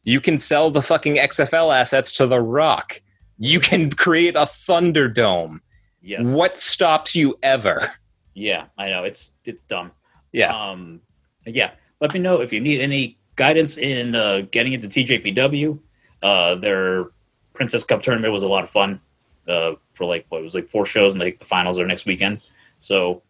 [0.03, 3.01] you can sell the fucking XFL assets to The Rock.
[3.37, 5.59] You can create a Thunderdome.
[6.01, 6.35] Yes.
[6.35, 7.89] What stops you ever?
[8.33, 9.91] Yeah, I know it's it's dumb.
[10.31, 10.55] Yeah.
[10.55, 11.01] Um.
[11.45, 11.71] Yeah.
[12.01, 15.79] Let me know if you need any guidance in uh, getting into TJPW.
[16.21, 17.07] Uh, their
[17.53, 19.01] Princess Cup tournament was a lot of fun.
[19.47, 22.05] Uh, for like what it was like four shows, and like the finals are next
[22.05, 22.39] weekend.
[22.77, 23.23] So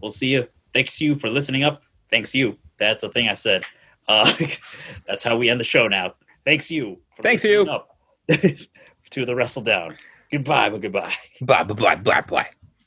[0.00, 0.46] we'll see you.
[0.74, 1.82] Thanks you for listening up.
[2.10, 2.58] Thanks you.
[2.78, 3.64] That's the thing I said.
[4.06, 4.30] Uh,
[5.06, 6.14] that's how we end the show now.
[6.44, 6.98] Thanks you.
[7.16, 7.62] For Thanks you.
[7.62, 7.96] Up
[8.28, 9.96] to the Wrestle Down.
[10.30, 11.14] Goodbye, but goodbye.
[11.40, 12.44] Bye, bye, blah blah blah.